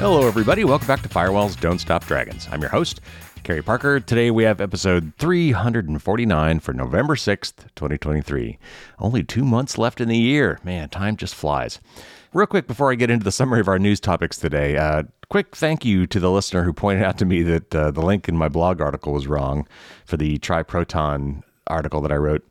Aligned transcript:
Hello, 0.00 0.26
everybody. 0.26 0.64
Welcome 0.64 0.88
back 0.88 1.02
to 1.02 1.10
Firewalls 1.10 1.60
Don't 1.60 1.78
Stop 1.78 2.06
Dragons. 2.06 2.48
I'm 2.50 2.62
your 2.62 2.70
host, 2.70 3.02
Carey 3.42 3.60
Parker. 3.60 4.00
Today 4.00 4.30
we 4.30 4.44
have 4.44 4.58
episode 4.58 5.12
349 5.18 6.60
for 6.60 6.72
November 6.72 7.16
6th, 7.16 7.66
2023. 7.74 8.58
Only 8.98 9.22
two 9.22 9.44
months 9.44 9.76
left 9.76 10.00
in 10.00 10.08
the 10.08 10.16
year. 10.16 10.58
Man, 10.64 10.88
time 10.88 11.16
just 11.16 11.34
flies. 11.34 11.80
Real 12.32 12.46
quick 12.46 12.66
before 12.66 12.90
I 12.90 12.94
get 12.94 13.10
into 13.10 13.24
the 13.24 13.30
summary 13.30 13.60
of 13.60 13.68
our 13.68 13.78
news 13.78 14.00
topics 14.00 14.38
today, 14.38 14.78
uh, 14.78 15.02
quick 15.28 15.54
thank 15.54 15.84
you 15.84 16.06
to 16.06 16.18
the 16.18 16.30
listener 16.30 16.62
who 16.62 16.72
pointed 16.72 17.04
out 17.04 17.18
to 17.18 17.26
me 17.26 17.42
that 17.42 17.74
uh, 17.74 17.90
the 17.90 18.00
link 18.00 18.26
in 18.26 18.38
my 18.38 18.48
blog 18.48 18.80
article 18.80 19.12
was 19.12 19.26
wrong 19.26 19.68
for 20.06 20.16
the 20.16 20.38
TriProton 20.38 21.42
article 21.66 22.00
that 22.00 22.10
I 22.10 22.16
wrote 22.16 22.42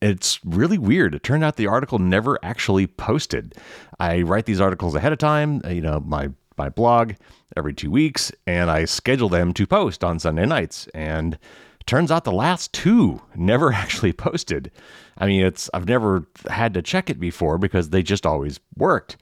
it's 0.00 0.44
really 0.44 0.76
weird. 0.76 1.14
It 1.14 1.22
turned 1.22 1.42
out 1.42 1.56
the 1.56 1.66
article 1.66 1.98
never 1.98 2.38
actually 2.42 2.86
posted. 2.86 3.54
I 3.98 4.20
write 4.20 4.44
these 4.44 4.60
articles 4.60 4.94
ahead 4.94 5.12
of 5.14 5.18
time, 5.18 5.62
you 5.66 5.80
know, 5.80 5.98
my 6.00 6.28
my 6.56 6.68
blog 6.68 7.14
every 7.56 7.74
2 7.74 7.90
weeks 7.90 8.32
and 8.46 8.70
I 8.70 8.84
schedule 8.84 9.28
them 9.28 9.52
to 9.54 9.66
post 9.66 10.02
on 10.04 10.18
Sunday 10.18 10.46
nights 10.46 10.88
and 10.94 11.38
turns 11.86 12.10
out 12.10 12.24
the 12.24 12.32
last 12.32 12.72
two 12.72 13.20
never 13.34 13.72
actually 13.72 14.12
posted. 14.12 14.70
I 15.18 15.26
mean, 15.26 15.44
it's 15.44 15.70
I've 15.74 15.88
never 15.88 16.26
had 16.48 16.74
to 16.74 16.82
check 16.82 17.10
it 17.10 17.20
before 17.20 17.58
because 17.58 17.90
they 17.90 18.02
just 18.02 18.26
always 18.26 18.60
worked. 18.76 19.16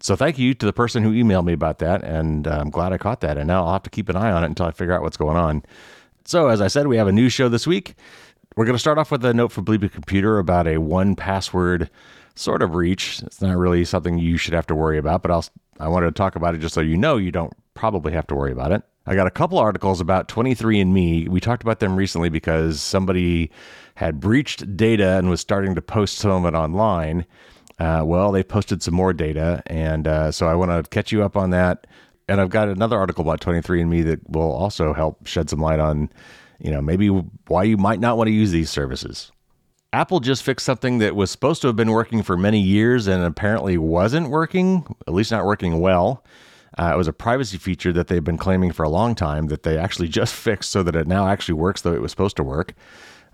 So 0.00 0.14
thank 0.14 0.38
you 0.38 0.54
to 0.54 0.66
the 0.66 0.72
person 0.72 1.02
who 1.02 1.12
emailed 1.12 1.46
me 1.46 1.52
about 1.52 1.78
that 1.78 2.04
and 2.04 2.46
I'm 2.46 2.70
glad 2.70 2.92
I 2.92 2.98
caught 2.98 3.22
that 3.22 3.38
and 3.38 3.48
now 3.48 3.64
I'll 3.64 3.72
have 3.72 3.82
to 3.84 3.90
keep 3.90 4.08
an 4.08 4.16
eye 4.16 4.30
on 4.30 4.44
it 4.44 4.46
until 4.46 4.66
I 4.66 4.70
figure 4.70 4.94
out 4.94 5.02
what's 5.02 5.16
going 5.16 5.36
on. 5.36 5.64
So, 6.24 6.48
as 6.48 6.60
I 6.60 6.66
said, 6.66 6.88
we 6.88 6.96
have 6.96 7.06
a 7.06 7.12
new 7.12 7.28
show 7.28 7.48
this 7.48 7.66
week. 7.66 7.94
We're 8.56 8.64
going 8.64 8.74
to 8.74 8.80
start 8.80 8.98
off 8.98 9.10
with 9.10 9.24
a 9.24 9.32
note 9.32 9.52
from 9.52 9.64
Bleeping 9.64 9.92
Computer 9.92 10.38
about 10.38 10.66
a 10.66 10.76
1Password 10.80 11.88
sort 12.36 12.62
of 12.62 12.74
reach. 12.74 13.22
It's 13.22 13.40
not 13.40 13.56
really 13.56 13.84
something 13.84 14.18
you 14.18 14.36
should 14.36 14.54
have 14.54 14.66
to 14.68 14.74
worry 14.74 14.98
about, 14.98 15.22
but 15.22 15.30
I'll, 15.30 15.44
I 15.80 15.88
wanted 15.88 16.06
to 16.06 16.12
talk 16.12 16.36
about 16.36 16.54
it 16.54 16.58
just 16.58 16.74
so 16.74 16.80
you 16.80 16.96
know 16.96 17.16
you 17.16 17.32
don't 17.32 17.52
probably 17.74 18.12
have 18.12 18.26
to 18.28 18.34
worry 18.34 18.52
about 18.52 18.72
it. 18.72 18.82
I 19.06 19.14
got 19.14 19.26
a 19.26 19.30
couple 19.30 19.58
articles 19.58 20.00
about 20.00 20.28
23andMe. 20.28 21.28
We 21.28 21.40
talked 21.40 21.62
about 21.62 21.80
them 21.80 21.96
recently 21.96 22.28
because 22.28 22.80
somebody 22.80 23.50
had 23.94 24.20
breached 24.20 24.76
data 24.76 25.16
and 25.16 25.30
was 25.30 25.40
starting 25.40 25.74
to 25.74 25.82
post 25.82 26.18
some 26.18 26.44
of 26.44 26.54
it 26.54 26.56
online. 26.56 27.24
Uh, 27.78 28.02
well, 28.04 28.32
they 28.32 28.42
posted 28.42 28.82
some 28.82 28.94
more 28.94 29.12
data, 29.12 29.62
and 29.66 30.08
uh, 30.08 30.32
so 30.32 30.48
I 30.48 30.54
want 30.54 30.70
to 30.70 30.88
catch 30.90 31.12
you 31.12 31.22
up 31.22 31.36
on 31.36 31.50
that. 31.50 31.86
And 32.28 32.40
I've 32.40 32.50
got 32.50 32.68
another 32.68 32.98
article 32.98 33.22
about 33.22 33.40
23andMe 33.40 34.04
that 34.06 34.28
will 34.28 34.50
also 34.50 34.92
help 34.92 35.26
shed 35.26 35.48
some 35.48 35.60
light 35.60 35.78
on 35.78 36.10
you 36.58 36.70
know, 36.70 36.80
maybe 36.80 37.08
why 37.08 37.64
you 37.64 37.76
might 37.76 38.00
not 38.00 38.16
want 38.16 38.28
to 38.28 38.32
use 38.32 38.50
these 38.50 38.70
services. 38.70 39.30
Apple 39.96 40.20
just 40.20 40.42
fixed 40.42 40.66
something 40.66 40.98
that 40.98 41.16
was 41.16 41.30
supposed 41.30 41.62
to 41.62 41.68
have 41.68 41.76
been 41.76 41.90
working 41.90 42.22
for 42.22 42.36
many 42.36 42.60
years 42.60 43.06
and 43.06 43.24
apparently 43.24 43.78
wasn't 43.78 44.28
working, 44.28 44.84
at 45.08 45.14
least 45.14 45.30
not 45.30 45.46
working 45.46 45.80
well. 45.80 46.22
Uh, 46.76 46.90
it 46.92 46.98
was 46.98 47.08
a 47.08 47.14
privacy 47.14 47.56
feature 47.56 47.94
that 47.94 48.08
they've 48.08 48.22
been 48.22 48.36
claiming 48.36 48.72
for 48.72 48.82
a 48.82 48.90
long 48.90 49.14
time 49.14 49.46
that 49.46 49.62
they 49.62 49.78
actually 49.78 50.06
just 50.20 50.34
fixed 50.34 50.70
so 50.70 50.82
that 50.82 50.94
it 50.94 51.06
now 51.06 51.26
actually 51.26 51.54
works 51.54 51.80
the 51.80 51.88
way 51.88 51.96
it 51.96 52.02
was 52.02 52.10
supposed 52.10 52.36
to 52.36 52.42
work. 52.42 52.74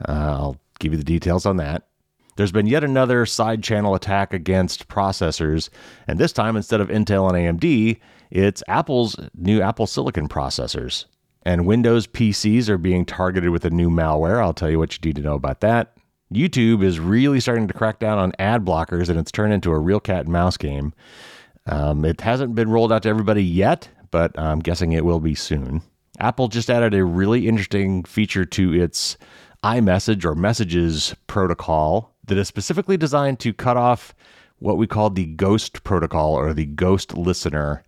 Uh, 0.09 0.13
I'll 0.13 0.61
give 0.79 0.93
you 0.93 0.99
the 0.99 1.05
details 1.05 1.47
on 1.47 1.57
that. 1.57 1.89
There's 2.37 2.53
been 2.53 2.69
yet 2.69 2.85
another 2.85 3.27
side 3.27 3.65
channel 3.65 3.97
attack 3.97 4.33
against 4.33 4.87
processors, 4.87 5.69
and 6.07 6.21
this 6.21 6.33
time 6.33 6.57
instead 6.57 6.81
of 6.81 6.91
Intel 6.91 7.29
and 7.29 7.61
AMD, 7.61 7.99
it's 8.31 8.63
Apple's 8.69 9.17
new 9.35 9.61
Apple 9.61 9.89
Silicon 9.89 10.29
processors. 10.29 11.07
And 11.45 11.67
Windows 11.67 12.07
PCs 12.07 12.69
are 12.69 12.79
being 12.79 13.05
targeted 13.05 13.51
with 13.51 13.65
a 13.65 13.71
new 13.71 13.91
malware. 13.91 14.41
I'll 14.41 14.55
tell 14.55 14.71
you 14.71 14.79
what 14.79 14.93
you 14.93 15.01
need 15.05 15.17
to 15.17 15.23
know 15.23 15.35
about 15.35 15.59
that. 15.63 15.97
YouTube 16.35 16.83
is 16.83 16.99
really 16.99 17.41
starting 17.41 17.69
to 17.69 17.75
crack 17.75 17.99
down 17.99 18.19
on 18.19 18.33
ad 18.39 18.65
blockers, 18.65 19.09
and 19.09 19.19
it's 19.19 19.33
turned 19.33 19.53
into 19.53 19.73
a 19.73 19.79
real 19.79 20.01
cat 20.01 20.25
and 20.25 20.33
mouse 20.33 20.57
game. 20.57 20.93
Um, 21.67 22.05
it 22.05 22.21
hasn't 22.21 22.55
been 22.55 22.71
rolled 22.71 22.93
out 22.93 23.05
to 23.05 23.09
everybody 23.09 23.45
yet, 23.45 23.89
but 24.11 24.39
I'm 24.39 24.61
guessing 24.61 24.93
it 24.93 25.05
will 25.05 25.21
be 25.21 25.35
soon. 25.35 25.83
Apple 26.19 26.49
just 26.49 26.71
added 26.71 26.95
a 26.95 27.05
really 27.05 27.49
interesting 27.49 28.05
feature 28.05 28.45
to 28.45 28.73
its 28.75 29.17
iMessage 29.65 30.25
or 30.25 30.35
messages 30.35 31.15
protocol 31.27 32.13
that 32.27 32.39
is 32.39 32.49
specifically 32.49 32.97
designed 32.97 33.41
to 33.41 33.53
cut 33.53 33.77
off 33.77 34.15
what 34.59 34.77
we 34.77 34.87
call 34.87 35.11
the 35.11 35.27
ghost 35.27 35.83
protocol 35.85 36.35
or 36.35 36.53
the 36.53 36.67
ghost 36.67 37.17
listener 37.17 37.83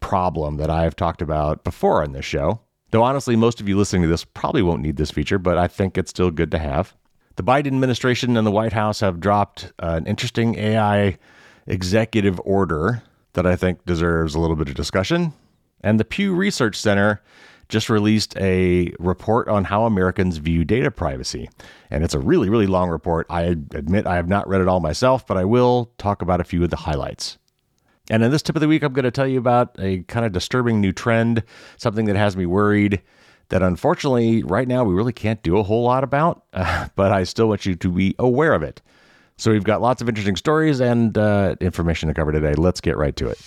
problem 0.00 0.56
that 0.56 0.70
I 0.70 0.82
have 0.82 0.96
talked 0.96 1.22
about 1.22 1.64
before 1.64 2.02
on 2.02 2.12
this 2.12 2.24
show. 2.24 2.60
Though 2.90 3.02
honestly, 3.02 3.36
most 3.36 3.60
of 3.60 3.68
you 3.68 3.76
listening 3.76 4.02
to 4.02 4.08
this 4.08 4.24
probably 4.24 4.62
won't 4.62 4.82
need 4.82 4.96
this 4.96 5.10
feature, 5.10 5.38
but 5.38 5.58
I 5.58 5.68
think 5.68 5.98
it's 5.98 6.10
still 6.10 6.30
good 6.30 6.50
to 6.52 6.58
have. 6.58 6.94
The 7.38 7.44
Biden 7.44 7.68
administration 7.68 8.36
and 8.36 8.44
the 8.44 8.50
White 8.50 8.72
House 8.72 8.98
have 8.98 9.20
dropped 9.20 9.72
an 9.78 10.08
interesting 10.08 10.56
AI 10.56 11.16
executive 11.68 12.40
order 12.44 13.04
that 13.34 13.46
I 13.46 13.54
think 13.54 13.86
deserves 13.86 14.34
a 14.34 14.40
little 14.40 14.56
bit 14.56 14.68
of 14.68 14.74
discussion. 14.74 15.32
And 15.80 16.00
the 16.00 16.04
Pew 16.04 16.34
Research 16.34 16.74
Center 16.74 17.22
just 17.68 17.88
released 17.88 18.36
a 18.38 18.92
report 18.98 19.46
on 19.46 19.62
how 19.62 19.84
Americans 19.84 20.38
view 20.38 20.64
data 20.64 20.90
privacy. 20.90 21.48
And 21.92 22.02
it's 22.02 22.12
a 22.12 22.18
really, 22.18 22.50
really 22.50 22.66
long 22.66 22.90
report. 22.90 23.24
I 23.30 23.42
admit 23.42 24.08
I 24.08 24.16
have 24.16 24.28
not 24.28 24.48
read 24.48 24.60
it 24.60 24.66
all 24.66 24.80
myself, 24.80 25.24
but 25.24 25.36
I 25.36 25.44
will 25.44 25.92
talk 25.96 26.22
about 26.22 26.40
a 26.40 26.44
few 26.44 26.64
of 26.64 26.70
the 26.70 26.76
highlights. 26.76 27.38
And 28.10 28.24
in 28.24 28.32
this 28.32 28.42
tip 28.42 28.56
of 28.56 28.60
the 28.60 28.68
week, 28.68 28.82
I'm 28.82 28.92
going 28.92 29.04
to 29.04 29.12
tell 29.12 29.28
you 29.28 29.38
about 29.38 29.76
a 29.78 30.02
kind 30.08 30.26
of 30.26 30.32
disturbing 30.32 30.80
new 30.80 30.92
trend, 30.92 31.44
something 31.76 32.06
that 32.06 32.16
has 32.16 32.36
me 32.36 32.46
worried 32.46 33.00
that 33.48 33.62
unfortunately, 33.62 34.42
right 34.42 34.68
now, 34.68 34.84
we 34.84 34.94
really 34.94 35.12
can't 35.12 35.42
do 35.42 35.58
a 35.58 35.62
whole 35.62 35.84
lot 35.84 36.04
about, 36.04 36.44
uh, 36.52 36.88
but 36.96 37.12
I 37.12 37.24
still 37.24 37.48
want 37.48 37.66
you 37.66 37.74
to 37.74 37.90
be 37.90 38.14
aware 38.18 38.52
of 38.52 38.62
it. 38.62 38.82
So 39.36 39.52
we've 39.52 39.64
got 39.64 39.80
lots 39.80 40.02
of 40.02 40.08
interesting 40.08 40.36
stories 40.36 40.80
and 40.80 41.16
uh, 41.16 41.54
information 41.60 42.08
to 42.08 42.14
cover 42.14 42.32
today. 42.32 42.54
Let's 42.54 42.80
get 42.80 42.96
right 42.96 43.14
to 43.16 43.28
it. 43.28 43.38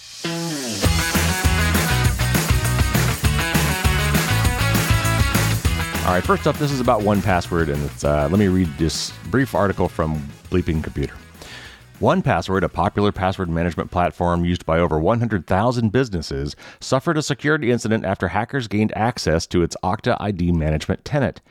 All 6.06 6.16
right, 6.18 6.24
first 6.24 6.48
up, 6.48 6.58
this 6.58 6.72
is 6.72 6.80
about 6.80 7.02
1Password, 7.02 7.72
and 7.72 7.84
it's, 7.84 8.04
uh, 8.04 8.28
let 8.30 8.40
me 8.40 8.48
read 8.48 8.70
this 8.78 9.14
brief 9.30 9.54
article 9.54 9.88
from 9.88 10.22
Bleeping 10.50 10.84
Computer. 10.84 11.14
1Password, 12.02 12.64
a 12.64 12.70
popular 12.70 13.12
password 13.12 13.48
management 13.48 13.92
platform 13.92 14.44
used 14.44 14.66
by 14.66 14.80
over 14.80 14.98
100,000 14.98 15.92
businesses, 15.92 16.56
suffered 16.80 17.16
a 17.16 17.22
security 17.22 17.70
incident 17.70 18.04
after 18.06 18.30
hackers 18.30 18.68
gained 18.68 18.92
access 18.98 19.46
to 19.46 19.62
its 19.62 19.78
Okta 19.84 20.18
ID 20.20 20.52
management 20.52 21.06
tenant. 21.06 21.42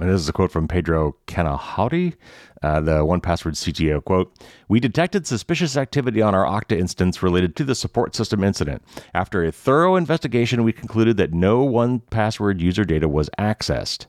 And 0.00 0.10
this 0.10 0.20
is 0.20 0.28
a 0.28 0.32
quote 0.32 0.50
from 0.50 0.66
Pedro 0.66 1.14
Canahuati, 1.28 2.16
uh, 2.60 2.80
the 2.80 3.04
1Password 3.04 3.54
CTO. 3.54 4.02
Quote, 4.04 4.36
We 4.66 4.80
detected 4.80 5.28
suspicious 5.28 5.76
activity 5.76 6.20
on 6.20 6.34
our 6.34 6.44
Okta 6.44 6.76
instance 6.76 7.22
related 7.22 7.54
to 7.54 7.64
the 7.64 7.76
support 7.76 8.16
system 8.16 8.42
incident. 8.42 8.82
After 9.14 9.44
a 9.44 9.52
thorough 9.52 9.94
investigation, 9.94 10.64
we 10.64 10.72
concluded 10.72 11.18
that 11.18 11.32
no 11.32 11.64
1Password 11.64 12.58
user 12.58 12.84
data 12.84 13.08
was 13.08 13.30
accessed. 13.38 14.06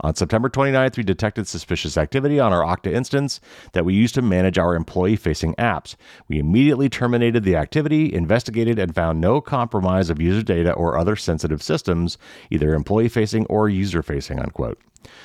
On 0.00 0.14
September 0.14 0.48
29th, 0.48 0.96
we 0.96 1.02
detected 1.02 1.48
suspicious 1.48 1.96
activity 1.96 2.38
on 2.38 2.52
our 2.52 2.62
Okta 2.62 2.92
instance 2.92 3.40
that 3.72 3.84
we 3.84 3.94
use 3.94 4.12
to 4.12 4.22
manage 4.22 4.56
our 4.56 4.76
employee 4.76 5.16
facing 5.16 5.54
apps. 5.54 5.96
We 6.28 6.38
immediately 6.38 6.88
terminated 6.88 7.42
the 7.42 7.56
activity, 7.56 8.14
investigated, 8.14 8.78
and 8.78 8.94
found 8.94 9.20
no 9.20 9.40
compromise 9.40 10.08
of 10.08 10.20
user 10.20 10.42
data 10.42 10.72
or 10.72 10.96
other 10.96 11.16
sensitive 11.16 11.62
systems, 11.62 12.16
either 12.50 12.74
employee 12.74 13.08
facing 13.08 13.46
or 13.46 13.68
user 13.68 14.02
facing, 14.02 14.38
unquote. 14.38 14.78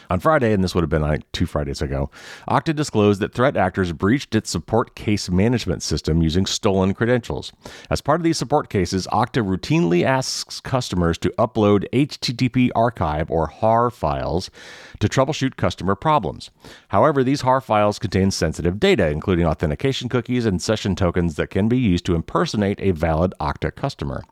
On 0.09 0.19
Friday, 0.19 0.53
and 0.53 0.63
this 0.63 0.75
would 0.75 0.83
have 0.83 0.89
been 0.89 1.01
like 1.01 1.29
two 1.31 1.45
Fridays 1.45 1.81
ago, 1.81 2.09
Okta 2.47 2.75
disclosed 2.75 3.19
that 3.21 3.33
threat 3.33 3.57
actors 3.57 3.91
breached 3.93 4.35
its 4.35 4.49
support 4.49 4.95
case 4.95 5.29
management 5.29 5.81
system 5.81 6.21
using 6.21 6.45
stolen 6.45 6.93
credentials. 6.93 7.51
As 7.89 8.01
part 8.01 8.19
of 8.19 8.23
these 8.23 8.37
support 8.37 8.69
cases, 8.69 9.07
Okta 9.11 9.43
routinely 9.43 10.03
asks 10.03 10.59
customers 10.59 11.17
to 11.19 11.33
upload 11.37 11.89
HTTP 11.91 12.69
archive 12.75 13.31
or 13.31 13.47
HAR 13.47 13.89
files 13.89 14.51
to 14.99 15.07
troubleshoot 15.07 15.55
customer 15.55 15.95
problems. 15.95 16.51
However, 16.89 17.23
these 17.23 17.41
HAR 17.41 17.61
files 17.61 17.99
contain 17.99 18.31
sensitive 18.31 18.79
data, 18.79 19.09
including 19.09 19.45
authentication 19.45 20.09
cookies 20.09 20.45
and 20.45 20.61
session 20.61 20.95
tokens 20.95 21.35
that 21.35 21.49
can 21.49 21.67
be 21.67 21.77
used 21.77 22.05
to 22.05 22.15
impersonate 22.15 22.79
a 22.79 22.91
valid 22.91 23.33
Okta 23.39 23.75
customer. 23.75 24.23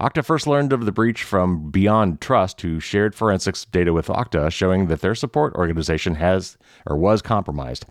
Okta 0.00 0.24
first 0.24 0.46
learned 0.46 0.72
of 0.72 0.84
the 0.84 0.92
breach 0.92 1.22
from 1.22 1.70
Beyond 1.70 2.20
Trust, 2.20 2.60
who 2.62 2.80
shared 2.80 3.14
forensics 3.14 3.64
data 3.64 3.92
with 3.92 4.08
Okta 4.08 4.50
showing 4.50 4.87
that 4.88 5.00
their 5.00 5.14
support 5.14 5.54
organization 5.54 6.16
has 6.16 6.58
or 6.86 6.96
was 6.96 7.22
compromised. 7.22 7.86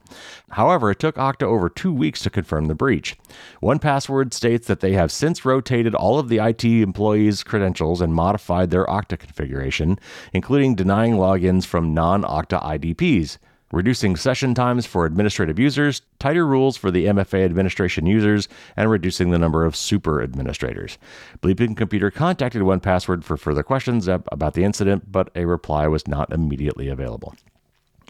However, 0.51 0.91
it 0.91 0.99
took 0.99 1.15
Okta 1.15 1.43
over 1.43 1.69
two 1.69 1.93
weeks 1.93 2.21
to 2.21 2.29
confirm 2.29 2.67
the 2.67 2.75
breach. 2.75 3.17
1Password 3.61 4.33
states 4.33 4.67
that 4.67 4.79
they 4.79 4.93
have 4.93 5.11
since 5.11 5.45
rotated 5.45 5.95
all 5.95 6.19
of 6.19 6.29
the 6.29 6.39
IT 6.39 6.63
employees' 6.63 7.43
credentials 7.43 8.01
and 8.01 8.13
modified 8.13 8.69
their 8.69 8.85
Okta 8.85 9.17
configuration, 9.19 9.99
including 10.33 10.75
denying 10.75 11.13
logins 11.13 11.65
from 11.65 11.93
non 11.93 12.23
Okta 12.23 12.61
IDPs 12.63 13.37
reducing 13.71 14.15
session 14.15 14.53
times 14.53 14.85
for 14.85 15.05
administrative 15.05 15.59
users, 15.59 16.01
tighter 16.19 16.45
rules 16.45 16.77
for 16.77 16.91
the 16.91 17.05
MFA 17.05 17.43
administration 17.43 18.05
users, 18.05 18.47
and 18.75 18.89
reducing 18.89 19.31
the 19.31 19.39
number 19.39 19.65
of 19.65 19.75
super 19.75 20.21
administrators. 20.21 20.97
Bleeping 21.41 21.75
Computer 21.75 22.09
contacted 22.09 22.61
1Password 22.61 23.23
for 23.23 23.37
further 23.37 23.63
questions 23.63 24.07
about 24.07 24.53
the 24.53 24.63
incident, 24.63 25.11
but 25.11 25.29
a 25.35 25.45
reply 25.45 25.87
was 25.87 26.07
not 26.07 26.31
immediately 26.31 26.87
available. 26.87 27.35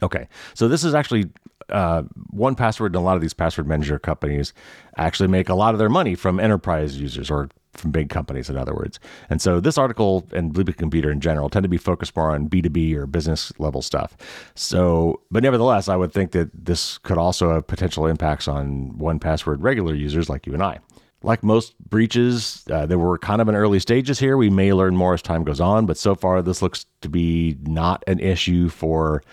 Okay, 0.04 0.27
so 0.54 0.68
this 0.68 0.83
is 0.83 0.94
actually 0.94 1.25
uh, 1.69 2.03
1Password 2.36 2.88
and 2.88 2.95
a 2.98 3.01
lot 3.01 3.15
of 3.15 3.21
these 3.21 3.33
password 3.33 3.68
manager 3.68 4.00
companies 4.00 4.53
actually 4.95 5.27
make 5.27 5.50
a 5.50 5.56
lot 5.56 5.74
of 5.74 5.80
their 5.80 5.89
money 5.89 6.15
from 6.15 6.39
enterprise 6.39 6.98
users 6.98 7.30
or 7.30 7.50
from 7.77 7.91
big 7.91 8.09
companies, 8.09 8.50
in 8.50 8.57
other 8.57 8.74
words. 8.74 9.00
And 9.29 9.41
so 9.41 9.59
this 9.59 9.77
article 9.77 10.25
and 10.33 10.53
Bleeping 10.53 10.77
Computer 10.77 11.12
in 11.12 11.19
general 11.19 11.50
tend 11.50 11.63
to 11.63 11.69
be 11.69 11.77
focused 11.77 12.15
more 12.15 12.31
on 12.31 12.50
B2B 12.50 12.95
or 12.95 13.06
business 13.06 13.51
level 13.59 13.81
stuff. 13.81 14.18
So, 14.56 15.21
but 15.31 15.44
nevertheless, 15.44 15.88
I 15.88 15.95
would 15.95 16.12
think 16.12 16.31
that 16.31 16.50
this 16.53 16.97
could 17.00 17.18
also 17.18 17.53
have 17.53 17.68
potential 17.68 18.06
impacts 18.06 18.47
on 18.47 18.94
1Password 18.97 19.57
regular 19.59 19.94
users 19.94 20.29
like 20.29 20.47
you 20.47 20.53
and 20.53 20.63
I. 20.63 20.79
Like 21.24 21.44
most 21.44 21.77
breaches, 21.79 22.63
uh, 22.71 22.85
there 22.85 23.00
were 23.00 23.18
kind 23.18 23.41
of 23.41 23.50
in 23.50 23.56
early 23.56 23.79
stages 23.79 24.19
here. 24.19 24.38
We 24.38 24.51
may 24.51 24.71
learn 24.71 24.95
more 24.95 25.15
as 25.15 25.21
time 25.21 25.44
goes 25.44 25.59
on, 25.59 25.88
but 25.88 25.97
so 25.97 26.13
far 26.13 26.41
this 26.41 26.62
looks 26.62 26.85
to 27.01 27.09
be 27.09 27.57
not 27.63 28.03
an 28.07 28.19
issue 28.19 28.69
for 28.69 29.24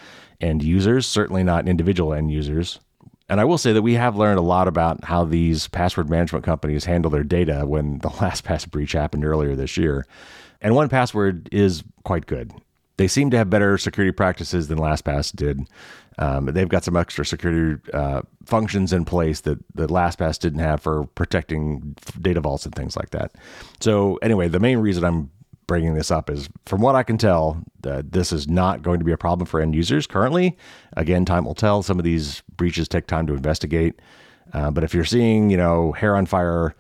end 0.40 0.62
users, 0.62 1.06
certainly 1.06 1.42
not 1.42 1.68
individual 1.68 2.14
end 2.14 2.30
users. 2.30 2.80
And 3.28 3.40
I 3.40 3.44
will 3.44 3.58
say 3.58 3.72
that 3.72 3.82
we 3.82 3.94
have 3.94 4.16
learned 4.16 4.38
a 4.38 4.42
lot 4.42 4.68
about 4.68 5.04
how 5.04 5.24
these 5.24 5.68
password 5.68 6.10
management 6.10 6.44
companies 6.44 6.84
handle 6.84 7.10
their 7.10 7.24
data 7.24 7.64
when 7.66 7.98
the 7.98 8.08
LastPass 8.20 8.70
breach 8.70 8.92
happened 8.92 9.24
earlier 9.24 9.56
this 9.56 9.76
year. 9.76 10.06
And 10.60 10.74
1Password 10.74 11.48
is 11.52 11.84
quite 12.04 12.26
good. 12.26 12.52
They 12.96 13.08
seem 13.08 13.30
to 13.30 13.36
have 13.36 13.50
better 13.50 13.76
security 13.76 14.12
practices 14.12 14.68
than 14.68 14.78
LastPass 14.78 15.34
did. 15.34 15.66
Um, 16.16 16.46
they've 16.46 16.68
got 16.68 16.84
some 16.84 16.96
extra 16.96 17.26
security 17.26 17.80
uh, 17.92 18.22
functions 18.44 18.92
in 18.92 19.04
place 19.04 19.40
that, 19.40 19.58
that 19.74 19.90
LastPass 19.90 20.38
didn't 20.38 20.60
have 20.60 20.80
for 20.80 21.04
protecting 21.08 21.96
data 22.20 22.40
vaults 22.40 22.64
and 22.64 22.74
things 22.74 22.96
like 22.96 23.10
that. 23.10 23.32
So, 23.80 24.16
anyway, 24.22 24.46
the 24.46 24.60
main 24.60 24.78
reason 24.78 25.02
I'm 25.02 25.30
bringing 25.66 25.94
this 25.94 26.10
up 26.10 26.30
is 26.30 26.48
from 26.66 26.80
what 26.80 26.94
I 26.94 27.02
can 27.02 27.18
tell, 27.18 27.62
that 27.82 28.12
this 28.12 28.32
is 28.32 28.48
not 28.48 28.82
going 28.82 28.98
to 28.98 29.04
be 29.04 29.12
a 29.12 29.16
problem 29.16 29.46
for 29.46 29.60
end 29.60 29.74
users 29.74 30.06
currently. 30.06 30.56
Again, 30.96 31.24
time 31.24 31.44
will 31.44 31.54
tell. 31.54 31.82
Some 31.82 31.98
of 31.98 32.04
these 32.04 32.42
breaches 32.56 32.88
take 32.88 33.06
time 33.06 33.26
to 33.26 33.34
investigate. 33.34 34.00
Uh, 34.52 34.70
but 34.70 34.84
if 34.84 34.94
you're 34.94 35.04
seeing, 35.04 35.50
you 35.50 35.56
know, 35.56 35.92
hair 35.92 36.16
on 36.16 36.26
fire, 36.26 36.74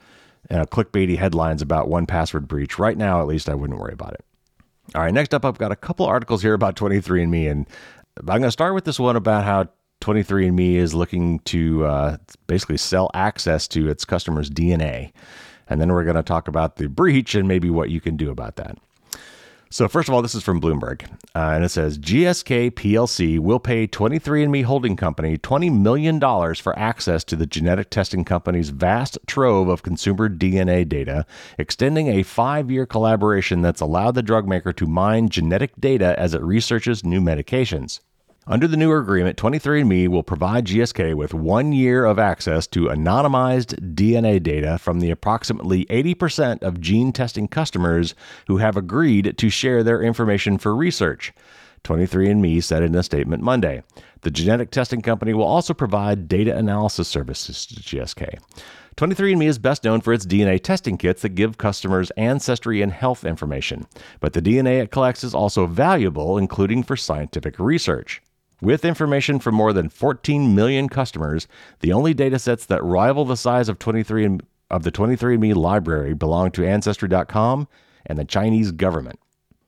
uh, 0.50 0.64
clickbaity 0.66 1.16
headlines 1.16 1.62
about 1.62 1.88
1Password 1.88 2.46
breach, 2.46 2.78
right 2.78 2.96
now 2.96 3.20
at 3.20 3.26
least, 3.26 3.48
I 3.48 3.54
wouldn't 3.54 3.78
worry 3.78 3.92
about 3.92 4.14
it. 4.14 4.24
All 4.94 5.02
right, 5.02 5.14
next 5.14 5.32
up, 5.32 5.44
I've 5.44 5.58
got 5.58 5.72
a 5.72 5.76
couple 5.76 6.06
articles 6.06 6.42
here 6.42 6.54
about 6.54 6.76
23andMe, 6.76 7.50
and 7.50 7.66
I'm 8.18 8.26
going 8.26 8.42
to 8.42 8.50
start 8.50 8.74
with 8.74 8.84
this 8.84 9.00
one 9.00 9.16
about 9.16 9.44
how 9.44 9.68
23andMe 10.02 10.74
is 10.74 10.94
looking 10.94 11.38
to 11.40 11.86
uh, 11.86 12.16
basically 12.46 12.76
sell 12.76 13.10
access 13.14 13.66
to 13.68 13.88
its 13.88 14.04
customers' 14.04 14.50
DNA. 14.50 15.12
And 15.68 15.80
then 15.80 15.92
we're 15.92 16.04
going 16.04 16.16
to 16.16 16.22
talk 16.22 16.48
about 16.48 16.76
the 16.76 16.88
breach 16.88 17.34
and 17.34 17.48
maybe 17.48 17.70
what 17.70 17.90
you 17.90 18.00
can 18.00 18.16
do 18.16 18.30
about 18.30 18.56
that. 18.56 18.78
So, 19.74 19.88
first 19.88 20.08
of 20.08 20.14
all, 20.14 20.22
this 20.22 20.36
is 20.36 20.44
from 20.44 20.60
Bloomberg, 20.60 21.02
uh, 21.34 21.50
and 21.52 21.64
it 21.64 21.68
says 21.70 21.98
GSK 21.98 22.70
PLC 22.70 23.40
will 23.40 23.58
pay 23.58 23.88
23andMe 23.88 24.62
Holding 24.62 24.94
Company 24.94 25.36
$20 25.36 25.76
million 25.76 26.20
for 26.54 26.78
access 26.78 27.24
to 27.24 27.34
the 27.34 27.44
genetic 27.44 27.90
testing 27.90 28.24
company's 28.24 28.68
vast 28.68 29.18
trove 29.26 29.66
of 29.66 29.82
consumer 29.82 30.28
DNA 30.28 30.88
data, 30.88 31.26
extending 31.58 32.06
a 32.06 32.22
five 32.22 32.70
year 32.70 32.86
collaboration 32.86 33.62
that's 33.62 33.80
allowed 33.80 34.14
the 34.14 34.22
drug 34.22 34.46
maker 34.46 34.72
to 34.72 34.86
mine 34.86 35.28
genetic 35.28 35.72
data 35.80 36.14
as 36.20 36.34
it 36.34 36.42
researches 36.42 37.02
new 37.02 37.20
medications. 37.20 37.98
Under 38.46 38.68
the 38.68 38.76
newer 38.76 38.98
agreement, 38.98 39.38
23andMe 39.38 40.06
will 40.08 40.22
provide 40.22 40.66
GSK 40.66 41.14
with 41.14 41.32
one 41.32 41.72
year 41.72 42.04
of 42.04 42.18
access 42.18 42.66
to 42.66 42.88
anonymized 42.88 43.94
DNA 43.94 44.42
data 44.42 44.76
from 44.76 45.00
the 45.00 45.10
approximately 45.10 45.86
80% 45.86 46.62
of 46.62 46.78
gene 46.78 47.10
testing 47.10 47.48
customers 47.48 48.14
who 48.46 48.58
have 48.58 48.76
agreed 48.76 49.38
to 49.38 49.48
share 49.48 49.82
their 49.82 50.02
information 50.02 50.58
for 50.58 50.76
research. 50.76 51.32
23andMe 51.84 52.62
said 52.62 52.82
in 52.82 52.94
a 52.94 53.02
statement 53.02 53.42
Monday. 53.42 53.82
The 54.20 54.30
genetic 54.30 54.70
testing 54.70 55.00
company 55.00 55.32
will 55.32 55.44
also 55.44 55.72
provide 55.72 56.28
data 56.28 56.54
analysis 56.54 57.08
services 57.08 57.64
to 57.64 57.76
GSK. 57.76 58.38
23andMe 58.98 59.46
is 59.46 59.58
best 59.58 59.84
known 59.84 60.02
for 60.02 60.12
its 60.12 60.26
DNA 60.26 60.62
testing 60.62 60.98
kits 60.98 61.22
that 61.22 61.30
give 61.30 61.56
customers 61.56 62.10
ancestry 62.18 62.82
and 62.82 62.92
health 62.92 63.24
information, 63.24 63.86
but 64.20 64.34
the 64.34 64.42
DNA 64.42 64.82
it 64.82 64.90
collects 64.90 65.24
is 65.24 65.34
also 65.34 65.66
valuable, 65.66 66.36
including 66.36 66.82
for 66.82 66.94
scientific 66.94 67.58
research. 67.58 68.20
With 68.60 68.84
information 68.84 69.40
from 69.40 69.54
more 69.54 69.72
than 69.72 69.88
14 69.88 70.54
million 70.54 70.88
customers, 70.88 71.48
the 71.80 71.92
only 71.92 72.14
datasets 72.14 72.66
that 72.66 72.82
rival 72.84 73.24
the 73.24 73.36
size 73.36 73.68
of 73.68 73.78
23 73.78 74.38
of 74.70 74.82
the 74.82 74.92
23andMe 74.92 75.54
library 75.54 76.14
belong 76.14 76.50
to 76.52 76.66
Ancestry.com 76.66 77.68
and 78.06 78.18
the 78.18 78.24
Chinese 78.24 78.72
government. 78.72 79.18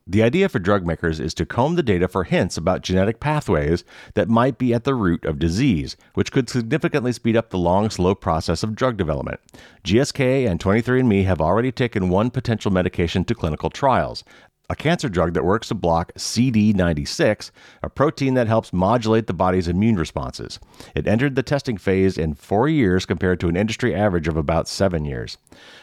The 0.08 0.22
idea 0.22 0.48
for 0.48 0.60
drug 0.60 0.86
makers 0.86 1.18
is 1.18 1.34
to 1.34 1.44
comb 1.44 1.74
the 1.74 1.82
data 1.82 2.06
for 2.06 2.22
hints 2.22 2.56
about 2.56 2.82
genetic 2.82 3.18
pathways 3.18 3.82
that 4.14 4.28
might 4.28 4.56
be 4.56 4.72
at 4.72 4.84
the 4.84 4.94
root 4.94 5.24
of 5.24 5.40
disease, 5.40 5.96
which 6.14 6.30
could 6.30 6.48
significantly 6.48 7.12
speed 7.12 7.36
up 7.36 7.50
the 7.50 7.58
long, 7.58 7.90
slow 7.90 8.14
process 8.14 8.62
of 8.62 8.76
drug 8.76 8.96
development. 8.96 9.40
GSK 9.82 10.48
and 10.48 10.60
23andMe 10.60 11.24
have 11.24 11.40
already 11.40 11.72
taken 11.72 12.08
one 12.08 12.30
potential 12.30 12.70
medication 12.70 13.24
to 13.24 13.34
clinical 13.34 13.68
trials, 13.68 14.22
a 14.68 14.74
cancer 14.74 15.08
drug 15.08 15.34
that 15.34 15.44
works 15.44 15.68
to 15.68 15.74
block 15.74 16.12
CD96, 16.14 17.50
a 17.82 17.90
protein 17.90 18.34
that 18.34 18.48
helps 18.48 18.72
modulate 18.72 19.26
the 19.26 19.34
body's 19.34 19.68
immune 19.68 19.96
responses. 19.96 20.58
It 20.94 21.06
entered 21.06 21.36
the 21.36 21.42
testing 21.42 21.76
phase 21.76 22.18
in 22.18 22.34
four 22.34 22.68
years 22.68 23.06
compared 23.06 23.38
to 23.40 23.48
an 23.48 23.56
industry 23.56 23.94
average 23.94 24.26
of 24.26 24.36
about 24.36 24.68
seven 24.68 25.04
years. 25.04 25.38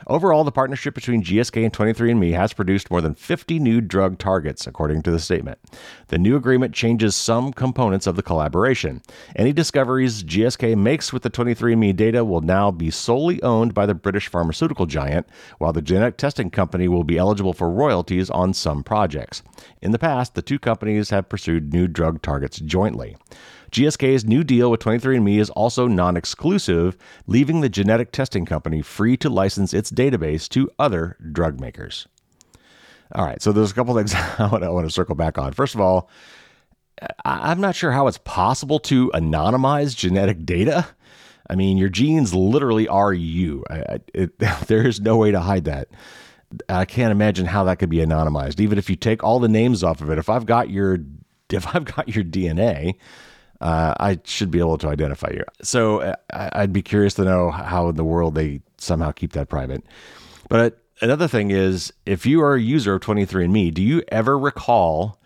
Overall, 0.08 0.44
the 0.44 0.52
partnership 0.52 0.94
between 0.94 1.24
GSK 1.24 1.64
and 1.64 1.74
23andMe 1.74 2.34
has 2.34 2.54
produced 2.54 2.92
more 2.92 3.02
than 3.02 3.16
50 3.16 3.58
new 3.60 3.80
drug 3.80 4.18
targets, 4.18 4.68
according 4.68 5.02
to 5.04 5.12
the 5.12 5.20
statement. 5.20 5.60
The 6.10 6.18
new 6.18 6.36
agreement 6.36 6.74
changes 6.74 7.16
some 7.16 7.54
components 7.54 8.06
of 8.06 8.16
the 8.16 8.24
collaboration. 8.24 9.02
Any 9.36 9.54
discoveries 9.54 10.24
GSK 10.24 10.78
makes 10.78 11.14
with 11.14 11.24
the 11.24 11.30
23andMe 11.30 11.96
data 11.96 12.26
will 12.26 12.42
now 12.42 12.70
be 12.70 12.92
solely 12.92 13.42
owned 13.44 13.74
by 13.74 13.86
the 13.86 13.96
British 13.96 14.28
pharmaceutical 14.28 14.86
giant, 14.86 15.28
while 15.58 15.72
the 15.72 15.82
genetic 15.82 16.18
testing 16.18 16.50
company 16.50 16.88
will 16.88 17.04
be 17.04 17.18
eligible 17.18 17.54
for 17.54 17.70
royalties 17.70 18.30
on 18.30 18.54
some 18.54 18.73
some 18.74 18.84
projects. 18.84 19.44
In 19.84 19.92
the 19.92 20.00
past, 20.00 20.34
the 20.34 20.42
two 20.42 20.58
companies 20.58 21.12
have 21.12 21.30
pursued 21.30 21.74
new 21.74 21.88
drug 21.88 22.24
targets 22.24 22.60
jointly. 22.60 23.16
GSK's 23.72 24.26
new 24.26 24.44
deal 24.44 24.72
with 24.72 24.80
23andMe 24.80 25.40
is 25.40 25.52
also 25.52 25.88
non 25.88 26.18
exclusive, 26.18 26.98
leaving 27.28 27.62
the 27.62 27.70
genetic 27.70 28.12
testing 28.12 28.46
company 28.48 28.82
free 28.82 29.16
to 29.18 29.30
license 29.30 29.76
its 29.76 29.92
database 29.92 30.50
to 30.50 30.72
other 30.80 31.18
drug 31.32 31.60
makers. 31.60 32.08
All 33.14 33.26
right, 33.26 33.42
so 33.44 33.52
there's 33.52 33.70
a 33.70 33.76
couple 33.76 33.96
things 33.98 34.16
I 34.16 34.48
want 34.48 34.88
to 34.88 34.94
circle 34.94 35.16
back 35.16 35.38
on. 35.38 35.54
First 35.54 35.76
of 35.76 35.82
all, 35.82 36.10
I'm 37.26 37.62
not 37.62 37.76
sure 37.76 37.92
how 37.92 38.08
it's 38.08 38.20
possible 38.20 38.80
to 38.80 39.12
anonymize 39.14 39.96
genetic 39.96 40.46
data. 40.48 40.88
I 41.48 41.56
mean, 41.56 41.78
your 41.78 41.90
genes 41.90 42.34
literally 42.34 42.88
are 42.88 43.14
you. 43.14 43.66
I, 43.70 44.00
it, 44.16 44.40
there 44.68 44.88
is 44.88 45.00
no 45.00 45.18
way 45.18 45.30
to 45.30 45.42
hide 45.42 45.66
that. 45.66 45.90
I 46.70 46.86
can't 46.86 47.12
imagine 47.12 47.46
how 47.46 47.64
that 47.66 47.80
could 47.80 47.90
be 47.90 47.98
anonymized. 47.98 48.60
Even 48.60 48.78
if 48.78 48.90
you 48.90 48.96
take 48.96 49.24
all 49.24 49.40
the 49.40 49.48
names 49.48 49.84
off 49.84 50.02
of 50.02 50.10
it, 50.10 50.18
if 50.18 50.30
I've 50.30 50.46
got 50.46 50.70
your 50.70 51.00
if 51.50 51.76
I've 51.76 51.86
got 51.86 52.10
your 52.10 52.24
DNA, 52.24 52.96
uh, 53.62 53.94
I 54.00 54.20
should 54.24 54.52
be 54.52 54.60
able 54.60 54.78
to 54.80 54.88
identify 54.90 55.30
you. 55.32 55.44
So 55.62 56.02
uh, 56.02 56.16
I'd 56.32 56.74
be 56.74 56.82
curious 56.82 57.14
to 57.16 57.24
know 57.24 57.52
how 57.52 57.90
in 57.90 57.96
the 57.96 58.04
world 58.04 58.36
they 58.36 58.62
somehow 58.78 59.12
keep 59.12 59.34
that 59.34 59.50
private. 59.50 59.84
But 60.50 60.80
another 61.02 61.28
thing 61.28 61.52
is, 61.52 61.94
if 62.06 62.26
you 62.26 62.42
are 62.42 62.56
a 62.56 62.62
user 62.62 62.96
of 62.96 63.02
23andMe, 63.02 63.74
do 63.74 63.82
you 63.82 64.04
ever 64.10 64.38
recall 64.38 65.20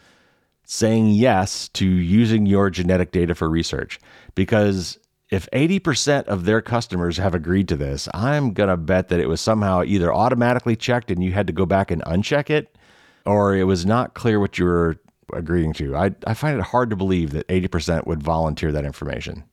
saying 0.66 1.12
yes 1.12 1.70
to 1.70 1.86
using 1.86 2.46
your 2.46 2.70
genetic 2.70 3.12
data 3.12 3.34
for 3.34 3.50
research? 3.50 4.00
Because 4.36 5.00
if 5.30 5.50
80% 5.52 6.26
of 6.26 6.46
their 6.46 6.62
customers 6.62 7.18
have 7.18 7.36
agreed 7.36 7.68
to 7.70 7.76
this, 7.76 8.08
I'm 8.14 8.54
going 8.54 8.70
to 8.70 8.78
bet 8.78 9.10
that 9.10 9.20
it 9.20 9.28
was 9.28 9.42
somehow 9.42 9.84
either 9.84 10.14
automatically 10.14 10.76
checked 10.76 11.12
and 11.12 11.24
you 11.24 11.34
had 11.34 11.48
to 11.48 11.54
go 11.54 11.66
back 11.66 11.92
and 11.92 12.02
uncheck 12.04 12.50
it, 12.50 12.78
or 13.26 13.56
it 13.56 13.66
was 13.66 13.86
not 13.86 14.14
clear 14.14 14.40
what 14.40 14.58
you 14.58 14.66
were 14.66 14.98
agreeing 15.34 15.74
to. 15.74 15.96
I, 15.96 16.12
I 16.26 16.34
find 16.34 16.58
it 16.58 16.64
hard 16.64 16.90
to 16.92 16.96
believe 16.96 17.32
that 17.32 17.48
80% 17.50 18.08
would 18.08 18.24
volunteer 18.24 18.72
that 18.72 18.86
information. 18.86 19.44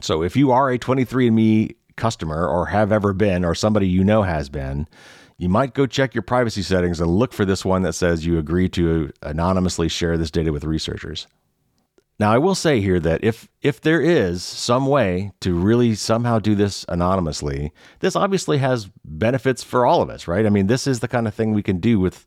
So 0.00 0.22
if 0.22 0.34
you 0.34 0.50
are 0.50 0.70
a 0.70 0.78
23andMe 0.78 1.76
customer 1.96 2.48
or 2.48 2.66
have 2.66 2.90
ever 2.90 3.12
been, 3.12 3.44
or 3.44 3.54
somebody 3.54 3.86
you 3.86 4.02
know 4.02 4.22
has 4.22 4.48
been, 4.48 4.88
you 5.36 5.48
might 5.48 5.74
go 5.74 5.86
check 5.86 6.14
your 6.14 6.22
privacy 6.22 6.62
settings 6.62 7.00
and 7.00 7.10
look 7.10 7.32
for 7.32 7.44
this 7.44 7.64
one 7.64 7.82
that 7.82 7.92
says 7.92 8.26
you 8.26 8.38
agree 8.38 8.68
to 8.70 9.12
anonymously 9.22 9.88
share 9.88 10.18
this 10.18 10.30
data 10.30 10.52
with 10.52 10.64
researchers. 10.64 11.26
Now, 12.20 12.34
I 12.34 12.36
will 12.36 12.54
say 12.54 12.82
here 12.82 13.00
that 13.00 13.24
if 13.24 13.48
if 13.62 13.80
there 13.80 14.02
is 14.02 14.42
some 14.42 14.84
way 14.84 15.32
to 15.40 15.54
really 15.54 15.94
somehow 15.94 16.38
do 16.38 16.54
this 16.54 16.84
anonymously, 16.86 17.72
this 18.00 18.14
obviously 18.14 18.58
has 18.58 18.90
benefits 19.06 19.62
for 19.62 19.86
all 19.86 20.02
of 20.02 20.10
us, 20.10 20.28
right? 20.28 20.44
I 20.44 20.50
mean, 20.50 20.66
this 20.66 20.86
is 20.86 21.00
the 21.00 21.08
kind 21.08 21.26
of 21.26 21.34
thing 21.34 21.54
we 21.54 21.62
can 21.62 21.78
do 21.78 21.98
with, 21.98 22.26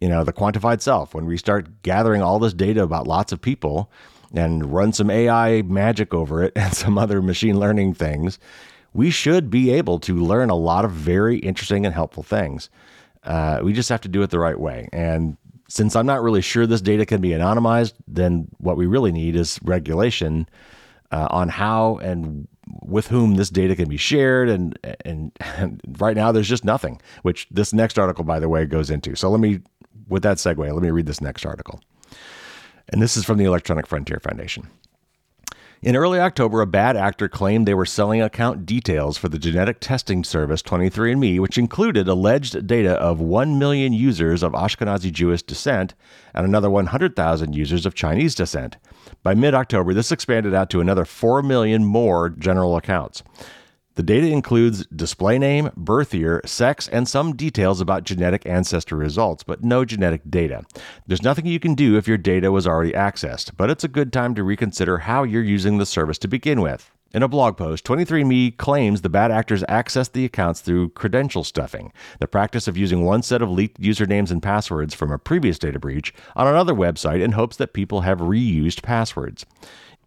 you 0.00 0.08
know, 0.08 0.22
the 0.22 0.32
quantified 0.32 0.80
self 0.80 1.12
when 1.12 1.26
we 1.26 1.36
start 1.36 1.82
gathering 1.82 2.22
all 2.22 2.38
this 2.38 2.54
data 2.54 2.84
about 2.84 3.08
lots 3.08 3.32
of 3.32 3.42
people 3.42 3.90
and 4.32 4.72
run 4.72 4.92
some 4.92 5.10
AI 5.10 5.62
magic 5.62 6.14
over 6.14 6.44
it 6.44 6.52
and 6.56 6.72
some 6.72 6.96
other 6.96 7.20
machine 7.20 7.58
learning 7.58 7.94
things. 7.94 8.38
We 8.94 9.10
should 9.10 9.50
be 9.50 9.72
able 9.72 9.98
to 10.00 10.14
learn 10.18 10.50
a 10.50 10.54
lot 10.54 10.84
of 10.84 10.92
very 10.92 11.38
interesting 11.38 11.84
and 11.84 11.92
helpful 11.92 12.22
things. 12.22 12.70
Uh, 13.24 13.58
we 13.64 13.72
just 13.72 13.88
have 13.88 14.02
to 14.02 14.08
do 14.08 14.22
it 14.22 14.30
the 14.30 14.38
right 14.38 14.58
way. 14.58 14.88
And 14.92 15.36
since 15.72 15.96
I'm 15.96 16.04
not 16.04 16.22
really 16.22 16.42
sure 16.42 16.66
this 16.66 16.82
data 16.82 17.06
can 17.06 17.22
be 17.22 17.30
anonymized, 17.30 17.94
then 18.06 18.46
what 18.58 18.76
we 18.76 18.84
really 18.84 19.10
need 19.10 19.34
is 19.34 19.58
regulation 19.62 20.46
uh, 21.10 21.28
on 21.30 21.48
how 21.48 21.96
and 22.02 22.46
with 22.82 23.06
whom 23.06 23.36
this 23.36 23.48
data 23.48 23.74
can 23.74 23.88
be 23.88 23.96
shared. 23.96 24.50
And, 24.50 24.78
and, 25.06 25.32
and 25.56 25.80
right 25.96 26.14
now, 26.14 26.30
there's 26.30 26.46
just 26.46 26.62
nothing, 26.62 27.00
which 27.22 27.48
this 27.50 27.72
next 27.72 27.98
article, 27.98 28.22
by 28.22 28.38
the 28.38 28.50
way, 28.50 28.66
goes 28.66 28.90
into. 28.90 29.16
So 29.16 29.30
let 29.30 29.40
me, 29.40 29.60
with 30.08 30.22
that 30.24 30.36
segue, 30.36 30.58
let 30.58 30.82
me 30.82 30.90
read 30.90 31.06
this 31.06 31.22
next 31.22 31.46
article. 31.46 31.80
And 32.90 33.00
this 33.00 33.16
is 33.16 33.24
from 33.24 33.38
the 33.38 33.46
Electronic 33.46 33.86
Frontier 33.86 34.20
Foundation. 34.22 34.68
In 35.82 35.96
early 35.96 36.20
October, 36.20 36.60
a 36.60 36.66
bad 36.66 36.96
actor 36.96 37.28
claimed 37.28 37.66
they 37.66 37.74
were 37.74 37.84
selling 37.84 38.22
account 38.22 38.64
details 38.64 39.18
for 39.18 39.28
the 39.28 39.36
genetic 39.36 39.80
testing 39.80 40.22
service 40.22 40.62
23andMe, 40.62 41.40
which 41.40 41.58
included 41.58 42.06
alleged 42.06 42.68
data 42.68 42.92
of 42.92 43.20
1 43.20 43.58
million 43.58 43.92
users 43.92 44.44
of 44.44 44.52
Ashkenazi 44.52 45.10
Jewish 45.10 45.42
descent 45.42 45.94
and 46.34 46.46
another 46.46 46.70
100,000 46.70 47.56
users 47.56 47.84
of 47.84 47.96
Chinese 47.96 48.36
descent. 48.36 48.76
By 49.24 49.34
mid 49.34 49.54
October, 49.54 49.92
this 49.92 50.12
expanded 50.12 50.54
out 50.54 50.70
to 50.70 50.80
another 50.80 51.04
4 51.04 51.42
million 51.42 51.84
more 51.84 52.30
general 52.30 52.76
accounts. 52.76 53.24
The 53.94 54.02
data 54.02 54.26
includes 54.26 54.86
display 54.86 55.38
name, 55.38 55.68
birth 55.76 56.14
year, 56.14 56.40
sex, 56.46 56.88
and 56.88 57.06
some 57.06 57.36
details 57.36 57.78
about 57.78 58.04
genetic 58.04 58.46
ancestry 58.46 58.96
results, 58.96 59.42
but 59.42 59.62
no 59.62 59.84
genetic 59.84 60.22
data. 60.30 60.64
There's 61.06 61.22
nothing 61.22 61.44
you 61.44 61.60
can 61.60 61.74
do 61.74 61.98
if 61.98 62.08
your 62.08 62.16
data 62.16 62.50
was 62.50 62.66
already 62.66 62.92
accessed, 62.92 63.54
but 63.58 63.68
it's 63.68 63.84
a 63.84 63.88
good 63.88 64.10
time 64.10 64.34
to 64.34 64.44
reconsider 64.44 64.98
how 64.98 65.24
you're 65.24 65.42
using 65.42 65.76
the 65.76 65.84
service 65.84 66.16
to 66.20 66.28
begin 66.28 66.62
with. 66.62 66.90
In 67.12 67.22
a 67.22 67.28
blog 67.28 67.58
post, 67.58 67.84
23andMe 67.84 68.56
claims 68.56 69.02
the 69.02 69.10
bad 69.10 69.30
actors 69.30 69.62
accessed 69.64 70.12
the 70.12 70.24
accounts 70.24 70.62
through 70.62 70.88
credential 70.90 71.44
stuffing, 71.44 71.92
the 72.18 72.26
practice 72.26 72.66
of 72.66 72.78
using 72.78 73.04
one 73.04 73.20
set 73.20 73.42
of 73.42 73.50
leaked 73.50 73.78
usernames 73.78 74.30
and 74.30 74.42
passwords 74.42 74.94
from 74.94 75.12
a 75.12 75.18
previous 75.18 75.58
data 75.58 75.78
breach 75.78 76.14
on 76.34 76.46
another 76.46 76.72
website 76.72 77.22
in 77.22 77.32
hopes 77.32 77.58
that 77.58 77.74
people 77.74 78.00
have 78.00 78.20
reused 78.20 78.82
passwords. 78.82 79.44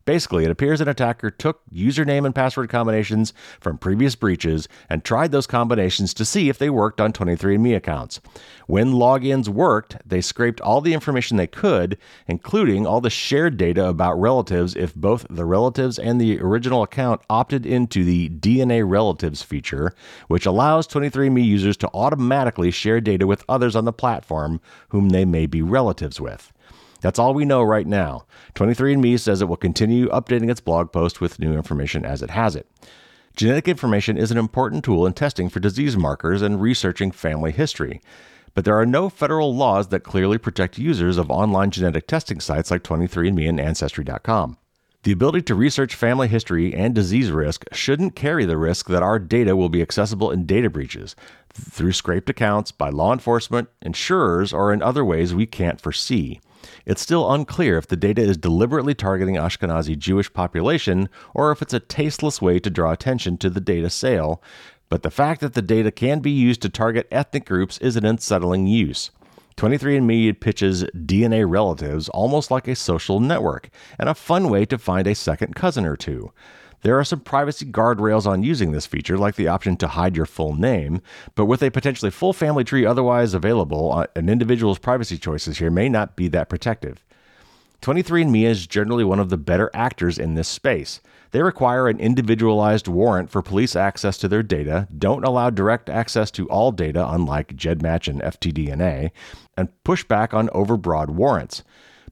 Basically, 0.06 0.46
it 0.46 0.52
appears 0.52 0.82
an 0.82 0.88
attacker 0.88 1.32
took 1.32 1.62
username 1.74 2.26
and 2.26 2.36
password 2.36 2.70
combinations 2.70 3.34
from 3.60 3.80
previous 3.80 4.14
breaches 4.14 4.68
and 4.88 5.04
tried 5.04 5.32
those 5.32 5.48
combinations 5.48 6.14
to 6.14 6.24
see 6.24 6.48
if 6.48 6.60
they 6.60 6.70
worked 6.70 7.02
on 7.02 7.12
23andMe 7.12 7.76
accounts. 7.76 8.22
When 8.68 8.94
logins 8.94 9.48
worked, 9.48 9.98
they 10.06 10.22
scraped 10.22 10.62
all 10.62 10.80
the 10.80 10.94
information 10.94 11.38
they 11.38 11.48
could, 11.48 11.98
including 12.28 12.86
all 12.86 13.02
the 13.02 13.10
shared 13.10 13.58
data 13.58 13.88
about 13.88 14.20
relatives 14.20 14.76
if 14.76 14.94
both 14.94 15.26
the 15.28 15.46
relatives 15.46 15.98
and 15.98 16.22
the 16.22 16.40
original 16.40 16.84
account 16.84 17.22
opted 17.28 17.66
into 17.66 18.04
the 18.04 18.30
DNA 18.30 18.88
relatives 18.88 19.42
feature, 19.42 19.92
which 20.28 20.46
allows 20.46 20.88
23andMe 20.88 21.44
users 21.44 21.78
to 21.78 21.90
automatically 21.96 22.70
share 22.70 23.02
data 23.02 23.26
with 23.26 23.44
others 23.50 23.76
on 23.76 23.86
the 23.86 23.94
platform 23.94 24.62
whom 24.90 25.10
they 25.10 25.26
may 25.26 25.48
be 25.48 25.64
relatives 25.64 26.22
with. 26.22 26.54
That's 27.02 27.20
all 27.20 27.34
we 27.34 27.46
know 27.46 27.62
right 27.62 27.88
now. 27.88 28.26
23andMe 28.56 29.20
says 29.20 29.42
it 29.42 29.48
will 29.48 29.58
continue 29.58 30.10
updating 30.10 30.50
its 30.50 30.62
blog 30.62 30.92
post 30.92 31.22
with 31.22 31.40
new 31.40 31.54
information 31.54 32.06
as 32.06 32.22
it 32.22 32.32
has 32.32 32.56
it. 32.56 32.68
Genetic 33.36 33.68
information 33.68 34.18
is 34.18 34.32
an 34.32 34.38
important 34.38 34.84
tool 34.86 35.06
in 35.06 35.14
testing 35.14 35.50
for 35.50 35.60
disease 35.60 35.98
markers 35.98 36.42
and 36.42 36.62
researching 36.62 37.12
family 37.12 37.52
history. 37.52 38.02
But 38.54 38.64
there 38.64 38.80
are 38.80 38.86
no 38.86 39.10
federal 39.10 39.54
laws 39.54 39.90
that 39.90 40.06
clearly 40.06 40.38
protect 40.38 40.78
users 40.78 41.18
of 41.18 41.30
online 41.30 41.72
genetic 41.72 42.08
testing 42.08 42.40
sites 42.40 42.72
like 42.72 42.84
23andMe 42.84 43.50
and 43.50 43.60
Ancestry.com. 43.60 44.58
The 45.04 45.12
ability 45.12 45.44
to 45.44 45.56
research 45.56 45.94
family 45.94 46.28
history 46.28 46.74
and 46.74 46.96
disease 46.96 47.30
risk 47.30 47.66
shouldn't 47.74 48.16
carry 48.16 48.46
the 48.46 48.58
risk 48.58 48.88
that 48.88 49.04
our 49.04 49.20
data 49.20 49.56
will 49.56 49.70
be 49.70 49.82
accessible 49.82 50.32
in 50.32 50.48
data 50.48 50.70
breaches 50.70 51.16
through 51.54 51.92
scraped 51.92 52.30
accounts 52.30 52.72
by 52.72 52.90
law 52.90 53.14
enforcement, 53.14 53.70
insurers, 53.82 54.52
or 54.52 54.74
in 54.74 54.82
other 54.82 55.06
ways 55.06 55.36
we 55.36 55.46
can't 55.46 55.80
foresee. 55.80 56.40
It's 56.86 57.02
still 57.02 57.32
unclear 57.32 57.78
if 57.78 57.88
the 57.88 57.96
data 57.96 58.22
is 58.22 58.38
deliberately 58.38 58.94
targeting 58.94 59.36
Ashkenazi 59.36 59.98
Jewish 59.98 60.32
population 60.32 61.10
or 61.34 61.52
if 61.52 61.62
it's 61.62 61.74
a 61.74 61.80
tasteless 61.80 62.42
way 62.42 62.60
to 62.60 62.70
draw 62.70 62.92
attention 62.92 63.38
to 63.38 63.50
the 63.50 63.62
data 63.62 63.90
sale, 63.90 64.42
but 64.90 65.04
the 65.04 65.12
fact 65.12 65.42
that 65.42 65.54
the 65.54 65.62
data 65.62 65.92
can 65.92 66.20
be 66.20 66.32
used 66.32 66.62
to 66.62 66.70
target 66.70 67.08
ethnic 67.12 67.46
groups 67.46 67.78
is 67.80 67.96
an 67.96 68.06
unsettling 68.06 68.68
use. 68.68 69.12
23andMe 69.58 70.38
pitches 70.40 70.84
DNA 70.96 71.50
relatives 71.50 72.10
almost 72.10 72.52
like 72.52 72.68
a 72.68 72.76
social 72.76 73.20
network 73.20 73.70
and 73.98 74.10
a 74.10 74.16
fun 74.16 74.50
way 74.50 74.66
to 74.66 74.78
find 74.78 75.08
a 75.08 75.16
second 75.16 75.56
cousin 75.56 75.86
or 75.86 75.96
two. 75.96 76.32
There 76.86 77.00
are 77.00 77.04
some 77.04 77.22
privacy 77.22 77.66
guardrails 77.66 78.28
on 78.28 78.44
using 78.44 78.72
this 78.72 78.86
feature, 78.86 79.18
like 79.18 79.34
the 79.34 79.48
option 79.48 79.76
to 79.78 79.88
hide 79.88 80.16
your 80.16 80.28
full 80.28 80.54
name, 80.54 81.02
but 81.34 81.48
with 81.48 81.64
a 81.64 81.72
potentially 81.72 82.12
full 82.12 82.32
family 82.32 82.64
tree 82.64 82.86
otherwise 82.86 83.34
available, 83.34 83.92
uh, 83.92 84.06
an 84.16 84.30
individual's 84.30 84.78
privacy 84.78 85.18
choices 85.18 85.58
here 85.58 85.72
may 85.72 85.90
not 85.90 86.16
be 86.16 86.28
that 86.28 86.48
protective. 86.48 87.04
23andMe 87.82 88.44
is 88.44 88.68
generally 88.68 89.04
one 89.04 89.20
of 89.20 89.32
the 89.32 89.38
better 89.38 89.72
actors 89.74 90.20
in 90.20 90.36
this 90.36 90.48
space. 90.48 91.02
They 91.32 91.42
require 91.42 91.88
an 91.88 92.00
individualized 92.00 92.88
warrant 92.88 93.32
for 93.32 93.42
police 93.42 93.76
access 93.76 94.16
to 94.20 94.28
their 94.28 94.44
data, 94.44 94.88
don't 94.96 95.26
allow 95.26 95.50
direct 95.50 95.90
access 95.90 96.30
to 96.32 96.48
all 96.50 96.72
data, 96.72 97.04
unlike 97.10 97.56
GEDmatch 97.56 98.08
and 98.08 98.22
FTDNA, 98.22 99.10
and 99.58 99.84
push 99.84 100.04
back 100.04 100.36
on 100.36 100.50
overbroad 100.50 101.10
warrants 101.10 101.64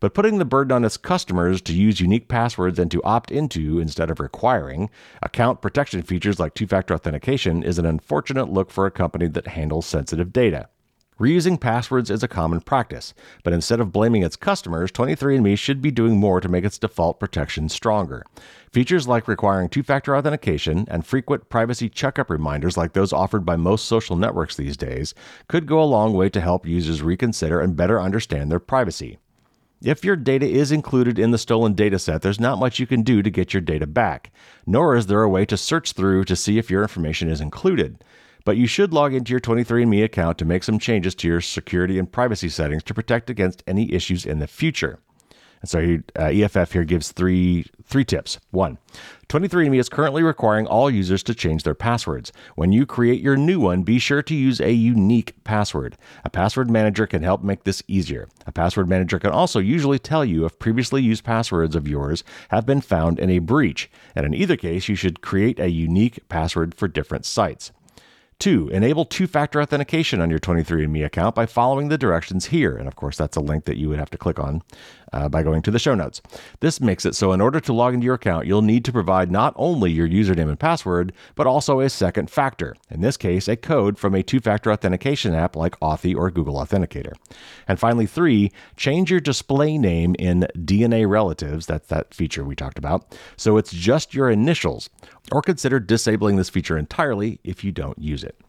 but 0.04 0.14
putting 0.14 0.38
the 0.38 0.44
burden 0.44 0.74
on 0.74 0.84
its 0.84 0.98
customers 0.98 1.62
to 1.62 1.74
use 1.74 2.02
unique 2.02 2.28
passwords 2.28 2.78
and 2.78 2.92
to 2.92 3.02
opt 3.04 3.32
into 3.32 3.80
instead 3.80 4.10
of 4.12 4.20
requiring 4.20 4.90
account 5.22 5.62
protection 5.62 6.04
features 6.04 6.42
like 6.42 6.54
two 6.54 6.68
factor 6.68 6.94
authentication 6.94 7.64
is 7.64 7.80
an 7.80 7.86
unfortunate 7.86 8.50
look 8.50 8.70
for 8.70 8.86
a 8.86 8.92
company 8.92 9.28
that 9.28 9.48
handles 9.48 9.86
sensitive 9.86 10.34
data. 10.34 10.68
Reusing 11.18 11.58
passwords 11.58 12.10
is 12.10 12.22
a 12.22 12.28
common 12.28 12.60
practice, 12.60 13.14
but 13.46 13.54
instead 13.54 13.80
of 13.80 13.94
blaming 13.94 14.24
its 14.24 14.36
customers, 14.36 14.92
23andMe 14.92 15.58
should 15.58 15.82
be 15.82 15.90
doing 15.90 16.18
more 16.18 16.42
to 16.42 16.50
make 16.50 16.66
its 16.66 16.78
default 16.78 17.18
protection 17.18 17.70
stronger. 17.70 18.26
Features 18.74 19.08
like 19.08 19.30
requiring 19.30 19.70
two 19.70 19.84
factor 19.84 20.18
authentication 20.18 20.86
and 20.90 21.06
frequent 21.06 21.48
privacy 21.48 21.88
checkup 21.88 22.30
reminders, 22.30 22.76
like 22.76 22.92
those 22.92 23.14
offered 23.14 23.46
by 23.46 23.56
most 23.56 23.86
social 23.86 24.18
networks 24.18 24.58
these 24.58 24.76
days, 24.76 25.14
could 25.48 25.66
go 25.66 25.82
a 25.82 25.86
long 25.86 26.12
way 26.12 26.28
to 26.28 26.42
help 26.42 26.68
users 26.68 27.02
reconsider 27.02 27.62
and 27.62 27.78
better 27.78 28.02
understand 28.02 28.52
their 28.52 28.60
privacy. 28.60 29.18
If 29.84 30.06
your 30.06 30.16
data 30.16 30.48
is 30.48 30.72
included 30.72 31.20
in 31.20 31.32
the 31.32 31.38
stolen 31.38 31.76
dataset, 31.76 32.22
there's 32.22 32.40
not 32.40 32.58
much 32.58 32.80
you 32.80 32.88
can 32.88 33.02
do 33.02 33.22
to 33.22 33.30
get 33.30 33.54
your 33.54 33.60
data 33.60 33.86
back, 33.86 34.32
nor 34.66 34.96
is 34.96 35.08
there 35.08 35.24
a 35.24 35.30
way 35.30 35.46
to 35.48 35.58
search 35.58 35.92
through 35.92 36.24
to 36.24 36.38
see 36.38 36.58
if 36.58 36.72
your 36.72 36.84
information 36.84 37.30
is 37.30 37.42
included. 37.42 38.02
But 38.46 38.56
you 38.56 38.66
should 38.66 38.94
log 38.94 39.14
into 39.14 39.32
your 39.32 39.42
23andMe 39.42 40.02
account 40.02 40.38
to 40.38 40.46
make 40.46 40.64
some 40.64 40.80
changes 40.80 41.16
to 41.16 41.28
your 41.28 41.42
security 41.42 42.00
and 42.00 42.10
privacy 42.10 42.48
settings 42.48 42.84
to 42.84 42.94
protect 42.94 43.30
against 43.30 43.62
any 43.68 43.92
issues 43.92 44.26
in 44.26 44.40
the 44.40 44.48
future. 44.48 45.00
And 45.64 45.70
so 45.70 46.00
uh, 46.20 46.26
EFF 46.26 46.74
here 46.74 46.84
gives 46.84 47.14
three 47.14 47.66
three 47.86 48.04
tips. 48.04 48.38
One, 48.52 48.80
23andMe 49.30 49.80
is 49.80 49.88
currently 49.88 50.24
requiring 50.24 50.68
all 50.68 50.90
users 50.90 51.24
to 51.24 51.34
change 51.34 51.64
their 51.64 51.74
passwords. 51.74 52.34
When 52.56 52.74
you 52.74 52.86
create 52.86 53.22
your 53.22 53.38
new 53.38 53.62
one, 53.62 53.84
be 53.84 53.98
sure 53.98 54.22
to 54.24 54.36
use 54.36 54.60
a 54.60 54.74
unique 54.74 55.42
password. 55.46 55.96
A 56.26 56.30
password 56.30 56.70
manager 56.70 57.08
can 57.08 57.24
help 57.24 57.44
make 57.44 57.64
this 57.64 57.82
easier. 57.88 58.28
A 58.46 58.52
password 58.52 58.90
manager 58.90 59.20
can 59.20 59.32
also 59.32 59.60
usually 59.60 60.00
tell 60.00 60.26
you 60.26 60.44
if 60.46 60.60
previously 60.60 61.02
used 61.02 61.24
passwords 61.24 61.78
of 61.78 61.88
yours 61.88 62.26
have 62.50 62.66
been 62.66 62.82
found 62.82 63.18
in 63.18 63.30
a 63.30 63.40
breach. 63.40 63.90
And 64.16 64.26
in 64.26 64.34
either 64.34 64.58
case, 64.58 64.90
you 64.90 64.96
should 64.96 65.22
create 65.22 65.60
a 65.60 65.70
unique 65.70 66.28
password 66.28 66.76
for 66.76 66.90
different 66.90 67.26
sites. 67.26 67.72
Two, 68.40 68.68
enable 68.70 69.06
two 69.06 69.28
factor 69.28 69.62
authentication 69.62 70.20
on 70.20 70.30
your 70.30 70.40
23andMe 70.40 71.06
account 71.06 71.34
by 71.34 71.46
following 71.46 71.88
the 71.88 71.98
directions 71.98 72.48
here. 72.48 72.76
And 72.76 72.90
of 72.90 72.96
course, 72.98 73.16
that's 73.16 73.38
a 73.38 73.42
link 73.42 73.64
that 73.66 73.78
you 73.78 73.88
would 73.88 74.00
have 74.00 74.10
to 74.10 74.18
click 74.18 74.38
on 74.38 74.64
uh, 75.14 75.30
by 75.30 75.44
going 75.44 75.62
to 75.62 75.72
the 75.72 75.80
show 75.80 75.96
notes. 75.96 76.22
This 76.60 76.82
makes 76.82 77.06
it 77.06 77.16
so, 77.16 77.32
in 77.32 77.42
order 77.42 77.60
to 77.60 77.74
log 77.74 77.94
into 77.94 78.06
your 78.06 78.16
account, 78.16 78.48
you'll 78.48 78.62
need 78.62 78.84
to 78.86 78.92
provide 78.92 79.32
not 79.32 79.54
only 79.56 79.92
your 79.92 80.08
username 80.08 80.50
and 80.50 80.60
password, 80.60 81.14
but 81.36 81.48
also 81.48 81.80
a 81.80 81.90
second 81.90 82.30
factor. 82.30 82.76
In 82.90 83.02
this 83.02 83.18
case, 83.18 83.48
a 83.48 83.56
code 83.56 83.98
from 83.98 84.16
a 84.16 84.24
two 84.24 84.40
factor 84.40 84.72
authentication 84.72 85.34
app 85.34 85.56
like 85.56 85.80
Authy 85.80 86.16
or 86.16 86.30
Google 86.32 86.56
Authenticator. 86.56 87.14
And 87.68 87.80
finally, 87.80 88.06
three, 88.06 88.52
change 88.76 89.12
your 89.12 89.20
display 89.20 89.78
name 89.78 90.16
in 90.20 90.48
DNA 90.58 91.08
Relatives, 91.08 91.66
that's 91.66 91.88
that 91.88 92.14
feature 92.14 92.44
we 92.44 92.56
talked 92.56 92.78
about, 92.78 93.18
so 93.38 93.58
it's 93.58 93.72
just 93.72 94.14
your 94.14 94.30
initials, 94.30 94.90
or 95.32 95.42
consider 95.42 95.80
disabling 95.80 96.38
this 96.38 96.50
feature 96.50 96.78
entirely 96.78 97.40
if 97.44 97.64
you 97.64 97.72
don't 97.72 98.00
use 98.00 98.24
it. 98.24 98.40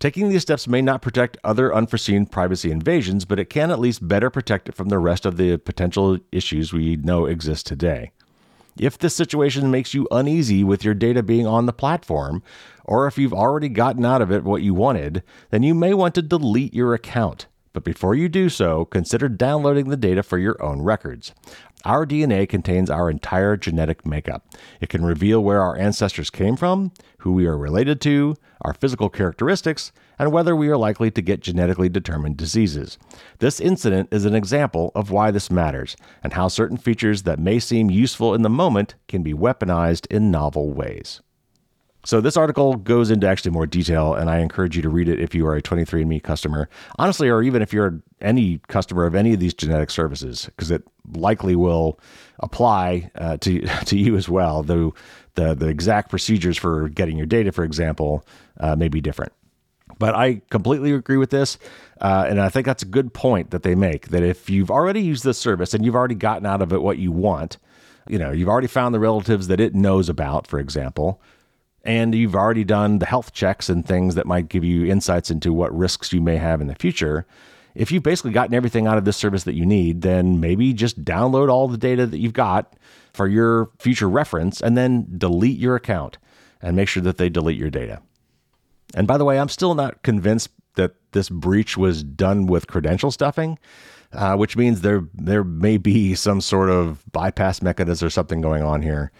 Taking 0.00 0.30
these 0.30 0.40
steps 0.40 0.66
may 0.66 0.80
not 0.80 1.02
protect 1.02 1.36
other 1.44 1.74
unforeseen 1.74 2.24
privacy 2.24 2.70
invasions, 2.70 3.26
but 3.26 3.38
it 3.38 3.50
can 3.50 3.70
at 3.70 3.78
least 3.78 4.08
better 4.08 4.30
protect 4.30 4.70
it 4.70 4.74
from 4.74 4.88
the 4.88 4.98
rest 4.98 5.26
of 5.26 5.36
the 5.36 5.58
potential 5.58 6.18
issues 6.32 6.72
we 6.72 6.96
know 6.96 7.26
exist 7.26 7.66
today. 7.66 8.10
If 8.78 8.96
this 8.96 9.14
situation 9.14 9.70
makes 9.70 9.92
you 9.92 10.08
uneasy 10.10 10.64
with 10.64 10.86
your 10.86 10.94
data 10.94 11.22
being 11.22 11.46
on 11.46 11.66
the 11.66 11.74
platform, 11.74 12.42
or 12.86 13.06
if 13.06 13.18
you've 13.18 13.34
already 13.34 13.68
gotten 13.68 14.06
out 14.06 14.22
of 14.22 14.32
it 14.32 14.42
what 14.42 14.62
you 14.62 14.72
wanted, 14.72 15.22
then 15.50 15.62
you 15.62 15.74
may 15.74 15.92
want 15.92 16.14
to 16.14 16.22
delete 16.22 16.72
your 16.72 16.94
account. 16.94 17.46
But 17.74 17.84
before 17.84 18.14
you 18.14 18.30
do 18.30 18.48
so, 18.48 18.86
consider 18.86 19.28
downloading 19.28 19.90
the 19.90 19.98
data 19.98 20.22
for 20.22 20.38
your 20.38 20.60
own 20.62 20.80
records. 20.80 21.34
Our 21.84 22.06
DNA 22.06 22.48
contains 22.48 22.90
our 22.90 23.08
entire 23.10 23.56
genetic 23.56 24.04
makeup. 24.04 24.46
It 24.80 24.90
can 24.90 25.04
reveal 25.04 25.42
where 25.42 25.62
our 25.62 25.76
ancestors 25.76 26.28
came 26.28 26.56
from, 26.56 26.92
who 27.18 27.32
we 27.32 27.46
are 27.46 27.56
related 27.56 28.00
to, 28.02 28.36
our 28.60 28.74
physical 28.74 29.08
characteristics, 29.08 29.90
and 30.18 30.30
whether 30.30 30.54
we 30.54 30.68
are 30.68 30.76
likely 30.76 31.10
to 31.10 31.22
get 31.22 31.40
genetically 31.40 31.88
determined 31.88 32.36
diseases. 32.36 32.98
This 33.38 33.60
incident 33.60 34.08
is 34.12 34.26
an 34.26 34.34
example 34.34 34.92
of 34.94 35.10
why 35.10 35.30
this 35.30 35.50
matters 35.50 35.96
and 36.22 36.34
how 36.34 36.48
certain 36.48 36.76
features 36.76 37.22
that 37.22 37.38
may 37.38 37.58
seem 37.58 37.90
useful 37.90 38.34
in 38.34 38.42
the 38.42 38.50
moment 38.50 38.96
can 39.08 39.22
be 39.22 39.32
weaponized 39.32 40.06
in 40.10 40.30
novel 40.30 40.72
ways. 40.72 41.22
So 42.04 42.20
this 42.20 42.36
article 42.36 42.76
goes 42.76 43.10
into 43.10 43.28
actually 43.28 43.50
more 43.50 43.66
detail, 43.66 44.14
and 44.14 44.30
I 44.30 44.38
encourage 44.38 44.74
you 44.74 44.82
to 44.82 44.88
read 44.88 45.08
it 45.08 45.20
if 45.20 45.34
you 45.34 45.46
are 45.46 45.54
a 45.54 45.62
23andMe 45.62 46.22
customer, 46.22 46.68
honestly, 46.98 47.28
or 47.28 47.42
even 47.42 47.60
if 47.60 47.72
you're 47.72 48.00
any 48.20 48.58
customer 48.68 49.04
of 49.04 49.14
any 49.14 49.34
of 49.34 49.40
these 49.40 49.52
genetic 49.52 49.90
services, 49.90 50.46
because 50.46 50.70
it 50.70 50.82
likely 51.12 51.54
will 51.54 52.00
apply 52.38 53.10
uh, 53.16 53.36
to 53.38 53.60
to 53.84 53.98
you 53.98 54.16
as 54.16 54.28
well. 54.28 54.62
Though 54.62 54.94
the 55.34 55.54
the 55.54 55.68
exact 55.68 56.08
procedures 56.08 56.56
for 56.56 56.88
getting 56.88 57.16
your 57.16 57.26
data, 57.26 57.52
for 57.52 57.64
example, 57.64 58.24
uh, 58.58 58.76
may 58.76 58.88
be 58.88 59.00
different. 59.00 59.32
But 59.98 60.14
I 60.14 60.40
completely 60.50 60.92
agree 60.92 61.18
with 61.18 61.30
this. 61.30 61.58
Uh, 62.00 62.24
and 62.26 62.40
I 62.40 62.48
think 62.48 62.64
that's 62.64 62.82
a 62.82 62.86
good 62.86 63.12
point 63.12 63.50
that 63.50 63.62
they 63.62 63.74
make 63.74 64.08
that 64.08 64.22
if 64.22 64.48
you've 64.48 64.70
already 64.70 65.02
used 65.02 65.24
this 65.24 65.36
service 65.36 65.74
and 65.74 65.84
you've 65.84 65.96
already 65.96 66.14
gotten 66.14 66.46
out 66.46 66.62
of 66.62 66.72
it 66.72 66.80
what 66.80 66.96
you 66.96 67.12
want, 67.12 67.58
you 68.08 68.18
know, 68.18 68.30
you've 68.30 68.48
already 68.48 68.66
found 68.66 68.94
the 68.94 69.00
relatives 69.00 69.48
that 69.48 69.60
it 69.60 69.74
knows 69.74 70.08
about, 70.08 70.46
for 70.46 70.58
example, 70.58 71.20
and 71.84 72.14
you've 72.14 72.34
already 72.34 72.64
done 72.64 72.98
the 72.98 73.06
health 73.06 73.32
checks 73.32 73.68
and 73.68 73.86
things 73.86 74.14
that 74.14 74.26
might 74.26 74.48
give 74.48 74.64
you 74.64 74.86
insights 74.86 75.30
into 75.30 75.52
what 75.52 75.76
risks 75.76 76.12
you 76.12 76.20
may 76.20 76.36
have 76.36 76.60
in 76.60 76.66
the 76.66 76.74
future. 76.74 77.26
If 77.74 77.92
you've 77.92 78.02
basically 78.02 78.32
gotten 78.32 78.54
everything 78.54 78.86
out 78.86 78.98
of 78.98 79.04
this 79.04 79.16
service 79.16 79.44
that 79.44 79.54
you 79.54 79.64
need, 79.64 80.02
then 80.02 80.40
maybe 80.40 80.72
just 80.72 81.04
download 81.04 81.48
all 81.48 81.68
the 81.68 81.78
data 81.78 82.06
that 82.06 82.18
you've 82.18 82.32
got 82.32 82.74
for 83.12 83.26
your 83.26 83.70
future 83.78 84.08
reference 84.08 84.60
and 84.60 84.76
then 84.76 85.06
delete 85.16 85.58
your 85.58 85.76
account 85.76 86.18
and 86.60 86.76
make 86.76 86.88
sure 86.88 87.02
that 87.02 87.16
they 87.16 87.28
delete 87.28 87.58
your 87.58 87.70
data. 87.70 88.02
And 88.94 89.06
by 89.06 89.18
the 89.18 89.24
way, 89.24 89.38
I'm 89.38 89.48
still 89.48 89.74
not 89.74 90.02
convinced 90.02 90.50
that 90.74 90.94
this 91.12 91.28
breach 91.28 91.76
was 91.76 92.02
done 92.02 92.46
with 92.46 92.66
credential 92.66 93.10
stuffing, 93.10 93.58
uh, 94.12 94.36
which 94.36 94.56
means 94.56 94.80
there 94.80 95.04
there 95.14 95.44
may 95.44 95.76
be 95.76 96.14
some 96.14 96.40
sort 96.40 96.70
of 96.70 97.04
bypass 97.12 97.62
mechanism 97.62 98.06
or 98.06 98.10
something 98.10 98.40
going 98.40 98.62
on 98.62 98.82
here. 98.82 99.12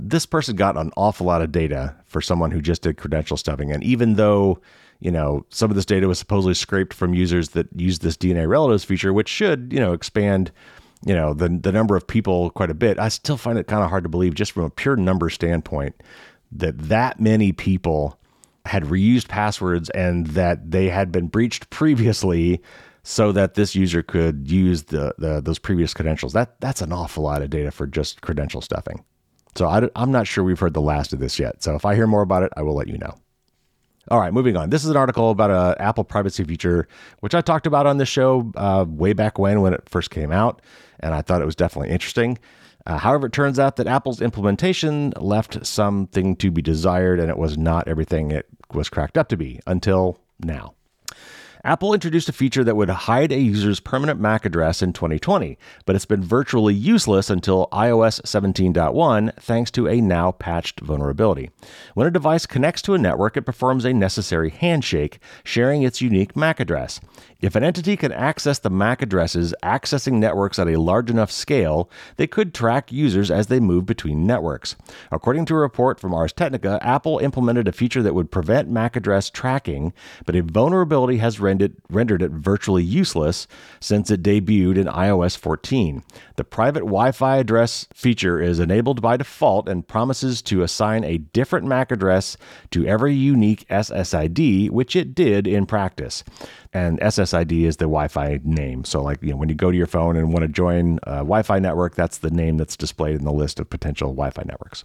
This 0.00 0.26
person 0.26 0.56
got 0.56 0.76
an 0.76 0.90
awful 0.96 1.26
lot 1.26 1.42
of 1.42 1.52
data 1.52 1.94
for 2.06 2.20
someone 2.20 2.50
who 2.50 2.60
just 2.60 2.82
did 2.82 2.96
credential 2.96 3.36
stuffing, 3.36 3.72
and 3.72 3.82
even 3.82 4.14
though 4.14 4.60
you 5.00 5.10
know 5.10 5.44
some 5.50 5.70
of 5.70 5.76
this 5.76 5.84
data 5.84 6.08
was 6.08 6.18
supposedly 6.18 6.54
scraped 6.54 6.94
from 6.94 7.14
users 7.14 7.50
that 7.50 7.68
used 7.74 8.02
this 8.02 8.16
DNA 8.16 8.48
relatives 8.48 8.84
feature, 8.84 9.12
which 9.12 9.28
should 9.28 9.72
you 9.72 9.80
know 9.80 9.92
expand 9.92 10.52
you 11.04 11.14
know 11.14 11.34
the 11.34 11.48
the 11.48 11.72
number 11.72 11.96
of 11.96 12.06
people 12.06 12.50
quite 12.50 12.70
a 12.70 12.74
bit. 12.74 12.98
I 12.98 13.08
still 13.08 13.36
find 13.36 13.58
it 13.58 13.66
kind 13.66 13.82
of 13.82 13.90
hard 13.90 14.04
to 14.04 14.08
believe, 14.08 14.34
just 14.34 14.52
from 14.52 14.64
a 14.64 14.70
pure 14.70 14.96
number 14.96 15.30
standpoint, 15.30 16.00
that 16.52 16.78
that 16.78 17.20
many 17.20 17.52
people 17.52 18.18
had 18.66 18.84
reused 18.84 19.28
passwords 19.28 19.88
and 19.90 20.26
that 20.28 20.70
they 20.70 20.88
had 20.88 21.10
been 21.10 21.26
breached 21.26 21.70
previously 21.70 22.62
so 23.02 23.32
that 23.32 23.54
this 23.54 23.74
user 23.74 24.02
could 24.02 24.50
use 24.50 24.84
the, 24.84 25.14
the 25.18 25.40
those 25.40 25.58
previous 25.58 25.94
credentials. 25.94 26.32
That 26.34 26.60
that's 26.60 26.82
an 26.82 26.92
awful 26.92 27.24
lot 27.24 27.42
of 27.42 27.50
data 27.50 27.70
for 27.70 27.86
just 27.86 28.20
credential 28.20 28.60
stuffing. 28.60 29.04
So 29.54 29.66
I, 29.66 29.88
am 29.96 30.12
not 30.12 30.26
sure 30.26 30.44
we've 30.44 30.58
heard 30.58 30.74
the 30.74 30.80
last 30.80 31.12
of 31.12 31.18
this 31.18 31.38
yet. 31.38 31.62
So 31.62 31.74
if 31.74 31.84
I 31.84 31.94
hear 31.94 32.06
more 32.06 32.22
about 32.22 32.42
it, 32.42 32.52
I 32.56 32.62
will 32.62 32.74
let 32.74 32.88
you 32.88 32.98
know. 32.98 33.14
All 34.10 34.18
right, 34.18 34.32
moving 34.32 34.56
on. 34.56 34.70
This 34.70 34.84
is 34.84 34.90
an 34.90 34.96
article 34.96 35.30
about 35.30 35.50
a 35.50 35.80
Apple 35.82 36.04
privacy 36.04 36.42
feature, 36.42 36.88
which 37.20 37.34
I 37.34 37.42
talked 37.42 37.66
about 37.66 37.86
on 37.86 37.98
this 37.98 38.08
show 38.08 38.50
uh, 38.56 38.86
way 38.88 39.12
back 39.12 39.38
when 39.38 39.60
when 39.60 39.74
it 39.74 39.86
first 39.86 40.10
came 40.10 40.32
out, 40.32 40.62
and 41.00 41.12
I 41.12 41.20
thought 41.20 41.42
it 41.42 41.46
was 41.46 41.56
definitely 41.56 41.90
interesting. 41.90 42.38
Uh, 42.86 42.96
however, 42.96 43.26
it 43.26 43.34
turns 43.34 43.58
out 43.58 43.76
that 43.76 43.86
Apple's 43.86 44.22
implementation 44.22 45.12
left 45.18 45.66
something 45.66 46.36
to 46.36 46.50
be 46.50 46.62
desired, 46.62 47.20
and 47.20 47.28
it 47.28 47.36
was 47.36 47.58
not 47.58 47.86
everything 47.86 48.30
it 48.30 48.46
was 48.72 48.88
cracked 48.88 49.18
up 49.18 49.28
to 49.28 49.36
be 49.36 49.60
until 49.66 50.18
now. 50.40 50.74
Apple 51.68 51.92
introduced 51.92 52.30
a 52.30 52.32
feature 52.32 52.64
that 52.64 52.76
would 52.76 52.88
hide 52.88 53.30
a 53.30 53.38
user's 53.38 53.78
permanent 53.78 54.18
MAC 54.18 54.46
address 54.46 54.80
in 54.80 54.94
2020, 54.94 55.58
but 55.84 55.94
it's 55.94 56.06
been 56.06 56.22
virtually 56.22 56.72
useless 56.72 57.28
until 57.28 57.68
iOS 57.72 58.22
17.1 58.22 59.34
thanks 59.34 59.70
to 59.72 59.86
a 59.86 60.00
now 60.00 60.32
patched 60.32 60.80
vulnerability. 60.80 61.50
When 61.92 62.06
a 62.06 62.10
device 62.10 62.46
connects 62.46 62.80
to 62.82 62.94
a 62.94 62.98
network, 62.98 63.36
it 63.36 63.42
performs 63.42 63.84
a 63.84 63.92
necessary 63.92 64.48
handshake, 64.48 65.18
sharing 65.44 65.82
its 65.82 66.00
unique 66.00 66.34
MAC 66.34 66.58
address. 66.58 67.02
If 67.40 67.54
an 67.54 67.62
entity 67.62 67.96
can 67.96 68.10
access 68.10 68.58
the 68.58 68.68
MAC 68.68 69.00
addresses 69.00 69.54
accessing 69.62 70.14
networks 70.14 70.58
at 70.58 70.66
a 70.66 70.80
large 70.80 71.08
enough 71.08 71.30
scale, 71.30 71.88
they 72.16 72.26
could 72.26 72.52
track 72.52 72.90
users 72.90 73.30
as 73.30 73.46
they 73.46 73.60
move 73.60 73.86
between 73.86 74.26
networks. 74.26 74.74
According 75.12 75.44
to 75.44 75.54
a 75.54 75.58
report 75.58 76.00
from 76.00 76.12
Ars 76.12 76.32
Technica, 76.32 76.80
Apple 76.82 77.20
implemented 77.20 77.68
a 77.68 77.72
feature 77.72 78.02
that 78.02 78.14
would 78.16 78.32
prevent 78.32 78.68
MAC 78.68 78.96
address 78.96 79.30
tracking, 79.30 79.92
but 80.26 80.34
a 80.34 80.42
vulnerability 80.42 81.18
has 81.18 81.38
rendered, 81.38 81.76
rendered 81.88 82.22
it 82.22 82.32
virtually 82.32 82.82
useless 82.82 83.46
since 83.78 84.10
it 84.10 84.20
debuted 84.20 84.76
in 84.76 84.88
iOS 84.88 85.38
14. 85.38 86.02
The 86.34 86.42
private 86.42 86.80
Wi 86.80 87.12
Fi 87.12 87.36
address 87.36 87.86
feature 87.94 88.42
is 88.42 88.58
enabled 88.58 89.00
by 89.00 89.16
default 89.16 89.68
and 89.68 89.86
promises 89.86 90.42
to 90.42 90.64
assign 90.64 91.04
a 91.04 91.18
different 91.18 91.68
MAC 91.68 91.92
address 91.92 92.36
to 92.72 92.84
every 92.84 93.14
unique 93.14 93.64
SSID, 93.68 94.70
which 94.70 94.96
it 94.96 95.14
did 95.14 95.46
in 95.46 95.66
practice 95.66 96.24
and 96.72 97.00
SSID 97.00 97.64
is 97.64 97.76
the 97.78 97.84
Wi-Fi 97.84 98.40
name. 98.44 98.84
So, 98.84 99.02
like 99.02 99.22
you 99.22 99.30
know, 99.30 99.36
when 99.36 99.48
you 99.48 99.54
go 99.54 99.70
to 99.70 99.76
your 99.76 99.86
phone 99.86 100.16
and 100.16 100.32
want 100.32 100.42
to 100.42 100.48
join 100.48 100.98
a 101.04 101.18
Wi-Fi 101.18 101.58
network, 101.58 101.94
that's 101.94 102.18
the 102.18 102.30
name 102.30 102.56
that's 102.56 102.76
displayed 102.76 103.16
in 103.16 103.24
the 103.24 103.32
list 103.32 103.58
of 103.58 103.70
potential 103.70 104.10
Wi-Fi 104.10 104.42
networks. 104.46 104.84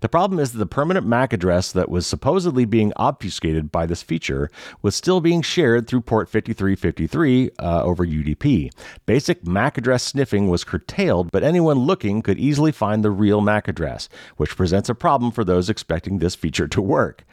The 0.00 0.08
problem 0.08 0.38
is 0.38 0.52
that 0.52 0.58
the 0.58 0.66
permanent 0.66 1.06
MAC 1.06 1.32
address 1.32 1.72
that 1.72 1.88
was 1.88 2.06
supposedly 2.06 2.64
being 2.64 2.92
obfuscated 2.96 3.72
by 3.72 3.86
this 3.86 4.02
feature 4.02 4.50
was 4.82 4.94
still 4.94 5.20
being 5.20 5.42
shared 5.42 5.86
through 5.86 6.02
port 6.02 6.28
5353 6.28 7.50
uh, 7.58 7.82
over 7.82 8.06
UDP. 8.06 8.70
Basic 9.06 9.46
MAC 9.46 9.78
address 9.78 10.02
sniffing 10.02 10.48
was 10.48 10.64
curtailed, 10.64 11.30
but 11.30 11.42
anyone 11.42 11.78
looking 11.78 12.22
could 12.22 12.38
easily 12.38 12.72
find 12.72 13.04
the 13.04 13.10
real 13.10 13.40
MAC 13.40 13.68
address, 13.68 14.08
which 14.36 14.56
presents 14.56 14.88
a 14.88 14.94
problem 14.94 15.30
for 15.30 15.44
those 15.44 15.68
expecting 15.68 16.18
this 16.18 16.34
feature 16.34 16.68
to 16.68 16.82
work. 16.82 17.24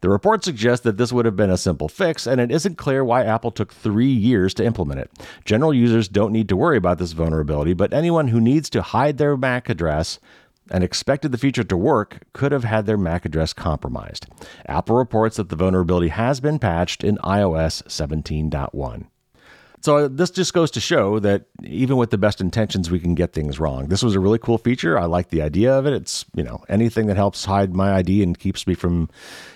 The 0.00 0.08
report 0.08 0.44
suggests 0.44 0.84
that 0.84 0.96
this 0.96 1.12
would 1.12 1.24
have 1.24 1.36
been 1.36 1.50
a 1.50 1.56
simple 1.56 1.88
fix, 1.88 2.26
and 2.26 2.40
it 2.40 2.52
isn't 2.52 2.78
clear 2.78 3.04
why 3.04 3.24
Apple 3.24 3.50
took 3.50 3.72
three 3.72 4.12
years 4.12 4.54
to 4.54 4.64
implement 4.64 5.00
it. 5.00 5.10
General 5.44 5.74
users 5.74 6.08
don't 6.08 6.32
need 6.32 6.48
to 6.48 6.56
worry 6.56 6.76
about 6.76 6.98
this 6.98 7.12
vulnerability, 7.12 7.74
but 7.74 7.92
anyone 7.92 8.28
who 8.28 8.40
needs 8.40 8.70
to 8.70 8.82
hide 8.82 9.18
their 9.18 9.36
MAC 9.36 9.68
address 9.68 10.20
and 10.70 10.84
expected 10.84 11.32
the 11.32 11.38
feature 11.38 11.64
to 11.64 11.76
work 11.76 12.20
could 12.32 12.52
have 12.52 12.64
had 12.64 12.86
their 12.86 12.98
MAC 12.98 13.24
address 13.24 13.52
compromised. 13.52 14.26
Apple 14.66 14.96
reports 14.96 15.36
that 15.36 15.48
the 15.48 15.56
vulnerability 15.56 16.08
has 16.08 16.40
been 16.40 16.58
patched 16.58 17.02
in 17.02 17.16
iOS 17.18 17.82
17.1. 17.84 19.06
So 19.80 20.08
this 20.08 20.30
just 20.30 20.54
goes 20.54 20.70
to 20.72 20.80
show 20.80 21.18
that 21.20 21.46
even 21.62 21.96
with 21.96 22.10
the 22.10 22.18
best 22.18 22.40
intentions, 22.40 22.90
we 22.90 22.98
can 22.98 23.14
get 23.14 23.32
things 23.32 23.60
wrong. 23.60 23.88
This 23.88 24.02
was 24.02 24.14
a 24.14 24.20
really 24.20 24.38
cool 24.38 24.58
feature. 24.58 24.98
I 24.98 25.04
like 25.04 25.30
the 25.30 25.42
idea 25.42 25.72
of 25.72 25.86
it. 25.86 25.92
It's 25.92 26.24
you 26.34 26.42
know 26.42 26.64
anything 26.68 27.06
that 27.06 27.16
helps 27.16 27.44
hide 27.44 27.74
my 27.74 27.94
ID 27.94 28.22
and 28.22 28.38
keeps 28.38 28.66
me 28.66 28.74
from 28.74 29.08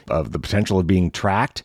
of 0.08 0.32
the 0.32 0.38
potential 0.38 0.78
of 0.78 0.86
being 0.86 1.10
tracked, 1.10 1.64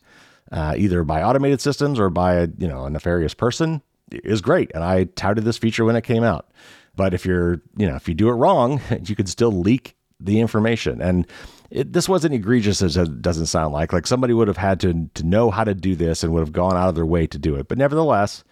uh, 0.52 0.76
either 0.78 1.04
by 1.04 1.22
automated 1.22 1.62
systems 1.62 2.00
or 2.00 2.10
by 2.10 2.36
a 2.36 2.48
you 2.58 2.68
know 2.68 2.86
a 2.86 2.90
nefarious 2.90 3.34
person, 3.34 3.82
is 4.12 4.42
great. 4.42 4.72
And 4.74 4.84
I 4.84 5.06
touted 5.06 5.44
this 5.44 5.58
feature 5.58 5.86
when 5.86 5.96
it 5.96 6.04
came 6.04 6.24
out. 6.24 6.50
But 6.96 7.14
if 7.14 7.26
you're 7.26 7.62
you 7.78 7.88
know 7.88 7.96
if 7.96 8.08
you 8.08 8.16
do 8.16 8.30
it 8.30 8.34
wrong, 8.34 8.82
you 9.04 9.16
could 9.16 9.30
still 9.30 9.52
leak 9.52 9.96
the 10.20 10.40
information 10.40 11.02
and. 11.02 11.28
It, 11.70 11.94
this 11.94 12.08
wasn't 12.08 12.34
egregious 12.34 12.82
as 12.82 12.96
it 12.98 13.22
doesn't 13.22 13.48
sound 13.48 13.74
like. 13.74 13.92
Like 13.92 14.08
somebody 14.08 14.34
would 14.34 14.48
have 14.48 14.58
had 14.58 14.80
to 14.82 15.10
to 15.14 15.24
know 15.26 15.52
how 15.52 15.64
to 15.64 15.74
do 15.74 15.96
this 15.96 16.24
and 16.24 16.34
would 16.34 16.42
have 16.42 16.54
gone 16.54 16.78
out 16.78 16.90
of 16.90 16.96
their 16.96 17.06
way 17.06 17.28
to 17.28 17.38
do 17.38 17.56
it. 17.56 17.68
But 17.68 17.78
nevertheless, 17.78 18.44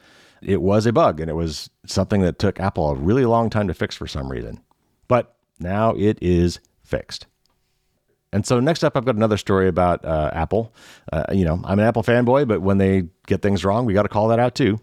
it 0.42 0.62
was 0.62 0.86
a 0.86 0.94
bug 0.94 1.20
and 1.20 1.30
it 1.30 1.34
was 1.34 1.70
something 1.86 2.22
that 2.22 2.40
took 2.40 2.60
Apple 2.60 2.90
a 2.90 2.96
really 2.96 3.26
long 3.26 3.50
time 3.50 3.68
to 3.68 3.74
fix 3.74 3.96
for 3.96 4.08
some 4.08 4.30
reason. 4.30 4.62
But 5.08 5.36
now 5.60 5.92
it 5.96 6.18
is 6.22 6.60
fixed. 6.84 7.28
And 8.34 8.46
so 8.46 8.60
next 8.60 8.84
up, 8.84 8.98
I've 8.98 9.06
got 9.06 9.16
another 9.16 9.38
story 9.38 9.70
about 9.70 10.04
uh, 10.04 10.30
Apple. 10.34 10.74
Uh, 11.14 11.24
you 11.32 11.46
know, 11.46 11.62
I'm 11.64 11.80
an 11.80 11.86
Apple 11.86 12.04
fanboy, 12.04 12.48
but 12.48 12.62
when 12.62 12.80
they 12.80 13.08
get 13.28 13.42
things 13.42 13.64
wrong, 13.64 13.86
we 13.86 13.94
got 13.94 14.04
to 14.04 14.10
call 14.10 14.28
that 14.28 14.40
out 14.40 14.56
too. 14.56 14.80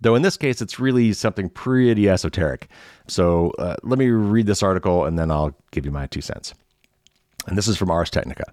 Though 0.00 0.14
in 0.14 0.22
this 0.22 0.36
case, 0.36 0.62
it's 0.62 0.78
really 0.78 1.12
something 1.12 1.48
pretty 1.48 2.08
esoteric. 2.08 2.68
So 3.08 3.50
uh, 3.58 3.76
let 3.82 3.98
me 3.98 4.08
read 4.08 4.46
this 4.46 4.62
article 4.62 5.04
and 5.04 5.18
then 5.18 5.30
I'll 5.32 5.56
give 5.72 5.84
you 5.84 5.90
my 5.90 6.06
two 6.06 6.20
cents 6.20 6.54
and 7.46 7.58
this 7.58 7.66
is 7.66 7.76
from 7.76 7.90
Ars 7.90 8.10
Technica. 8.10 8.44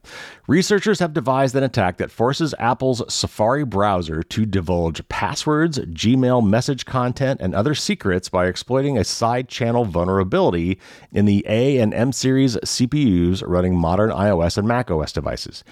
Researchers 0.48 1.00
have 1.00 1.14
devised 1.14 1.56
an 1.56 1.64
attack 1.64 1.98
that 1.98 2.12
forces 2.12 2.56
Apple's 2.58 3.02
Safari 3.14 3.64
browser 3.64 4.24
to 4.24 4.46
divulge 4.46 5.08
passwords, 5.10 5.78
Gmail 5.80 6.48
message 6.48 6.86
content, 6.86 7.40
and 7.42 7.54
other 7.54 7.76
secrets 7.76 8.30
by 8.30 8.48
exploiting 8.48 8.98
a 8.98 9.04
side 9.04 9.48
channel 9.48 9.86
vulnerability 9.86 10.80
in 11.12 11.26
the 11.26 11.46
A 11.48 11.78
and 11.78 11.94
M 11.94 12.12
series 12.12 12.58
CPUs 12.58 13.44
running 13.46 13.78
modern 13.78 14.10
iOS 14.10 14.58
and 14.58 14.68
macOS 14.68 15.12
devices. 15.12 15.64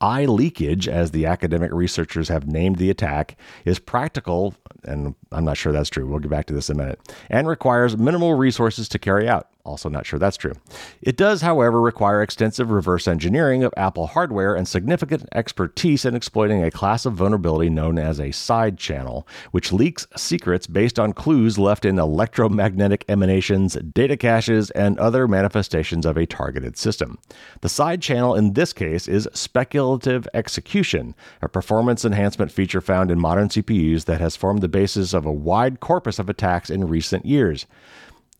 iLeakage, 0.00 0.88
as 0.88 1.10
the 1.10 1.26
academic 1.26 1.72
researchers 1.72 2.28
have 2.28 2.46
named 2.46 2.76
the 2.76 2.88
attack, 2.88 3.36
is 3.64 3.78
practical, 3.78 4.54
and 4.84 5.14
I'm 5.32 5.44
not 5.44 5.56
sure 5.56 5.72
that's 5.72 5.90
true. 5.90 6.06
We'll 6.06 6.18
get 6.18 6.30
back 6.30 6.46
to 6.46 6.54
this 6.54 6.70
in 6.70 6.78
a 6.78 6.82
minute, 6.82 7.14
and 7.28 7.48
requires 7.48 7.96
minimal 7.96 8.34
resources 8.34 8.88
to 8.90 8.98
carry 8.98 9.28
out. 9.28 9.48
Also, 9.64 9.90
not 9.90 10.06
sure 10.06 10.18
that's 10.18 10.38
true. 10.38 10.54
It 11.02 11.18
does, 11.18 11.42
however, 11.42 11.80
require 11.80 12.22
extensive 12.22 12.70
reverse 12.70 13.06
engineering 13.06 13.62
of 13.62 13.74
Apple 13.76 14.06
hardware 14.06 14.54
and 14.54 14.66
significant 14.66 15.28
expertise 15.34 16.06
in 16.06 16.14
exploiting 16.14 16.64
a 16.64 16.70
class 16.70 17.04
of 17.04 17.12
vulnerability 17.12 17.68
known 17.68 17.98
as 17.98 18.18
a 18.18 18.30
side 18.30 18.78
channel, 18.78 19.28
which 19.50 19.70
leaks 19.70 20.06
secrets 20.16 20.66
based 20.66 20.98
on 20.98 21.12
clues 21.12 21.58
left 21.58 21.84
in 21.84 21.98
electromagnetic 21.98 23.04
emanations, 23.08 23.74
data 23.92 24.16
caches, 24.16 24.70
and 24.70 24.98
other 24.98 25.28
manifestations 25.28 26.06
of 26.06 26.16
a 26.16 26.26
targeted 26.26 26.78
system. 26.78 27.18
The 27.60 27.68
side 27.68 28.00
channel 28.00 28.34
in 28.34 28.54
this 28.54 28.72
case 28.72 29.08
is 29.08 29.28
speculative 29.34 30.26
execution, 30.32 31.14
a 31.42 31.48
performance 31.48 32.04
enhancement 32.04 32.50
feature 32.50 32.80
found 32.80 33.10
in 33.10 33.20
modern 33.20 33.48
CPUs 33.48 34.06
that 34.06 34.22
has 34.22 34.36
formed 34.36 34.62
the 34.62 34.68
basis 34.70 35.12
of 35.12 35.26
a 35.26 35.32
wide 35.32 35.80
corpus 35.80 36.18
of 36.18 36.28
attacks 36.28 36.70
in 36.70 36.88
recent 36.88 37.26
years 37.26 37.66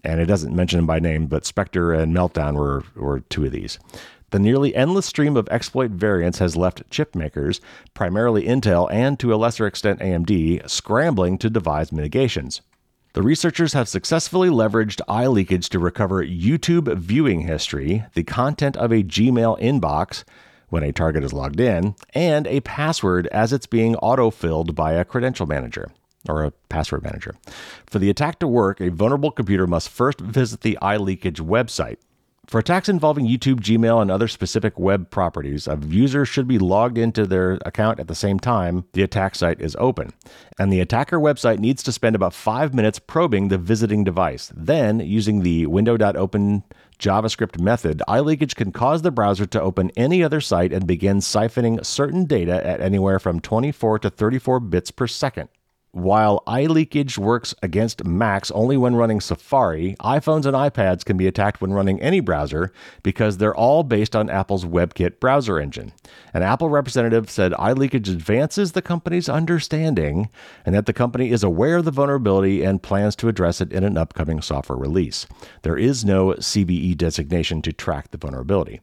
and 0.05 0.21
it 0.21 0.27
doesn't 0.27 0.55
mention 0.55 0.79
them 0.79 0.87
by 0.87 0.99
name, 0.99 1.27
but 1.27 1.45
Spectre 1.45 1.93
and 1.93 2.15
Meltdown 2.15 2.55
were, 2.55 2.85
were 2.97 3.21
two 3.21 3.45
of 3.45 3.53
these. 3.53 3.79
The 4.31 4.39
nearly 4.39 4.75
endless 4.75 5.07
stream 5.07 5.37
of 5.37 5.49
exploit 5.49 5.91
variants 5.91 6.39
has 6.39 6.57
left 6.57 6.89
chip 6.91 7.15
makers, 7.15 7.61
primarily 7.95 8.45
Intel 8.45 8.89
and 8.91 9.19
to 9.19 9.35
a 9.35 9.37
lesser 9.37 9.67
extent 9.67 10.01
AMD, 10.01 10.71
scrambling 10.71 11.37
to 11.39 11.51
devise 11.51 11.93
mitigations. 11.93 12.61
The 13.13 13.23
researchers 13.23 13.73
have 13.73 13.89
successfully 13.89 14.49
leveraged 14.49 15.01
iLeakage 15.09 15.69
to 15.71 15.81
recover 15.81 16.25
YouTube 16.25 16.97
viewing 16.97 17.41
history, 17.41 18.05
the 18.15 18.23
content 18.23 18.77
of 18.77 18.93
a 18.93 19.03
Gmail 19.03 19.61
inbox 19.61 20.23
when 20.69 20.85
a 20.85 20.93
target 20.93 21.25
is 21.25 21.33
logged 21.33 21.59
in, 21.59 21.97
and 22.15 22.47
a 22.47 22.61
password 22.61 23.27
as 23.29 23.53
it's 23.53 23.67
being 23.67 23.97
autofilled 23.97 24.77
by 24.77 24.93
a 24.93 25.05
credential 25.05 25.47
manager 25.47 25.91
or 26.29 26.45
a 26.45 26.51
password 26.69 27.03
manager. 27.03 27.35
For 27.87 27.99
the 27.99 28.11
attack 28.11 28.39
to 28.41 28.47
work, 28.47 28.81
a 28.81 28.91
vulnerable 28.91 29.31
computer 29.31 29.67
must 29.67 29.89
first 29.89 30.21
visit 30.21 30.61
the 30.61 30.79
iLeakage 30.83 31.41
website. 31.41 31.97
For 32.51 32.59
attacks 32.59 32.89
involving 32.89 33.29
YouTube, 33.29 33.61
Gmail, 33.61 34.03
and 34.03 34.11
other 34.11 34.27
specific 34.27 34.77
web 34.77 35.09
properties, 35.11 35.69
a 35.69 35.79
user 35.87 36.25
should 36.25 36.49
be 36.49 36.59
logged 36.59 36.99
into 36.99 37.25
their 37.25 37.61
account 37.65 38.01
at 38.01 38.09
the 38.09 38.15
same 38.17 38.41
time 38.41 38.87
the 38.93 39.05
attack 39.05 39.37
site 39.37 39.61
is 39.61 39.77
open. 39.79 40.13
And 40.59 40.73
the 40.73 40.81
attacker 40.81 41.21
website 41.21 41.61
needs 41.61 41.81
to 41.85 41.93
spend 41.93 42.17
about 42.17 42.35
five 42.35 42.75
minutes 42.75 42.99
probing 42.99 43.49
the 43.49 43.59
visiting 43.59 44.03
device. 44.03 44.51
Then, 44.53 44.99
using 44.99 45.43
the 45.45 45.67
window.open 45.67 46.65
JavaScript 46.99 47.61
method, 47.61 48.03
iLeakage 48.09 48.57
can 48.57 48.73
cause 48.73 49.03
the 49.03 49.13
browser 49.13 49.47
to 49.47 49.63
open 49.63 49.93
any 49.97 50.21
other 50.25 50.41
site 50.41 50.73
and 50.73 50.89
begin 50.89 51.19
siphoning 51.19 51.87
certain 51.87 52.25
data 52.25 52.67
at 52.67 52.81
anywhere 52.81 53.21
from 53.21 53.39
24 53.39 54.01
to 54.01 54.11
34 54.11 54.59
bits 54.59 54.91
per 54.91 55.07
second. 55.07 55.49
While 55.93 56.45
iLeakage 56.47 57.19
works 57.19 57.53
against 57.65 58.05
Macs 58.05 58.53
only 58.53 58.77
when 58.77 58.95
running 58.95 59.21
Safari, 59.21 59.97
iPhones 59.99 60.47
and 60.47 60.55
iPads 60.55 61.05
can 61.05 61.17
be 61.17 61.27
attacked 61.27 61.61
when 61.61 61.73
running 61.73 62.01
any 62.01 62.21
browser 62.21 62.73
because 63.03 63.39
they're 63.39 63.57
all 63.57 63.83
based 63.83 64.15
on 64.15 64.31
Apple's 64.31 64.65
WebKit 64.65 65.19
browser 65.19 65.59
engine. 65.59 65.93
An 66.33 66.45
Apple 66.45 66.69
representative 66.69 67.29
said 67.29 67.51
iLeakage 67.53 68.09
advances 68.09 68.71
the 68.71 68.83
company's 68.83 69.29
understanding 69.29 70.29
and 70.65 70.77
that 70.77 70.87
the 70.87 70.93
company 70.93 71.33
is 71.33 71.43
aware 71.43 71.79
of 71.79 71.85
the 71.85 71.91
vulnerability 71.91 72.63
and 72.63 72.85
plans 72.85 73.17
to 73.17 73.29
address 73.29 73.61
it 73.61 73.73
in 73.73 73.83
an 73.83 73.99
upcoming 73.99 74.41
software 74.41 74.79
release. 74.79 75.27
There 75.63 75.77
is 75.77 76.05
no 76.05 76.35
CVE 76.35 76.97
designation 76.99 77.63
to 77.63 77.73
track 77.73 78.13
the 78.13 78.19
vulnerability. 78.19 78.81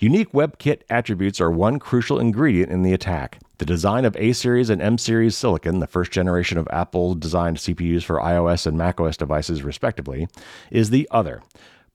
Unique 0.00 0.32
WebKit 0.32 0.80
attributes 0.90 1.40
are 1.40 1.50
one 1.52 1.78
crucial 1.78 2.18
ingredient 2.18 2.72
in 2.72 2.82
the 2.82 2.92
attack. 2.92 3.38
The 3.60 3.66
design 3.66 4.06
of 4.06 4.16
A 4.16 4.32
series 4.32 4.70
and 4.70 4.80
M 4.80 4.96
series 4.96 5.36
silicon, 5.36 5.80
the 5.80 5.86
first 5.86 6.10
generation 6.10 6.56
of 6.56 6.66
Apple 6.70 7.14
designed 7.14 7.58
CPUs 7.58 8.02
for 8.02 8.18
iOS 8.18 8.66
and 8.66 8.78
macOS 8.78 9.18
devices, 9.18 9.62
respectively, 9.62 10.28
is 10.70 10.88
the 10.88 11.06
other. 11.10 11.42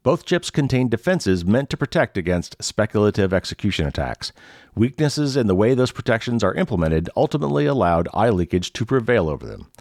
Both 0.04 0.26
chips 0.28 0.52
contain 0.52 0.90
defenses 0.90 1.44
meant 1.44 1.72
to 1.72 1.76
protect 1.78 2.20
against 2.20 2.56
speculative 2.64 3.34
execution 3.34 3.88
attacks. 3.88 4.32
Weaknesses 4.76 5.36
in 5.36 5.48
the 5.48 5.56
way 5.56 5.74
those 5.74 5.92
protections 5.92 6.44
are 6.44 6.54
implemented 6.54 7.10
ultimately 7.16 7.66
allowed 7.66 8.10
iLeakage 8.14 8.72
to 8.74 8.86
prevail 8.86 9.28
over 9.28 9.48
them. 9.48 9.72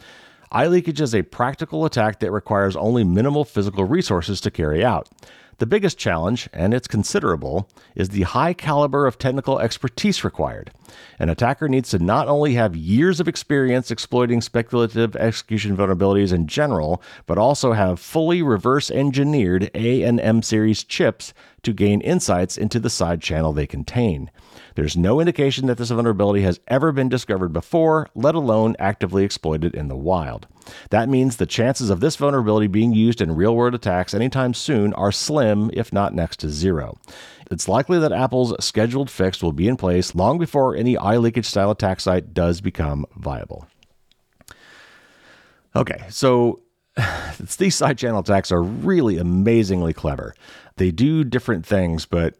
iLeakage 0.53 1.03
is 1.03 1.15
a 1.15 1.21
practical 1.21 1.85
attack 1.85 2.19
that 2.21 2.33
requires 2.33 2.77
only 2.77 3.05
minimal 3.05 3.45
physical 3.45 3.85
resources 3.85 4.41
to 4.41 4.51
carry 4.51 4.83
out. 4.83 5.11
The 5.59 5.67
biggest 5.67 5.99
challenge, 5.99 6.49
and 6.53 6.75
it's 6.75 6.89
considerable, 6.89 7.69
is 7.95 8.09
the 8.09 8.23
high 8.23 8.55
caliber 8.55 9.07
of 9.07 9.19
technical 9.19 9.59
expertise 9.61 10.25
required. 10.25 10.73
An 11.19 11.29
attacker 11.29 11.69
needs 11.69 11.91
to 11.91 11.99
not 11.99 12.27
only 12.27 12.55
have 12.55 12.75
years 12.75 13.21
of 13.21 13.29
experience 13.29 13.91
exploiting 13.91 14.41
speculative 14.41 15.15
execution 15.17 15.77
vulnerabilities 15.77 16.33
in 16.33 16.47
general, 16.47 17.03
but 17.27 17.39
also 17.39 17.73
have 17.73 18.01
fully 18.01 18.43
reverse 18.43 18.91
engineered 18.91 19.71
A 19.75 20.03
and 20.03 20.21
M 20.21 20.43
series 20.43 20.83
chips 20.83 21.33
to 21.65 21.73
gain 21.73 22.01
insights 22.01 22.57
into 22.57 22.79
the 22.79 22.91
side 22.91 23.21
channel 23.21 23.53
they 23.53 23.67
contain. 23.67 24.31
There's 24.75 24.97
no 24.97 25.21
indication 25.21 25.67
that 25.67 25.79
this 25.79 25.91
vulnerability 25.91 26.43
has 26.43 26.61
ever 26.69 26.93
been 26.93 27.09
discovered 27.09 27.53
before, 27.53 28.09
let 28.15 28.35
alone 28.35 28.77
actively 28.79 29.25
exploited 29.25 29.75
in 29.75 29.89
the 29.89 29.97
wild. 29.97 30.47
That 30.91 31.09
means 31.09 31.37
the 31.37 31.47
chances 31.47 31.91
of 31.91 32.01
this 32.01 32.17
vulnerability 32.17 32.67
being 32.67 32.93
used 32.93 33.21
in 33.21 33.37
real 33.37 33.55
world 33.55 33.75
attacks 33.75 34.15
anytime 34.15 34.55
soon 34.55 34.93
are 34.95 35.13
slim, 35.13 35.71
if 35.73 35.93
not 35.93 36.15
next 36.15 36.41
to 36.41 36.49
zero. 36.49 36.99
It's 37.51 37.69
likely 37.69 37.99
that 37.99 38.13
Apple's 38.13 38.55
scheduled 38.65 39.11
fix 39.11 39.43
will 39.43 39.53
be 39.53 39.69
in 39.69 39.77
place 39.77 40.15
long 40.15 40.39
before 40.39 40.75
any 40.75 40.97
iLeakage 40.97 41.45
style 41.45 41.71
attack 41.71 42.01
site 42.01 42.35
does 42.35 42.61
become 42.61 43.07
viable. 43.17 43.67
Okay, 45.77 46.05
so 46.09 46.61
these 47.59 47.75
side 47.75 47.99
channel 47.99 48.21
attacks 48.21 48.53
are 48.53 48.63
really 48.63 49.19
amazingly 49.19 49.93
clever. 49.93 50.35
They 50.77 50.91
do 50.91 51.25
different 51.25 51.65
things, 51.65 52.07
but 52.07 52.35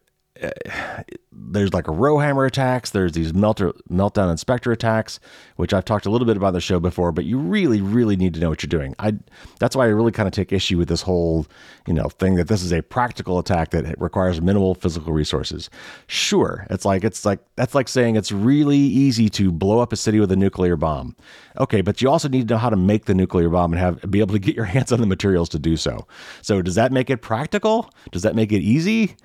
there's 1.33 1.73
like 1.73 1.89
a 1.89 1.93
rowhammer 1.93 2.47
attacks. 2.47 2.91
There's 2.91 3.13
these 3.13 3.35
melter, 3.35 3.73
meltdown 3.91 4.31
inspector 4.31 4.73
attacks, 4.73 5.21
which 5.57 5.73
I've 5.73 5.85
talked 5.85 6.07
a 6.07 6.11
little 6.11 6.27
bit 6.27 6.37
about 6.37 6.53
the 6.53 6.61
show 6.61 6.81
before. 6.81 7.13
But 7.13 7.25
you 7.25 7.39
really, 7.39 7.81
really 7.81 8.17
need 8.17 8.35
to 8.35 8.41
know 8.41 8.49
what 8.49 8.63
you're 8.63 8.69
doing. 8.69 8.95
I 8.99 9.15
that's 9.59 9.77
why 9.77 9.85
I 9.85 9.89
really 9.89 10.13
kind 10.13 10.27
of 10.27 10.33
take 10.33 10.53
issue 10.53 10.79
with 10.79 10.89
this 10.89 11.03
whole 11.03 11.47
you 11.87 11.95
know 11.95 12.09
thing 12.09 12.37
that 12.37 12.49
this 12.49 12.63
is 12.63 12.73
a 12.73 12.83
practical 12.83 13.39
attack 13.39 13.71
that 13.71 14.01
requires 14.01 14.41
minimal 14.41 14.75
physical 14.75 15.13
resources. 15.13 15.71
Sure, 16.07 16.67
it's 16.71 16.85
like 16.85 17.05
it's 17.05 17.25
like 17.25 17.41
that's 17.57 17.75
like 17.75 17.89
saying 17.89 18.17
it's 18.17 18.33
really 18.33 18.79
easy 18.79 19.29
to 19.31 19.53
blow 19.53 19.81
up 19.81 19.93
a 19.93 19.97
city 19.97 20.21
with 20.21 20.33
a 20.33 20.37
nuclear 20.37 20.77
bomb. 20.77 21.17
Okay, 21.59 21.81
but 21.81 22.03
you 22.03 22.11
also 22.11 22.29
need 22.29 22.49
to 22.49 22.55
know 22.55 22.59
how 22.59 22.71
to 22.71 22.77
make 22.77 23.05
the 23.05 23.15
nuclear 23.15 23.49
bomb 23.49 23.73
and 23.73 23.81
have 23.81 24.11
be 24.11 24.21
able 24.21 24.35
to 24.35 24.41
get 24.41 24.55
your 24.55 24.65
hands 24.75 24.93
on 24.93 25.01
the 25.01 25.07
materials 25.07 25.49
to 25.51 25.59
do 25.59 25.77
so. 25.77 26.07
So 26.43 26.63
does 26.63 26.75
that 26.75 26.93
make 26.93 27.11
it 27.11 27.19
practical? 27.19 27.91
Does 28.11 28.23
that 28.23 28.35
make 28.35 28.53
it 28.53 28.61
easy? 28.61 29.17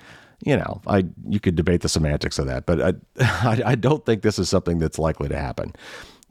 You 0.41 0.55
know, 0.55 0.81
I 0.87 1.05
you 1.27 1.39
could 1.39 1.55
debate 1.55 1.81
the 1.81 1.89
semantics 1.89 2.39
of 2.39 2.47
that, 2.47 2.65
but 2.65 2.81
I, 2.81 2.93
I, 3.49 3.61
I 3.71 3.75
don't 3.75 4.05
think 4.05 4.21
this 4.21 4.39
is 4.39 4.49
something 4.49 4.79
that's 4.79 4.99
likely 4.99 5.29
to 5.29 5.37
happen. 5.37 5.73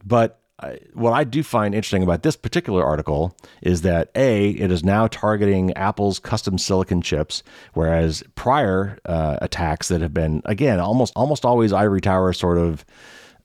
But 0.05 0.41
I, 0.61 0.79
what 0.95 1.13
I 1.13 1.25
do 1.25 1.43
find 1.43 1.75
interesting 1.75 2.03
about 2.03 2.23
this 2.23 2.35
particular 2.35 2.85
article 2.85 3.37
is 3.63 3.83
that 3.83 4.11
a 4.17 4.51
it 4.51 4.73
is 4.73 4.83
now 4.83 5.07
targeting 5.07 5.73
Apple's 5.75 6.19
custom 6.19 6.59
silicon 6.59 7.03
chips, 7.03 7.43
whereas 7.75 8.25
prior 8.35 8.99
uh, 9.05 9.39
attacks 9.41 9.89
that 9.89 10.01
have 10.01 10.15
been 10.15 10.43
again 10.47 10.81
almost 10.81 11.13
almost 11.15 11.45
always 11.45 11.73
ivory 11.73 12.01
tower 12.01 12.33
sort 12.33 12.59
of 12.59 12.85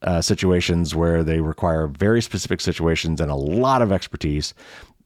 uh, 0.02 0.22
situations 0.22 0.96
where 0.96 1.24
they 1.24 1.40
require 1.40 1.88
very 1.88 2.22
specific 2.22 2.60
situations 2.62 3.22
and 3.22 3.32
a 3.32 3.36
lot 3.36 3.82
of 3.82 3.92
expertise. 3.92 4.54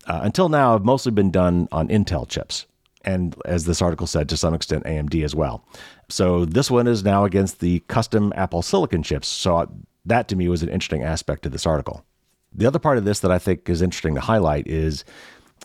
Uh, 0.07 0.21
until 0.23 0.47
now, 0.47 0.71
have 0.71 0.85
mostly 0.85 1.11
been 1.11 1.29
done 1.29 1.67
on 1.71 1.89
Intel 1.89 2.27
chips 2.27 2.65
and 3.07 3.35
as 3.45 3.63
this 3.63 3.81
article 3.81 4.05
said, 4.05 4.27
to 4.29 4.37
some 4.37 4.53
extent, 4.53 4.83
AMD 4.83 5.23
as 5.23 5.33
well. 5.33 5.65
So 6.09 6.43
this 6.43 6.69
one 6.69 6.87
is 6.87 7.05
now 7.05 7.23
against 7.23 7.61
the 7.61 7.79
custom 7.87 8.33
Apple 8.35 8.61
Silicon 8.61 9.01
chips. 9.01 9.29
So 9.29 9.71
that 10.05 10.27
to 10.27 10.35
me 10.35 10.49
was 10.49 10.61
an 10.61 10.69
interesting 10.69 11.03
aspect 11.03 11.45
of 11.45 11.53
this 11.53 11.65
article. 11.65 12.03
The 12.53 12.65
other 12.65 12.79
part 12.79 12.97
of 12.97 13.05
this 13.05 13.21
that 13.21 13.31
I 13.31 13.39
think 13.39 13.69
is 13.69 13.81
interesting 13.81 14.15
to 14.15 14.21
highlight 14.21 14.67
is 14.67 15.05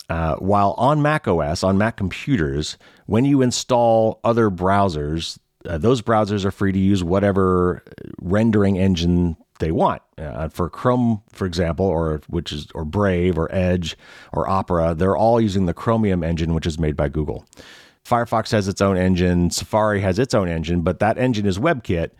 uh, 0.08 0.36
while 0.36 0.74
on 0.78 1.02
Mac 1.02 1.26
OS, 1.26 1.64
on 1.64 1.76
Mac 1.76 1.96
computers, 1.96 2.78
when 3.06 3.24
you 3.24 3.42
install 3.42 4.20
other 4.22 4.48
browsers, 4.48 5.38
uh, 5.66 5.78
those 5.78 6.00
browsers 6.00 6.44
are 6.44 6.52
free 6.52 6.70
to 6.70 6.78
use 6.78 7.02
whatever 7.02 7.82
rendering 8.20 8.78
engine 8.78 9.36
they 9.62 9.72
want. 9.72 10.02
Uh, 10.18 10.48
for 10.48 10.68
Chrome, 10.68 11.22
for 11.32 11.46
example, 11.46 11.86
or 11.86 12.20
which 12.26 12.52
is 12.52 12.66
or 12.74 12.84
Brave 12.84 13.38
or 13.38 13.52
Edge 13.54 13.96
or 14.32 14.48
Opera, 14.48 14.94
they're 14.94 15.16
all 15.16 15.40
using 15.40 15.66
the 15.66 15.72
Chromium 15.72 16.22
engine, 16.22 16.52
which 16.52 16.66
is 16.66 16.78
made 16.78 16.96
by 16.96 17.08
Google. 17.08 17.46
Firefox 18.04 18.50
has 18.50 18.66
its 18.66 18.80
own 18.80 18.98
engine, 18.98 19.50
Safari 19.50 20.00
has 20.00 20.18
its 20.18 20.34
own 20.34 20.48
engine, 20.48 20.82
but 20.82 20.98
that 20.98 21.16
engine 21.16 21.46
is 21.46 21.58
WebKit. 21.58 22.10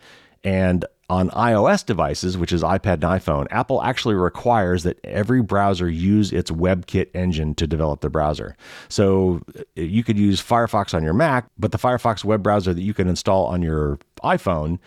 And 0.45 0.85
on 1.09 1.29
iOS 1.31 1.85
devices, 1.85 2.37
which 2.37 2.53
is 2.53 2.63
iPad 2.63 2.93
and 2.93 3.03
iPhone, 3.03 3.47
Apple 3.51 3.83
actually 3.83 4.15
requires 4.15 4.83
that 4.83 4.97
every 5.03 5.41
browser 5.41 5.89
use 5.89 6.31
its 6.31 6.49
WebKit 6.49 7.09
engine 7.13 7.53
to 7.55 7.67
develop 7.67 7.99
the 7.99 8.09
browser. 8.09 8.55
So 8.87 9.41
uh, 9.57 9.61
you 9.75 10.03
could 10.03 10.17
use 10.17 10.41
Firefox 10.41 10.93
on 10.93 11.03
your 11.03 11.13
Mac, 11.13 11.47
but 11.59 11.73
the 11.73 11.77
Firefox 11.77 12.23
web 12.23 12.41
browser 12.41 12.73
that 12.73 12.81
you 12.81 12.93
can 12.93 13.09
install 13.09 13.45
on 13.47 13.61
your 13.61 13.99
iPhone 14.23 14.79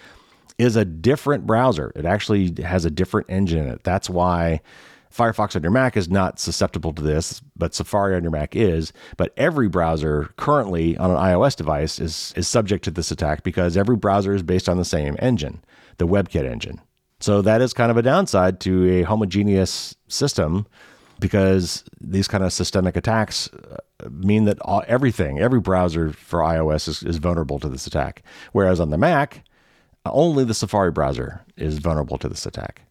is 0.58 0.76
a 0.76 0.84
different 0.84 1.46
browser. 1.46 1.92
It 1.94 2.04
actually 2.04 2.62
has 2.62 2.84
a 2.84 2.90
different 2.90 3.28
engine 3.30 3.66
in 3.66 3.68
it. 3.68 3.84
That's 3.84 4.08
why 4.08 4.60
Firefox 5.16 5.56
on 5.56 5.62
your 5.62 5.72
Mac 5.72 5.96
is 5.96 6.08
not 6.08 6.38
susceptible 6.38 6.92
to 6.92 7.02
this, 7.02 7.40
but 7.56 7.74
Safari 7.74 8.14
on 8.16 8.22
your 8.22 8.30
Mac 8.30 8.54
is. 8.54 8.92
But 9.16 9.32
every 9.36 9.68
browser 9.68 10.32
currently 10.36 10.96
on 10.96 11.10
an 11.10 11.16
iOS 11.16 11.56
device 11.56 11.98
is, 11.98 12.32
is 12.36 12.48
subject 12.48 12.84
to 12.84 12.90
this 12.90 13.10
attack 13.10 13.42
because 13.42 13.76
every 13.76 13.96
browser 13.96 14.34
is 14.34 14.42
based 14.42 14.68
on 14.68 14.76
the 14.76 14.84
same 14.84 15.16
engine, 15.18 15.62
the 15.98 16.06
WebKit 16.06 16.44
engine. 16.44 16.80
So 17.20 17.40
that 17.42 17.62
is 17.62 17.72
kind 17.72 17.90
of 17.90 17.96
a 17.96 18.02
downside 18.02 18.60
to 18.60 18.90
a 18.90 19.02
homogeneous 19.02 19.94
system 20.08 20.66
because 21.18 21.84
these 21.98 22.28
kind 22.28 22.44
of 22.44 22.52
systemic 22.52 22.94
attacks 22.94 23.48
uh, 23.48 23.78
mean 24.10 24.44
that 24.44 24.60
all, 24.60 24.82
everything, 24.86 25.38
every 25.38 25.60
browser 25.60 26.12
for 26.12 26.40
iOS 26.40 26.88
is, 26.88 27.02
is 27.02 27.16
vulnerable 27.16 27.58
to 27.60 27.70
this 27.70 27.86
attack. 27.86 28.22
Whereas 28.52 28.80
on 28.80 28.90
the 28.90 28.98
Mac, 28.98 29.42
only 30.12 30.44
the 30.44 30.54
Safari 30.54 30.90
browser 30.90 31.44
is 31.56 31.78
vulnerable 31.78 32.18
to 32.18 32.28
this 32.28 32.46
attack. 32.46 32.82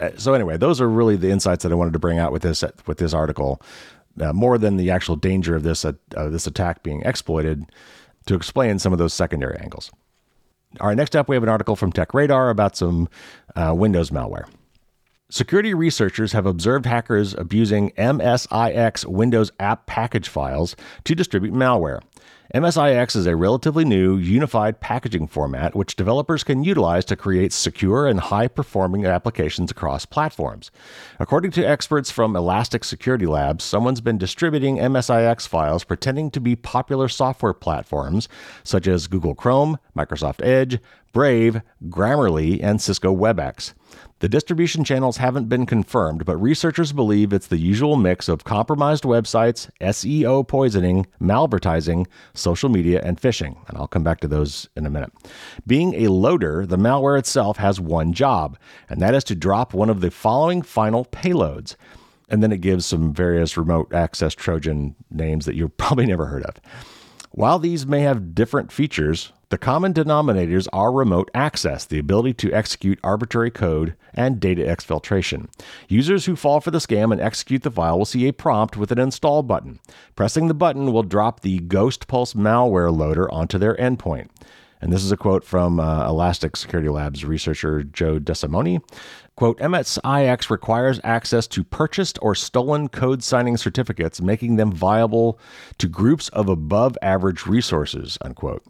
Uh, 0.00 0.10
so 0.16 0.34
anyway, 0.34 0.56
those 0.56 0.80
are 0.80 0.88
really 0.88 1.16
the 1.16 1.30
insights 1.30 1.62
that 1.62 1.72
I 1.72 1.76
wanted 1.76 1.92
to 1.92 1.98
bring 1.98 2.18
out 2.18 2.32
with 2.32 2.42
this 2.42 2.64
with 2.86 2.98
this 2.98 3.14
article, 3.14 3.62
uh, 4.20 4.32
more 4.32 4.58
than 4.58 4.76
the 4.76 4.90
actual 4.90 5.16
danger 5.16 5.54
of 5.54 5.62
this 5.62 5.84
uh, 5.84 5.92
this 6.14 6.46
attack 6.46 6.82
being 6.82 7.02
exploited, 7.02 7.64
to 8.26 8.34
explain 8.34 8.78
some 8.78 8.92
of 8.92 8.98
those 8.98 9.14
secondary 9.14 9.58
angles. 9.58 9.90
All 10.80 10.88
right, 10.88 10.96
next 10.96 11.14
up 11.14 11.28
we 11.28 11.36
have 11.36 11.44
an 11.44 11.48
article 11.48 11.76
from 11.76 11.92
TechRadar 11.92 12.50
about 12.50 12.76
some 12.76 13.08
uh, 13.54 13.72
Windows 13.76 14.10
malware. 14.10 14.48
Security 15.30 15.72
researchers 15.72 16.32
have 16.32 16.46
observed 16.46 16.86
hackers 16.86 17.34
abusing 17.34 17.90
MSIX 17.92 19.06
Windows 19.06 19.50
app 19.58 19.86
package 19.86 20.28
files 20.28 20.76
to 21.04 21.14
distribute 21.14 21.54
malware. 21.54 22.00
MSIX 22.52 23.16
is 23.16 23.26
a 23.26 23.36
relatively 23.36 23.86
new, 23.86 24.18
unified 24.18 24.78
packaging 24.78 25.26
format 25.26 25.74
which 25.74 25.96
developers 25.96 26.44
can 26.44 26.62
utilize 26.62 27.06
to 27.06 27.16
create 27.16 27.54
secure 27.54 28.06
and 28.06 28.20
high 28.20 28.48
performing 28.48 29.06
applications 29.06 29.70
across 29.70 30.04
platforms. 30.04 30.70
According 31.18 31.52
to 31.52 31.64
experts 31.64 32.10
from 32.10 32.36
Elastic 32.36 32.84
Security 32.84 33.24
Labs, 33.24 33.64
someone's 33.64 34.02
been 34.02 34.18
distributing 34.18 34.76
MSIX 34.76 35.48
files 35.48 35.84
pretending 35.84 36.30
to 36.32 36.40
be 36.40 36.54
popular 36.54 37.08
software 37.08 37.54
platforms 37.54 38.28
such 38.62 38.86
as 38.86 39.06
Google 39.06 39.34
Chrome, 39.34 39.78
Microsoft 39.96 40.44
Edge, 40.44 40.78
Brave, 41.14 41.62
Grammarly, 41.88 42.60
and 42.60 42.82
Cisco 42.82 43.14
WebEx. 43.14 43.72
The 44.18 44.28
distribution 44.28 44.82
channels 44.82 45.18
haven't 45.18 45.48
been 45.48 45.64
confirmed, 45.64 46.24
but 46.24 46.36
researchers 46.38 46.92
believe 46.92 47.32
it's 47.32 47.46
the 47.46 47.56
usual 47.56 47.94
mix 47.94 48.28
of 48.28 48.42
compromised 48.42 49.04
websites, 49.04 49.70
SEO 49.80 50.46
poisoning, 50.48 51.06
malvertising, 51.20 52.06
social 52.34 52.68
media, 52.68 53.00
and 53.04 53.20
phishing. 53.20 53.56
And 53.68 53.78
I'll 53.78 53.86
come 53.86 54.02
back 54.02 54.18
to 54.20 54.28
those 54.28 54.68
in 54.74 54.86
a 54.86 54.90
minute. 54.90 55.12
Being 55.64 55.94
a 55.94 56.08
loader, 56.08 56.66
the 56.66 56.78
malware 56.78 57.16
itself 57.16 57.58
has 57.58 57.80
one 57.80 58.12
job, 58.12 58.58
and 58.88 59.00
that 59.00 59.14
is 59.14 59.22
to 59.24 59.36
drop 59.36 59.72
one 59.72 59.90
of 59.90 60.00
the 60.00 60.10
following 60.10 60.62
final 60.62 61.04
payloads. 61.04 61.76
And 62.28 62.42
then 62.42 62.50
it 62.50 62.60
gives 62.60 62.86
some 62.86 63.14
various 63.14 63.56
remote 63.56 63.94
access 63.94 64.34
Trojan 64.34 64.96
names 65.12 65.44
that 65.46 65.54
you've 65.54 65.76
probably 65.76 66.06
never 66.06 66.26
heard 66.26 66.42
of. 66.42 66.56
While 67.30 67.60
these 67.60 67.86
may 67.86 68.00
have 68.00 68.34
different 68.34 68.72
features, 68.72 69.32
the 69.54 69.58
common 69.58 69.94
denominators 69.94 70.66
are 70.72 70.90
remote 70.90 71.30
access, 71.32 71.84
the 71.84 72.00
ability 72.00 72.34
to 72.34 72.52
execute 72.52 72.98
arbitrary 73.04 73.52
code, 73.52 73.94
and 74.12 74.40
data 74.40 74.62
exfiltration. 74.62 75.46
Users 75.88 76.24
who 76.24 76.34
fall 76.34 76.60
for 76.60 76.72
the 76.72 76.78
scam 76.78 77.12
and 77.12 77.20
execute 77.20 77.62
the 77.62 77.70
file 77.70 77.96
will 77.96 78.04
see 78.04 78.26
a 78.26 78.32
prompt 78.32 78.76
with 78.76 78.90
an 78.90 78.98
install 78.98 79.44
button. 79.44 79.78
Pressing 80.16 80.48
the 80.48 80.54
button 80.54 80.92
will 80.92 81.04
drop 81.04 81.38
the 81.38 81.60
Ghost 81.60 82.08
Pulse 82.08 82.34
malware 82.34 82.92
loader 82.92 83.30
onto 83.30 83.56
their 83.56 83.76
endpoint. 83.76 84.28
And 84.80 84.92
this 84.92 85.04
is 85.04 85.12
a 85.12 85.16
quote 85.16 85.44
from 85.44 85.78
uh, 85.78 86.08
Elastic 86.08 86.56
Security 86.56 86.88
Labs 86.88 87.24
researcher 87.24 87.84
Joe 87.84 88.18
DeSimone. 88.18 88.82
Quote, 89.36 89.60
MSIX 89.60 90.50
requires 90.50 91.00
access 91.04 91.46
to 91.46 91.62
purchased 91.62 92.18
or 92.20 92.34
stolen 92.34 92.88
code 92.88 93.22
signing 93.22 93.56
certificates, 93.56 94.20
making 94.20 94.56
them 94.56 94.72
viable 94.72 95.38
to 95.78 95.86
groups 95.86 96.28
of 96.30 96.48
above 96.48 96.98
average 97.02 97.46
resources, 97.46 98.18
unquote. 98.20 98.64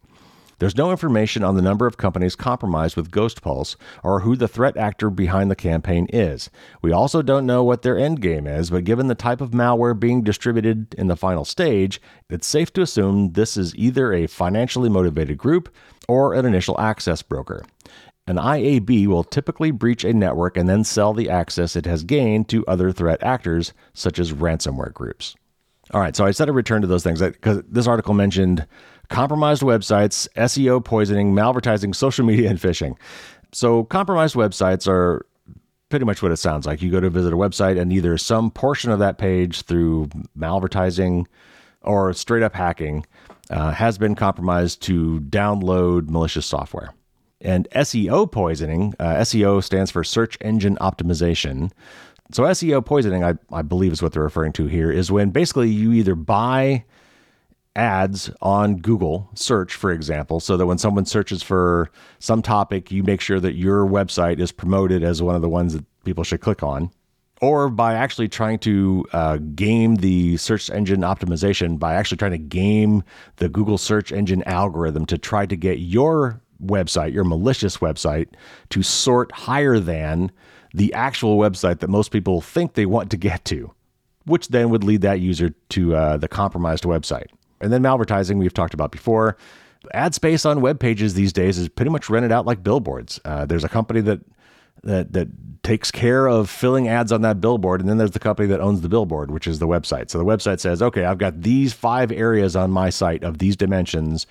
There's 0.64 0.78
no 0.78 0.90
information 0.90 1.44
on 1.44 1.56
the 1.56 1.60
number 1.60 1.86
of 1.86 1.98
companies 1.98 2.34
compromised 2.34 2.96
with 2.96 3.10
Ghost 3.10 3.42
Pulse 3.42 3.76
or 4.02 4.20
who 4.20 4.34
the 4.34 4.48
threat 4.48 4.78
actor 4.78 5.10
behind 5.10 5.50
the 5.50 5.54
campaign 5.54 6.06
is. 6.10 6.48
We 6.80 6.90
also 6.90 7.20
don't 7.20 7.44
know 7.44 7.62
what 7.62 7.82
their 7.82 7.98
end 7.98 8.22
game 8.22 8.46
is, 8.46 8.70
but 8.70 8.84
given 8.84 9.08
the 9.08 9.14
type 9.14 9.42
of 9.42 9.50
malware 9.50 10.00
being 10.00 10.22
distributed 10.22 10.94
in 10.94 11.08
the 11.08 11.18
final 11.18 11.44
stage, 11.44 12.00
it's 12.30 12.46
safe 12.46 12.72
to 12.72 12.80
assume 12.80 13.32
this 13.32 13.58
is 13.58 13.76
either 13.76 14.14
a 14.14 14.26
financially 14.26 14.88
motivated 14.88 15.36
group 15.36 15.68
or 16.08 16.32
an 16.32 16.46
initial 16.46 16.80
access 16.80 17.20
broker. 17.20 17.66
An 18.26 18.36
IAB 18.36 19.06
will 19.06 19.22
typically 19.22 19.70
breach 19.70 20.02
a 20.02 20.14
network 20.14 20.56
and 20.56 20.66
then 20.66 20.82
sell 20.82 21.12
the 21.12 21.28
access 21.28 21.76
it 21.76 21.84
has 21.84 22.04
gained 22.04 22.48
to 22.48 22.64
other 22.64 22.90
threat 22.90 23.22
actors, 23.22 23.74
such 23.92 24.18
as 24.18 24.32
ransomware 24.32 24.94
groups. 24.94 25.36
All 25.90 26.00
right, 26.00 26.16
so 26.16 26.24
I 26.24 26.30
said 26.30 26.48
I'd 26.48 26.54
return 26.54 26.80
to 26.80 26.88
those 26.88 27.02
things 27.02 27.20
because 27.20 27.62
this 27.68 27.86
article 27.86 28.14
mentioned 28.14 28.66
compromised 29.08 29.62
websites, 29.62 30.28
SEO 30.36 30.84
poisoning, 30.84 31.34
malvertising, 31.34 31.94
social 31.94 32.24
media, 32.24 32.50
and 32.50 32.58
phishing. 32.58 32.96
So, 33.52 33.84
compromised 33.84 34.34
websites 34.34 34.88
are 34.88 35.24
pretty 35.88 36.04
much 36.04 36.22
what 36.22 36.32
it 36.32 36.36
sounds 36.36 36.66
like. 36.66 36.82
You 36.82 36.90
go 36.90 37.00
to 37.00 37.10
visit 37.10 37.32
a 37.32 37.36
website, 37.36 37.80
and 37.80 37.92
either 37.92 38.18
some 38.18 38.50
portion 38.50 38.90
of 38.90 38.98
that 38.98 39.18
page 39.18 39.62
through 39.62 40.08
malvertising 40.36 41.26
or 41.82 42.12
straight 42.14 42.42
up 42.42 42.54
hacking 42.54 43.06
uh, 43.50 43.70
has 43.70 43.98
been 43.98 44.14
compromised 44.14 44.82
to 44.82 45.20
download 45.20 46.08
malicious 46.08 46.46
software. 46.46 46.94
And 47.40 47.68
SEO 47.76 48.30
poisoning, 48.32 48.94
uh, 48.98 49.16
SEO 49.16 49.62
stands 49.62 49.90
for 49.90 50.02
search 50.02 50.38
engine 50.40 50.76
optimization. 50.76 51.70
So, 52.32 52.44
SEO 52.44 52.84
poisoning, 52.84 53.22
I, 53.22 53.34
I 53.52 53.62
believe, 53.62 53.92
is 53.92 54.02
what 54.02 54.14
they're 54.14 54.22
referring 54.22 54.52
to 54.54 54.66
here, 54.66 54.90
is 54.90 55.12
when 55.12 55.30
basically 55.30 55.68
you 55.68 55.92
either 55.92 56.14
buy 56.14 56.84
ads 57.76 58.30
on 58.40 58.76
Google 58.76 59.30
search, 59.34 59.74
for 59.74 59.90
example, 59.90 60.40
so 60.40 60.56
that 60.56 60.66
when 60.66 60.78
someone 60.78 61.06
searches 61.06 61.42
for 61.42 61.90
some 62.18 62.42
topic, 62.42 62.90
you 62.90 63.02
make 63.02 63.20
sure 63.20 63.40
that 63.40 63.54
your 63.54 63.86
website 63.86 64.38
is 64.38 64.52
promoted 64.52 65.02
as 65.02 65.22
one 65.22 65.34
of 65.34 65.42
the 65.42 65.48
ones 65.48 65.72
that 65.72 65.84
people 66.04 66.24
should 66.24 66.40
click 66.40 66.62
on. 66.62 66.90
Or 67.40 67.68
by 67.68 67.94
actually 67.94 68.28
trying 68.28 68.60
to 68.60 69.04
uh, 69.12 69.36
game 69.36 69.96
the 69.96 70.36
search 70.36 70.70
engine 70.70 71.00
optimization, 71.00 71.78
by 71.78 71.94
actually 71.94 72.16
trying 72.16 72.30
to 72.32 72.38
game 72.38 73.02
the 73.36 73.48
Google 73.48 73.76
search 73.76 74.12
engine 74.12 74.42
algorithm 74.44 75.04
to 75.06 75.18
try 75.18 75.44
to 75.44 75.56
get 75.56 75.78
your 75.80 76.40
website, 76.64 77.12
your 77.12 77.24
malicious 77.24 77.78
website, 77.78 78.28
to 78.70 78.82
sort 78.82 79.32
higher 79.32 79.78
than 79.78 80.30
the 80.72 80.94
actual 80.94 81.36
website 81.36 81.80
that 81.80 81.90
most 81.90 82.10
people 82.10 82.40
think 82.40 82.74
they 82.74 82.86
want 82.86 83.10
to 83.10 83.16
get 83.16 83.44
to, 83.46 83.72
which 84.24 84.48
then 84.48 84.70
would 84.70 84.84
lead 84.84 85.02
that 85.02 85.20
user 85.20 85.50
to 85.70 85.94
uh, 85.94 86.16
the 86.16 86.28
compromised 86.28 86.84
website. 86.84 87.26
And 87.64 87.72
then 87.72 87.82
malvertising, 87.82 88.36
we've 88.36 88.54
talked 88.54 88.74
about 88.74 88.92
before. 88.92 89.36
Ad 89.92 90.14
space 90.14 90.44
on 90.46 90.60
web 90.60 90.78
pages 90.78 91.14
these 91.14 91.32
days 91.32 91.58
is 91.58 91.68
pretty 91.68 91.90
much 91.90 92.08
rented 92.08 92.30
out 92.30 92.46
like 92.46 92.62
billboards. 92.62 93.20
Uh, 93.24 93.44
there's 93.44 93.64
a 93.64 93.68
company 93.68 94.00
that 94.02 94.20
that 94.82 95.12
that 95.14 95.28
takes 95.62 95.90
care 95.90 96.26
of 96.26 96.50
filling 96.50 96.88
ads 96.88 97.10
on 97.10 97.22
that 97.22 97.40
billboard, 97.40 97.80
and 97.80 97.88
then 97.88 97.96
there's 97.96 98.10
the 98.10 98.18
company 98.18 98.46
that 98.48 98.60
owns 98.60 98.82
the 98.82 98.88
billboard, 98.88 99.30
which 99.30 99.46
is 99.46 99.58
the 99.58 99.66
website. 99.66 100.10
So 100.10 100.18
the 100.18 100.24
website 100.24 100.60
says, 100.60 100.82
okay, 100.82 101.04
I've 101.04 101.18
got 101.18 101.40
these 101.40 101.72
five 101.72 102.12
areas 102.12 102.54
on 102.54 102.70
my 102.70 102.90
site 102.90 103.24
of 103.24 103.38
these 103.38 103.56
dimensions. 103.56 104.26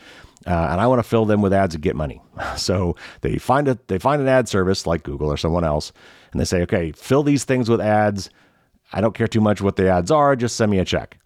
Uh, 0.45 0.67
and 0.71 0.81
I 0.81 0.87
want 0.87 0.99
to 0.99 1.03
fill 1.03 1.23
them 1.23 1.41
with 1.41 1.53
ads 1.53 1.73
and 1.73 1.81
get 1.83 1.95
money. 1.95 2.21
So 2.57 2.95
they 3.21 3.37
find 3.37 3.67
a 3.67 3.79
they 3.87 3.97
find 3.97 4.21
an 4.21 4.27
ad 4.27 4.47
service 4.47 4.85
like 4.85 5.03
Google 5.03 5.31
or 5.31 5.37
someone 5.37 5.63
else, 5.63 5.91
and 6.31 6.39
they 6.39 6.45
say, 6.45 6.61
okay, 6.63 6.91
fill 6.91 7.23
these 7.23 7.45
things 7.45 7.69
with 7.69 7.81
ads. 7.81 8.29
I 8.91 9.01
don't 9.01 9.15
care 9.15 9.27
too 9.27 9.41
much 9.41 9.61
what 9.61 9.75
the 9.75 9.89
ads 9.89 10.11
are. 10.11 10.35
Just 10.35 10.55
send 10.55 10.69
me 10.71 10.79
a 10.79 10.85
check. 10.85 11.17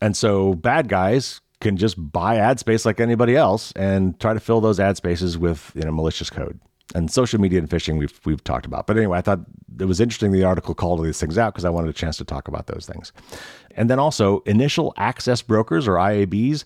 And 0.00 0.16
so 0.16 0.54
bad 0.54 0.88
guys 0.88 1.40
can 1.60 1.76
just 1.76 1.96
buy 2.12 2.36
ad 2.36 2.58
space 2.58 2.84
like 2.84 3.00
anybody 3.00 3.36
else 3.36 3.72
and 3.72 4.18
try 4.18 4.32
to 4.32 4.40
fill 4.40 4.60
those 4.60 4.80
ad 4.80 4.96
spaces 4.96 5.36
with 5.36 5.72
you 5.74 5.82
know 5.82 5.92
malicious 5.92 6.30
code. 6.30 6.58
And 6.92 7.08
social 7.08 7.40
media 7.40 7.60
and 7.60 7.68
phishing 7.68 7.98
we've 7.98 8.18
we've 8.24 8.42
talked 8.42 8.66
about. 8.66 8.86
But 8.86 8.96
anyway, 8.96 9.18
I 9.18 9.20
thought 9.20 9.40
it 9.78 9.84
was 9.84 10.00
interesting 10.00 10.32
the 10.32 10.44
article 10.44 10.74
called 10.74 10.98
all 10.98 11.04
these 11.04 11.20
things 11.20 11.38
out 11.38 11.54
because 11.54 11.64
I 11.64 11.70
wanted 11.70 11.90
a 11.90 11.92
chance 11.92 12.16
to 12.16 12.24
talk 12.24 12.48
about 12.48 12.66
those 12.66 12.86
things. 12.86 13.12
And 13.76 13.88
then 13.88 13.98
also 13.98 14.40
initial 14.40 14.92
access 14.96 15.42
brokers 15.42 15.86
or 15.86 15.94
IABs. 15.94 16.64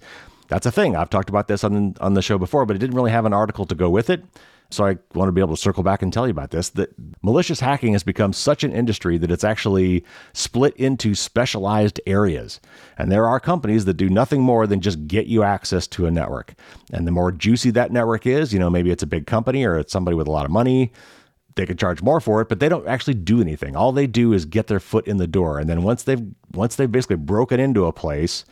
That's 0.48 0.66
a 0.66 0.72
thing. 0.72 0.96
I've 0.96 1.10
talked 1.10 1.28
about 1.28 1.48
this 1.48 1.64
on 1.64 1.96
on 2.00 2.14
the 2.14 2.22
show 2.22 2.38
before, 2.38 2.64
but 2.64 2.76
it 2.76 2.78
didn't 2.78 2.96
really 2.96 3.10
have 3.10 3.26
an 3.26 3.32
article 3.34 3.66
to 3.66 3.74
go 3.74 3.90
with 3.90 4.08
it. 4.08 4.24
So 4.70 4.84
I 4.84 4.96
want 5.14 5.28
to 5.28 5.32
be 5.32 5.40
able 5.40 5.54
to 5.54 5.60
circle 5.60 5.82
back 5.82 6.02
and 6.02 6.12
tell 6.12 6.26
you 6.26 6.32
about 6.32 6.50
this 6.50 6.70
that 6.70 6.90
malicious 7.22 7.60
hacking 7.60 7.92
has 7.92 8.02
become 8.02 8.32
such 8.32 8.64
an 8.64 8.72
industry 8.72 9.18
that 9.18 9.30
it's 9.30 9.44
actually 9.44 10.04
split 10.32 10.76
into 10.76 11.14
specialized 11.14 12.00
areas. 12.06 12.60
And 12.98 13.12
there 13.12 13.26
are 13.26 13.38
companies 13.38 13.84
that 13.84 13.94
do 13.94 14.08
nothing 14.08 14.42
more 14.42 14.66
than 14.66 14.80
just 14.80 15.06
get 15.06 15.26
you 15.26 15.42
access 15.42 15.86
to 15.88 16.06
a 16.06 16.10
network. 16.10 16.54
And 16.92 17.06
the 17.06 17.12
more 17.12 17.30
juicy 17.30 17.70
that 17.70 17.92
network 17.92 18.26
is, 18.26 18.52
you 18.52 18.58
know, 18.58 18.70
maybe 18.70 18.90
it's 18.90 19.02
a 19.02 19.06
big 19.06 19.26
company 19.26 19.64
or 19.64 19.78
it's 19.78 19.92
somebody 19.92 20.16
with 20.16 20.26
a 20.26 20.32
lot 20.32 20.44
of 20.44 20.50
money, 20.50 20.92
they 21.56 21.66
could 21.66 21.78
charge 21.78 22.02
more 22.02 22.20
for 22.20 22.40
it, 22.40 22.48
but 22.48 22.58
they 22.58 22.68
don't 22.68 22.86
actually 22.88 23.14
do 23.14 23.40
anything. 23.40 23.76
All 23.76 23.92
they 23.92 24.06
do 24.06 24.32
is 24.32 24.44
get 24.44 24.66
their 24.66 24.80
foot 24.80 25.06
in 25.06 25.18
the 25.18 25.26
door. 25.26 25.58
And 25.58 25.68
then 25.68 25.82
once 25.82 26.02
they've 26.02 26.22
once 26.52 26.76
they've 26.76 26.90
basically 26.90 27.16
broken 27.16 27.60
into 27.60 27.86
a 27.86 27.92
place, 27.92 28.44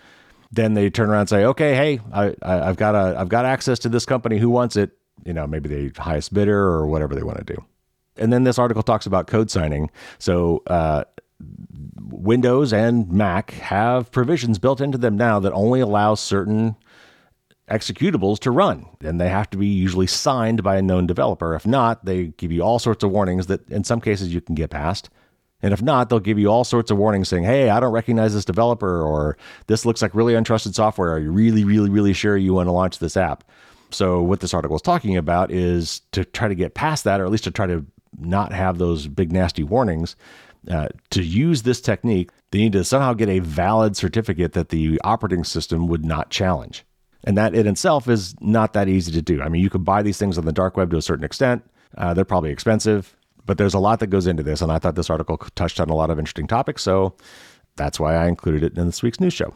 then 0.52 0.74
they 0.74 0.90
turn 0.90 1.10
around 1.10 1.20
and 1.20 1.28
say, 1.28 1.44
"Okay, 1.44 1.74
hey, 1.74 2.00
I, 2.12 2.34
have 2.44 2.76
got 2.76 2.94
a, 2.94 3.18
I've 3.18 3.28
got 3.28 3.44
access 3.44 3.78
to 3.80 3.88
this 3.88 4.06
company. 4.06 4.38
Who 4.38 4.50
wants 4.50 4.76
it? 4.76 4.92
You 5.24 5.32
know, 5.32 5.46
maybe 5.46 5.68
the 5.68 6.02
highest 6.02 6.34
bidder 6.34 6.58
or 6.58 6.86
whatever 6.86 7.14
they 7.14 7.22
want 7.22 7.38
to 7.38 7.54
do. 7.54 7.64
And 8.16 8.32
then 8.32 8.44
this 8.44 8.58
article 8.58 8.82
talks 8.82 9.06
about 9.06 9.26
code 9.26 9.50
signing. 9.50 9.90
So 10.18 10.62
uh, 10.66 11.04
Windows 12.10 12.72
and 12.72 13.10
Mac 13.10 13.52
have 13.52 14.10
provisions 14.10 14.58
built 14.58 14.80
into 14.80 14.98
them 14.98 15.16
now 15.16 15.38
that 15.40 15.52
only 15.52 15.80
allow 15.80 16.14
certain 16.14 16.76
executables 17.70 18.38
to 18.40 18.50
run. 18.50 18.86
And 19.00 19.20
they 19.20 19.28
have 19.28 19.48
to 19.50 19.56
be 19.56 19.66
usually 19.66 20.06
signed 20.06 20.62
by 20.62 20.76
a 20.76 20.82
known 20.82 21.06
developer. 21.06 21.54
If 21.54 21.66
not, 21.66 22.04
they 22.04 22.26
give 22.36 22.52
you 22.52 22.62
all 22.62 22.78
sorts 22.78 23.02
of 23.02 23.10
warnings 23.10 23.46
that 23.46 23.68
in 23.70 23.84
some 23.84 24.00
cases 24.00 24.32
you 24.34 24.40
can 24.40 24.54
get 24.54 24.70
past. 24.70 25.08
And 25.62 25.72
if 25.72 25.80
not, 25.80 26.08
they'll 26.08 26.18
give 26.18 26.40
you 26.40 26.48
all 26.48 26.64
sorts 26.64 26.90
of 26.90 26.98
warnings 26.98 27.28
saying, 27.28 27.44
hey, 27.44 27.70
I 27.70 27.78
don't 27.78 27.92
recognize 27.92 28.34
this 28.34 28.44
developer, 28.44 29.00
or 29.00 29.36
this 29.68 29.86
looks 29.86 30.02
like 30.02 30.12
really 30.12 30.34
untrusted 30.34 30.74
software. 30.74 31.12
Are 31.12 31.20
you 31.20 31.30
really, 31.30 31.64
really, 31.64 31.88
really 31.88 32.12
sure 32.12 32.36
you 32.36 32.52
want 32.52 32.66
to 32.66 32.72
launch 32.72 32.98
this 32.98 33.16
app? 33.16 33.44
So, 33.92 34.22
what 34.22 34.40
this 34.40 34.54
article 34.54 34.76
is 34.76 34.82
talking 34.82 35.16
about 35.16 35.50
is 35.50 36.00
to 36.12 36.24
try 36.24 36.48
to 36.48 36.54
get 36.54 36.74
past 36.74 37.04
that, 37.04 37.20
or 37.20 37.24
at 37.24 37.30
least 37.30 37.44
to 37.44 37.50
try 37.50 37.66
to 37.66 37.84
not 38.18 38.52
have 38.52 38.78
those 38.78 39.08
big, 39.08 39.32
nasty 39.32 39.62
warnings. 39.62 40.16
Uh, 40.70 40.88
to 41.10 41.22
use 41.22 41.62
this 41.62 41.80
technique, 41.80 42.30
they 42.52 42.58
need 42.58 42.72
to 42.72 42.84
somehow 42.84 43.12
get 43.14 43.28
a 43.28 43.40
valid 43.40 43.96
certificate 43.96 44.52
that 44.52 44.68
the 44.68 45.00
operating 45.02 45.42
system 45.42 45.88
would 45.88 46.04
not 46.04 46.30
challenge. 46.30 46.84
And 47.24 47.36
that 47.36 47.54
in 47.54 47.66
itself 47.66 48.08
is 48.08 48.34
not 48.40 48.72
that 48.72 48.88
easy 48.88 49.12
to 49.12 49.22
do. 49.22 49.42
I 49.42 49.48
mean, 49.48 49.62
you 49.62 49.70
could 49.70 49.84
buy 49.84 50.02
these 50.02 50.18
things 50.18 50.38
on 50.38 50.44
the 50.44 50.52
dark 50.52 50.76
web 50.76 50.90
to 50.90 50.96
a 50.96 51.02
certain 51.02 51.24
extent. 51.24 51.64
Uh, 51.96 52.14
they're 52.14 52.24
probably 52.24 52.50
expensive, 52.50 53.16
but 53.44 53.58
there's 53.58 53.74
a 53.74 53.78
lot 53.78 54.00
that 54.00 54.08
goes 54.08 54.26
into 54.26 54.42
this. 54.42 54.60
And 54.60 54.72
I 54.72 54.78
thought 54.78 54.94
this 54.94 55.10
article 55.10 55.36
touched 55.54 55.80
on 55.80 55.90
a 55.90 55.94
lot 55.94 56.10
of 56.10 56.18
interesting 56.18 56.46
topics. 56.46 56.82
So 56.82 57.14
that's 57.76 57.98
why 57.98 58.14
I 58.14 58.28
included 58.28 58.62
it 58.62 58.78
in 58.78 58.86
this 58.86 59.02
week's 59.02 59.20
news 59.20 59.32
show. 59.32 59.52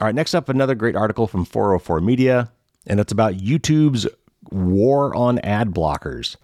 All 0.00 0.06
right, 0.06 0.14
next 0.14 0.34
up, 0.34 0.48
another 0.48 0.74
great 0.74 0.96
article 0.96 1.26
from 1.26 1.44
404 1.44 2.00
Media, 2.00 2.50
and 2.90 2.98
it's 2.98 3.12
about 3.12 3.34
YouTube's 3.34 4.08
war 4.50 5.14
on 5.14 5.38
ad 5.38 5.70
blockers. 5.70 6.36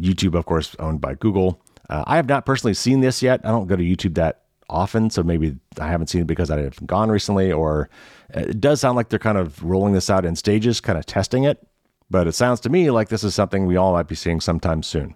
YouTube, 0.00 0.34
of 0.34 0.46
course, 0.46 0.74
owned 0.78 1.02
by 1.02 1.14
Google. 1.14 1.60
Uh, 1.90 2.02
I 2.06 2.16
have 2.16 2.26
not 2.26 2.46
personally 2.46 2.72
seen 2.72 3.00
this 3.00 3.22
yet. 3.22 3.42
I 3.44 3.50
don't 3.50 3.66
go 3.66 3.76
to 3.76 3.82
YouTube 3.82 4.14
that 4.14 4.44
often, 4.70 5.10
so 5.10 5.22
maybe 5.22 5.56
I 5.78 5.88
haven't 5.88 6.06
seen 6.06 6.22
it 6.22 6.26
because 6.26 6.50
I 6.50 6.56
haven't 6.56 6.86
gone 6.86 7.10
recently, 7.10 7.52
or 7.52 7.90
it 8.30 8.60
does 8.62 8.80
sound 8.80 8.96
like 8.96 9.10
they're 9.10 9.18
kind 9.18 9.36
of 9.36 9.62
rolling 9.62 9.92
this 9.92 10.08
out 10.08 10.24
in 10.24 10.34
stages, 10.36 10.80
kind 10.80 10.98
of 10.98 11.04
testing 11.04 11.44
it. 11.44 11.64
But 12.10 12.26
it 12.26 12.32
sounds 12.32 12.60
to 12.60 12.70
me 12.70 12.90
like 12.90 13.10
this 13.10 13.22
is 13.22 13.34
something 13.34 13.66
we 13.66 13.76
all 13.76 13.92
might 13.92 14.08
be 14.08 14.14
seeing 14.14 14.40
sometime 14.40 14.82
soon. 14.82 15.14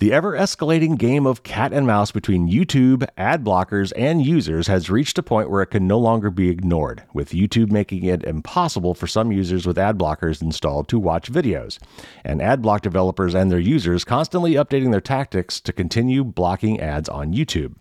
The 0.00 0.14
ever 0.14 0.32
escalating 0.32 0.96
game 0.96 1.26
of 1.26 1.42
cat 1.42 1.74
and 1.74 1.86
mouse 1.86 2.10
between 2.10 2.48
YouTube, 2.48 3.06
ad 3.18 3.44
blockers, 3.44 3.92
and 3.94 4.24
users 4.24 4.66
has 4.66 4.88
reached 4.88 5.18
a 5.18 5.22
point 5.22 5.50
where 5.50 5.60
it 5.60 5.66
can 5.66 5.86
no 5.86 5.98
longer 5.98 6.30
be 6.30 6.48
ignored, 6.48 7.02
with 7.12 7.32
YouTube 7.32 7.70
making 7.70 8.04
it 8.04 8.24
impossible 8.24 8.94
for 8.94 9.06
some 9.06 9.30
users 9.30 9.66
with 9.66 9.76
ad 9.76 9.98
blockers 9.98 10.40
installed 10.40 10.88
to 10.88 10.98
watch 10.98 11.30
videos, 11.30 11.78
and 12.24 12.40
ad 12.40 12.62
block 12.62 12.80
developers 12.80 13.34
and 13.34 13.52
their 13.52 13.58
users 13.58 14.02
constantly 14.02 14.54
updating 14.54 14.90
their 14.90 15.02
tactics 15.02 15.60
to 15.60 15.70
continue 15.70 16.24
blocking 16.24 16.80
ads 16.80 17.10
on 17.10 17.34
YouTube. 17.34 17.74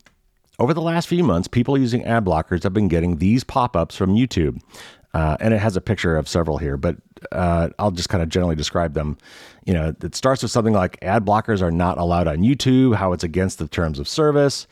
Over 0.60 0.74
the 0.74 0.82
last 0.82 1.08
few 1.08 1.24
months, 1.24 1.48
people 1.48 1.78
using 1.78 2.04
ad 2.04 2.26
blockers 2.26 2.64
have 2.64 2.74
been 2.74 2.90
getting 2.90 3.16
these 3.16 3.46
pop 3.46 3.78
ups 3.78 3.96
from 3.96 4.14
YouTube. 4.14 4.60
Uh, 5.14 5.38
and 5.40 5.54
it 5.54 5.58
has 5.58 5.76
a 5.76 5.82
picture 5.82 6.16
of 6.16 6.28
several 6.28 6.58
here, 6.58 6.78
but 6.78 6.98
uh, 7.32 7.70
I'll 7.80 7.92
just 7.92 8.10
kind 8.10 8.22
of 8.22 8.30
generally 8.30 8.56
describe 8.56 8.94
them. 8.94 9.18
You 9.66 9.74
know, 9.74 9.96
it 10.02 10.16
starts 10.16 10.44
with 10.44 10.52
something 10.52 10.74
like 10.74 11.00
ad 11.02 11.26
blockers 11.26 11.62
are 11.62 11.72
not 11.72 11.98
allowed 11.98 12.28
on 12.28 12.40
YouTube, 12.40 12.96
how 12.96 13.14
it's 13.14 13.24
against 13.24 13.58
the 13.58 13.68
terms 13.68 13.98
of 13.98 14.08
service. 14.08 14.68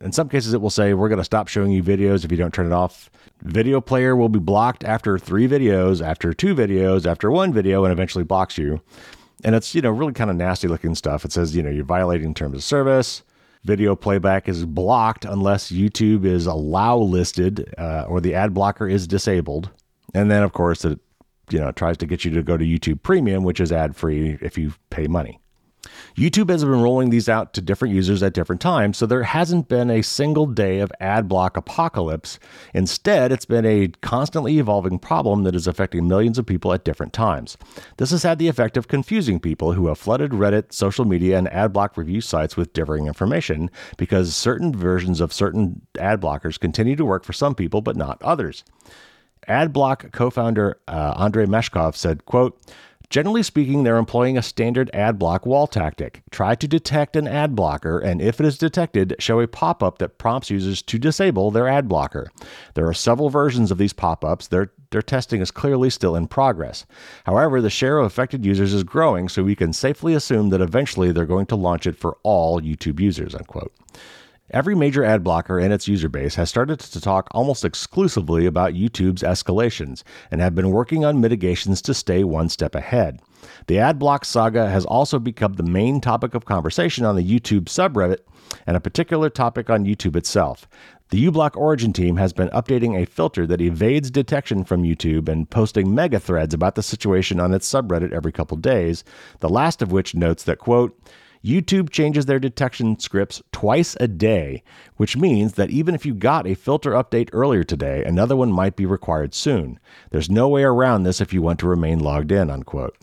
In 0.00 0.12
some 0.12 0.28
cases, 0.28 0.54
it 0.54 0.60
will 0.60 0.70
say, 0.70 0.94
We're 0.94 1.08
going 1.08 1.18
to 1.18 1.24
stop 1.24 1.48
showing 1.48 1.70
you 1.70 1.82
videos 1.82 2.24
if 2.24 2.30
you 2.30 2.36
don't 2.36 2.52
turn 2.52 2.66
it 2.66 2.72
off. 2.72 3.10
Video 3.42 3.80
player 3.80 4.16
will 4.16 4.30
be 4.30 4.38
blocked 4.38 4.84
after 4.84 5.18
three 5.18 5.46
videos, 5.46 6.04
after 6.04 6.32
two 6.32 6.54
videos, 6.54 7.06
after 7.06 7.30
one 7.30 7.52
video, 7.52 7.84
and 7.84 7.92
eventually 7.92 8.24
blocks 8.24 8.56
you. 8.56 8.80
And 9.44 9.54
it's, 9.54 9.74
you 9.74 9.82
know, 9.82 9.90
really 9.90 10.14
kind 10.14 10.30
of 10.30 10.36
nasty 10.36 10.66
looking 10.66 10.94
stuff. 10.94 11.24
It 11.24 11.32
says, 11.32 11.54
you 11.54 11.62
know, 11.62 11.70
you're 11.70 11.84
violating 11.84 12.32
terms 12.32 12.54
of 12.54 12.64
service 12.64 13.22
video 13.64 13.96
playback 13.96 14.48
is 14.48 14.64
blocked 14.64 15.24
unless 15.24 15.72
YouTube 15.72 16.24
is 16.24 16.46
allow 16.46 16.96
listed 16.96 17.74
uh, 17.78 18.04
or 18.08 18.20
the 18.20 18.34
ad 18.34 18.54
blocker 18.54 18.86
is 18.86 19.06
disabled. 19.06 19.70
And 20.14 20.30
then, 20.30 20.42
of 20.42 20.52
course, 20.52 20.84
it 20.84 21.00
you 21.50 21.58
know 21.58 21.72
tries 21.72 21.96
to 21.98 22.06
get 22.06 22.24
you 22.24 22.30
to 22.32 22.42
go 22.42 22.56
to 22.56 22.64
YouTube 22.64 23.02
Premium, 23.02 23.44
which 23.44 23.60
is 23.60 23.72
ad 23.72 23.96
free 23.96 24.38
if 24.40 24.56
you 24.56 24.72
pay 24.90 25.06
money. 25.06 25.40
YouTube 26.16 26.50
has 26.50 26.62
been 26.62 26.80
rolling 26.80 27.10
these 27.10 27.28
out 27.28 27.52
to 27.54 27.60
different 27.60 27.94
users 27.94 28.22
at 28.22 28.34
different 28.34 28.60
times, 28.60 28.96
so 28.96 29.06
there 29.06 29.22
hasn't 29.22 29.68
been 29.68 29.90
a 29.90 30.02
single 30.02 30.46
day 30.46 30.80
of 30.80 30.92
ad 31.00 31.28
block 31.28 31.56
apocalypse. 31.56 32.38
Instead, 32.72 33.32
it's 33.32 33.44
been 33.44 33.66
a 33.66 33.88
constantly 34.00 34.58
evolving 34.58 34.98
problem 34.98 35.42
that 35.42 35.54
is 35.54 35.66
affecting 35.66 36.08
millions 36.08 36.38
of 36.38 36.46
people 36.46 36.72
at 36.72 36.84
different 36.84 37.12
times. 37.12 37.56
This 37.96 38.10
has 38.10 38.22
had 38.22 38.38
the 38.38 38.48
effect 38.48 38.76
of 38.76 38.88
confusing 38.88 39.40
people 39.40 39.72
who 39.72 39.88
have 39.88 39.98
flooded 39.98 40.32
Reddit, 40.32 40.72
social 40.72 41.04
media, 41.04 41.38
and 41.38 41.52
ad 41.52 41.72
block 41.72 41.96
review 41.96 42.20
sites 42.20 42.56
with 42.56 42.72
differing 42.72 43.06
information 43.06 43.70
because 43.96 44.34
certain 44.34 44.74
versions 44.74 45.20
of 45.20 45.32
certain 45.32 45.82
ad 45.98 46.20
blockers 46.20 46.58
continue 46.58 46.96
to 46.96 47.04
work 47.04 47.24
for 47.24 47.32
some 47.32 47.54
people 47.54 47.80
but 47.80 47.96
not 47.96 48.22
others. 48.22 48.64
Adblock 49.48 50.12
co-founder 50.12 50.80
uh, 50.88 51.14
Andrei 51.18 51.46
Meshkov 51.46 51.94
said, 51.96 52.24
quote, 52.24 52.58
Generally 53.10 53.44
speaking, 53.44 53.84
they're 53.84 53.96
employing 53.96 54.36
a 54.36 54.42
standard 54.42 54.90
ad 54.92 55.18
block 55.18 55.46
wall 55.46 55.66
tactic. 55.66 56.22
Try 56.30 56.54
to 56.54 56.66
detect 56.66 57.16
an 57.16 57.28
ad 57.28 57.54
blocker, 57.54 57.98
and 57.98 58.20
if 58.20 58.40
it 58.40 58.46
is 58.46 58.58
detected, 58.58 59.14
show 59.18 59.40
a 59.40 59.46
pop 59.46 59.82
up 59.82 59.98
that 59.98 60.18
prompts 60.18 60.50
users 60.50 60.82
to 60.82 60.98
disable 60.98 61.50
their 61.50 61.68
ad 61.68 61.88
blocker. 61.88 62.30
There 62.74 62.88
are 62.88 62.94
several 62.94 63.30
versions 63.30 63.70
of 63.70 63.78
these 63.78 63.92
pop 63.92 64.24
ups. 64.24 64.48
Their, 64.48 64.72
their 64.90 65.02
testing 65.02 65.40
is 65.40 65.50
clearly 65.50 65.90
still 65.90 66.16
in 66.16 66.26
progress. 66.26 66.86
However, 67.24 67.60
the 67.60 67.70
share 67.70 67.98
of 67.98 68.06
affected 68.06 68.44
users 68.44 68.72
is 68.72 68.84
growing, 68.84 69.28
so 69.28 69.42
we 69.42 69.56
can 69.56 69.72
safely 69.72 70.14
assume 70.14 70.50
that 70.50 70.60
eventually 70.60 71.12
they're 71.12 71.26
going 71.26 71.46
to 71.46 71.56
launch 71.56 71.86
it 71.86 71.96
for 71.96 72.18
all 72.22 72.60
YouTube 72.60 73.00
users. 73.00 73.34
Unquote. 73.34 73.72
Every 74.54 74.76
major 74.76 75.02
ad 75.02 75.24
blocker 75.24 75.58
and 75.58 75.72
its 75.72 75.88
user 75.88 76.08
base 76.08 76.36
has 76.36 76.48
started 76.48 76.78
to 76.78 77.00
talk 77.00 77.26
almost 77.32 77.64
exclusively 77.64 78.46
about 78.46 78.74
YouTube's 78.74 79.24
escalations 79.24 80.04
and 80.30 80.40
have 80.40 80.54
been 80.54 80.70
working 80.70 81.04
on 81.04 81.20
mitigations 81.20 81.82
to 81.82 81.92
stay 81.92 82.22
one 82.22 82.48
step 82.48 82.76
ahead. 82.76 83.20
The 83.66 83.80
ad 83.80 83.98
block 83.98 84.24
saga 84.24 84.70
has 84.70 84.84
also 84.84 85.18
become 85.18 85.54
the 85.54 85.64
main 85.64 86.00
topic 86.00 86.36
of 86.36 86.44
conversation 86.44 87.04
on 87.04 87.16
the 87.16 87.28
YouTube 87.28 87.64
subreddit 87.64 88.18
and 88.64 88.76
a 88.76 88.80
particular 88.80 89.28
topic 89.28 89.70
on 89.70 89.86
YouTube 89.86 90.14
itself. 90.14 90.68
The 91.10 91.26
uBlock 91.28 91.56
Origin 91.56 91.92
team 91.92 92.16
has 92.18 92.32
been 92.32 92.48
updating 92.50 92.96
a 92.96 93.06
filter 93.06 93.48
that 93.48 93.60
evades 93.60 94.08
detection 94.08 94.62
from 94.62 94.84
YouTube 94.84 95.28
and 95.28 95.50
posting 95.50 95.92
mega 95.92 96.20
threads 96.20 96.54
about 96.54 96.76
the 96.76 96.82
situation 96.84 97.40
on 97.40 97.52
its 97.52 97.68
subreddit 97.68 98.12
every 98.12 98.30
couple 98.30 98.56
days, 98.56 99.02
the 99.40 99.48
last 99.48 99.82
of 99.82 99.90
which 99.90 100.14
notes 100.14 100.44
that, 100.44 100.58
quote, 100.58 100.96
YouTube 101.44 101.90
changes 101.90 102.24
their 102.24 102.38
detection 102.38 102.98
scripts 102.98 103.42
twice 103.52 103.94
a 104.00 104.08
day, 104.08 104.62
which 104.96 105.14
means 105.14 105.52
that 105.54 105.68
even 105.68 105.94
if 105.94 106.06
you 106.06 106.14
got 106.14 106.46
a 106.46 106.54
filter 106.54 106.92
update 106.92 107.28
earlier 107.32 107.62
today, 107.62 108.02
another 108.02 108.34
one 108.34 108.50
might 108.50 108.76
be 108.76 108.86
required 108.86 109.34
soon. 109.34 109.78
There's 110.10 110.30
no 110.30 110.48
way 110.48 110.62
around 110.62 111.02
this 111.02 111.20
if 111.20 111.34
you 111.34 111.42
want 111.42 111.58
to 111.60 111.68
remain 111.68 111.98
logged 111.98 112.32
in, 112.32 112.48
unquote. 112.48 112.96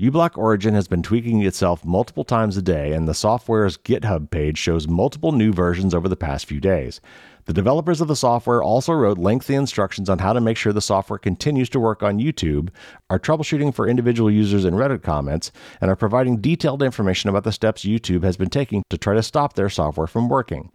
uBlock 0.00 0.38
Origin 0.38 0.72
has 0.72 0.88
been 0.88 1.02
tweaking 1.02 1.42
itself 1.42 1.84
multiple 1.84 2.24
times 2.24 2.56
a 2.56 2.62
day, 2.62 2.94
and 2.94 3.06
the 3.06 3.12
software's 3.12 3.76
GitHub 3.76 4.30
page 4.30 4.56
shows 4.56 4.88
multiple 4.88 5.32
new 5.32 5.52
versions 5.52 5.92
over 5.92 6.08
the 6.08 6.16
past 6.16 6.46
few 6.46 6.60
days. 6.60 7.02
The 7.46 7.52
developers 7.52 8.00
of 8.00 8.08
the 8.08 8.16
software 8.16 8.60
also 8.60 8.92
wrote 8.92 9.18
lengthy 9.18 9.54
instructions 9.54 10.10
on 10.10 10.18
how 10.18 10.32
to 10.32 10.40
make 10.40 10.56
sure 10.56 10.72
the 10.72 10.80
software 10.80 11.18
continues 11.18 11.68
to 11.70 11.78
work 11.78 12.02
on 12.02 12.18
YouTube, 12.18 12.70
are 13.08 13.20
troubleshooting 13.20 13.72
for 13.72 13.86
individual 13.86 14.28
users 14.28 14.64
in 14.64 14.74
Reddit 14.74 15.04
comments, 15.04 15.52
and 15.80 15.88
are 15.88 15.94
providing 15.94 16.40
detailed 16.40 16.82
information 16.82 17.30
about 17.30 17.44
the 17.44 17.52
steps 17.52 17.84
YouTube 17.84 18.24
has 18.24 18.36
been 18.36 18.50
taking 18.50 18.82
to 18.90 18.98
try 18.98 19.14
to 19.14 19.22
stop 19.22 19.54
their 19.54 19.68
software 19.68 20.08
from 20.08 20.28
working. 20.28 20.72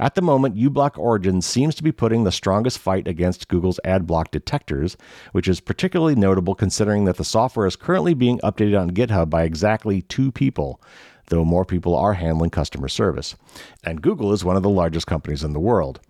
At 0.00 0.16
the 0.16 0.22
moment, 0.22 0.56
uBlock 0.56 0.98
Origin 0.98 1.40
seems 1.40 1.76
to 1.76 1.84
be 1.84 1.92
putting 1.92 2.24
the 2.24 2.32
strongest 2.32 2.80
fight 2.80 3.06
against 3.06 3.46
Google's 3.46 3.78
ad 3.84 4.04
block 4.04 4.32
detectors, 4.32 4.96
which 5.30 5.46
is 5.46 5.60
particularly 5.60 6.16
notable 6.16 6.56
considering 6.56 7.04
that 7.04 7.16
the 7.16 7.24
software 7.24 7.66
is 7.66 7.76
currently 7.76 8.14
being 8.14 8.40
updated 8.40 8.80
on 8.80 8.90
GitHub 8.90 9.30
by 9.30 9.44
exactly 9.44 10.02
two 10.02 10.32
people 10.32 10.80
though 11.28 11.44
more 11.44 11.64
people 11.64 11.94
are 11.94 12.14
handling 12.14 12.48
customer 12.50 12.88
service. 12.88 13.36
And 13.84 14.02
Google 14.02 14.32
is 14.32 14.44
one 14.44 14.56
of 14.56 14.62
the 14.62 14.70
largest 14.70 15.06
companies 15.06 15.44
in 15.44 15.52
the 15.52 15.60
world. 15.60 16.00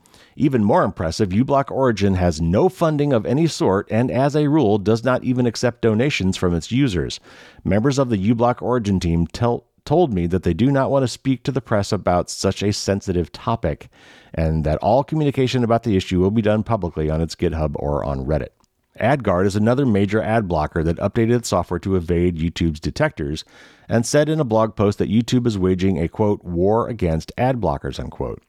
Even 0.40 0.62
more 0.62 0.84
impressive, 0.84 1.30
uBlock 1.30 1.68
Origin 1.68 2.14
has 2.14 2.40
no 2.40 2.68
funding 2.68 3.12
of 3.12 3.26
any 3.26 3.48
sort 3.48 3.88
and, 3.90 4.08
as 4.08 4.36
a 4.36 4.48
rule, 4.48 4.78
does 4.78 5.02
not 5.02 5.24
even 5.24 5.46
accept 5.46 5.82
donations 5.82 6.36
from 6.36 6.54
its 6.54 6.70
users. 6.70 7.18
Members 7.64 7.98
of 7.98 8.08
the 8.08 8.32
uBlock 8.32 8.62
Origin 8.62 9.00
team 9.00 9.26
tell, 9.26 9.64
told 9.84 10.14
me 10.14 10.28
that 10.28 10.44
they 10.44 10.54
do 10.54 10.70
not 10.70 10.92
want 10.92 11.02
to 11.02 11.08
speak 11.08 11.42
to 11.42 11.50
the 11.50 11.60
press 11.60 11.90
about 11.90 12.30
such 12.30 12.62
a 12.62 12.72
sensitive 12.72 13.32
topic, 13.32 13.88
and 14.32 14.62
that 14.62 14.78
all 14.78 15.02
communication 15.02 15.64
about 15.64 15.82
the 15.82 15.96
issue 15.96 16.20
will 16.20 16.30
be 16.30 16.40
done 16.40 16.62
publicly 16.62 17.10
on 17.10 17.20
its 17.20 17.34
GitHub 17.34 17.72
or 17.74 18.04
on 18.04 18.24
Reddit. 18.24 18.50
AdGuard 19.00 19.44
is 19.44 19.56
another 19.56 19.86
major 19.86 20.22
ad 20.22 20.46
blocker 20.46 20.84
that 20.84 20.98
updated 20.98 21.38
its 21.38 21.48
software 21.48 21.80
to 21.80 21.96
evade 21.96 22.38
YouTube's 22.38 22.78
detectors 22.78 23.44
and 23.88 24.06
said 24.06 24.28
in 24.28 24.38
a 24.38 24.44
blog 24.44 24.76
post 24.76 24.98
that 24.98 25.10
YouTube 25.10 25.48
is 25.48 25.58
waging 25.58 25.98
a 25.98 26.06
quote 26.06 26.44
war 26.44 26.88
against 26.88 27.32
ad 27.36 27.60
blockers 27.60 27.98
unquote. 27.98 28.40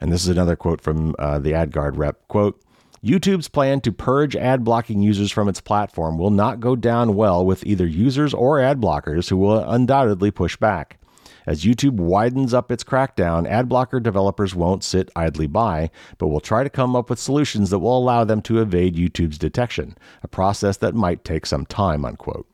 And 0.00 0.12
this 0.12 0.22
is 0.22 0.28
another 0.28 0.56
quote 0.56 0.80
from 0.80 1.14
uh, 1.18 1.38
the 1.38 1.52
AdGuard 1.52 1.96
rep. 1.96 2.26
Quote, 2.28 2.60
YouTube's 3.04 3.48
plan 3.48 3.80
to 3.82 3.92
purge 3.92 4.34
ad 4.34 4.64
blocking 4.64 5.00
users 5.00 5.30
from 5.30 5.48
its 5.48 5.60
platform 5.60 6.18
will 6.18 6.30
not 6.30 6.60
go 6.60 6.74
down 6.74 7.14
well 7.14 7.44
with 7.44 7.64
either 7.64 7.86
users 7.86 8.34
or 8.34 8.60
ad 8.60 8.80
blockers 8.80 9.28
who 9.28 9.36
will 9.36 9.58
undoubtedly 9.58 10.30
push 10.30 10.56
back. 10.56 10.98
As 11.46 11.62
YouTube 11.62 11.92
widens 11.92 12.52
up 12.52 12.72
its 12.72 12.82
crackdown, 12.82 13.46
ad 13.46 13.68
blocker 13.68 14.00
developers 14.00 14.56
won't 14.56 14.82
sit 14.82 15.10
idly 15.14 15.46
by, 15.46 15.90
but 16.18 16.26
will 16.26 16.40
try 16.40 16.64
to 16.64 16.70
come 16.70 16.96
up 16.96 17.08
with 17.08 17.20
solutions 17.20 17.70
that 17.70 17.78
will 17.78 17.96
allow 17.96 18.24
them 18.24 18.42
to 18.42 18.60
evade 18.60 18.96
YouTube's 18.96 19.38
detection, 19.38 19.96
a 20.24 20.28
process 20.28 20.78
that 20.78 20.96
might 20.96 21.24
take 21.24 21.46
some 21.46 21.64
time, 21.64 22.04
unquote. 22.04 22.48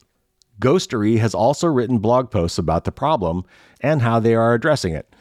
Ghostery 0.61 1.19
has 1.19 1.35
also 1.35 1.67
written 1.67 1.99
blog 1.99 2.31
posts 2.31 2.59
about 2.59 2.85
the 2.85 2.93
problem 2.93 3.45
and 3.81 4.03
how 4.03 4.21
they 4.21 4.35
are 4.35 4.53
addressing 4.53 4.95
it 4.95 5.12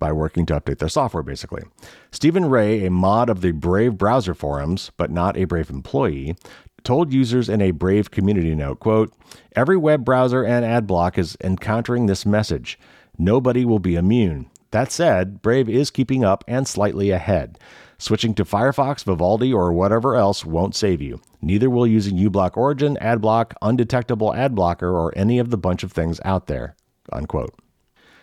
by 0.00 0.10
working 0.10 0.44
to 0.46 0.60
update 0.60 0.78
their 0.78 0.88
software, 0.88 1.22
basically. 1.22 1.62
Stephen 2.10 2.46
Ray, 2.46 2.84
a 2.84 2.90
mod 2.90 3.30
of 3.30 3.40
the 3.40 3.52
Brave 3.52 3.96
browser 3.96 4.34
forums, 4.34 4.90
but 4.96 5.12
not 5.12 5.36
a 5.36 5.44
Brave 5.44 5.70
employee, 5.70 6.36
told 6.82 7.12
users 7.12 7.48
in 7.48 7.60
a 7.60 7.70
Brave 7.70 8.10
community 8.10 8.56
note, 8.56 8.80
quote, 8.80 9.12
Every 9.54 9.76
web 9.76 10.04
browser 10.04 10.42
and 10.42 10.64
ad 10.64 10.88
block 10.88 11.18
is 11.18 11.36
encountering 11.40 12.06
this 12.06 12.26
message. 12.26 12.78
Nobody 13.16 13.64
will 13.64 13.78
be 13.78 13.94
immune. 13.94 14.50
That 14.72 14.90
said, 14.90 15.42
Brave 15.42 15.68
is 15.68 15.90
keeping 15.90 16.24
up 16.24 16.44
and 16.48 16.66
slightly 16.66 17.10
ahead. 17.10 17.58
Switching 17.98 18.34
to 18.34 18.44
Firefox, 18.44 19.04
Vivaldi, 19.04 19.52
or 19.52 19.72
whatever 19.72 20.14
else 20.14 20.44
won't 20.44 20.74
save 20.74 21.02
you. 21.02 21.20
Neither 21.42 21.68
will 21.68 21.86
using 21.86 22.16
uBlock 22.16 22.56
Origin, 22.56 22.96
AdBlock, 23.00 23.52
Undetectable 23.60 24.34
Ad 24.34 24.54
Blocker, 24.54 24.90
or 24.90 25.12
any 25.16 25.38
of 25.38 25.50
the 25.50 25.58
bunch 25.58 25.82
of 25.82 25.92
things 25.92 26.18
out 26.24 26.46
there. 26.46 26.76
Unquote. 27.12 27.54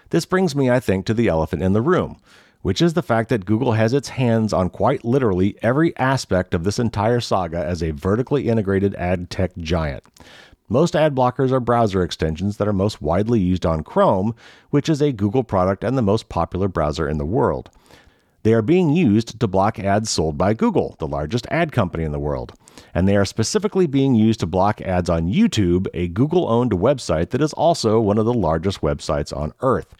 This 0.09 0.25
brings 0.25 0.55
me, 0.55 0.69
I 0.69 0.79
think, 0.79 1.05
to 1.05 1.13
the 1.13 1.27
elephant 1.27 1.63
in 1.63 1.73
the 1.73 1.81
room 1.81 2.17
which 2.61 2.81
is 2.81 2.95
the 2.95 3.01
fact 3.01 3.29
that 3.29 3.45
Google 3.45 3.73
has 3.73 3.93
its 3.93 4.09
hands 4.09 4.51
on 4.51 4.69
quite 4.69 5.05
literally 5.05 5.55
every 5.61 5.95
aspect 5.95 6.53
of 6.53 6.65
this 6.65 6.79
entire 6.79 7.21
saga 7.21 7.63
as 7.63 7.81
a 7.81 7.91
vertically 7.91 8.49
integrated 8.49 8.93
ad 8.95 9.29
tech 9.29 9.55
giant. 9.57 10.03
Most 10.69 10.93
ad 10.93 11.15
blockers 11.15 11.51
are 11.51 11.61
browser 11.61 12.03
extensions 12.03 12.57
that 12.57 12.67
are 12.67 12.73
most 12.73 13.01
widely 13.01 13.39
used 13.39 13.65
on 13.65 13.83
Chrome, 13.83 14.35
which 14.69 14.89
is 14.89 15.01
a 15.01 15.13
Google 15.13 15.45
product 15.45 15.83
and 15.83 15.97
the 15.97 16.01
most 16.01 16.27
popular 16.27 16.67
browser 16.67 17.07
in 17.07 17.17
the 17.17 17.25
world. 17.25 17.69
They 18.43 18.53
are 18.53 18.61
being 18.61 18.89
used 18.89 19.39
to 19.39 19.47
block 19.47 19.79
ads 19.79 20.09
sold 20.09 20.37
by 20.37 20.53
Google, 20.53 20.97
the 20.99 21.07
largest 21.07 21.47
ad 21.49 21.71
company 21.71 22.03
in 22.03 22.11
the 22.11 22.19
world. 22.19 22.53
And 22.97 23.07
they 23.07 23.15
are 23.15 23.25
specifically 23.25 23.85
being 23.85 24.15
used 24.15 24.39
to 24.39 24.47
block 24.47 24.81
ads 24.81 25.07
on 25.07 25.31
YouTube, 25.31 25.85
a 25.93 26.07
Google 26.07 26.49
owned 26.49 26.71
website 26.71 27.29
that 27.29 27.43
is 27.43 27.53
also 27.53 27.99
one 27.99 28.17
of 28.17 28.25
the 28.25 28.33
largest 28.33 28.81
websites 28.81 29.31
on 29.31 29.53
earth. 29.59 29.93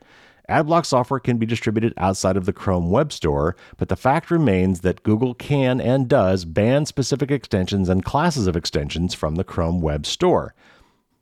Adblock 0.49 0.83
software 0.83 1.19
can 1.19 1.37
be 1.37 1.45
distributed 1.45 1.93
outside 1.97 2.35
of 2.35 2.47
the 2.47 2.53
Chrome 2.53 2.89
Web 2.89 3.13
Store, 3.13 3.55
but 3.77 3.89
the 3.89 3.95
fact 3.95 4.31
remains 4.31 4.79
that 4.79 5.03
Google 5.03 5.35
can 5.35 5.79
and 5.79 6.07
does 6.07 6.43
ban 6.43 6.87
specific 6.87 7.29
extensions 7.29 7.87
and 7.87 8.03
classes 8.03 8.47
of 8.47 8.55
extensions 8.55 9.13
from 9.13 9.35
the 9.35 9.43
Chrome 9.43 9.79
Web 9.79 10.07
Store. 10.07 10.55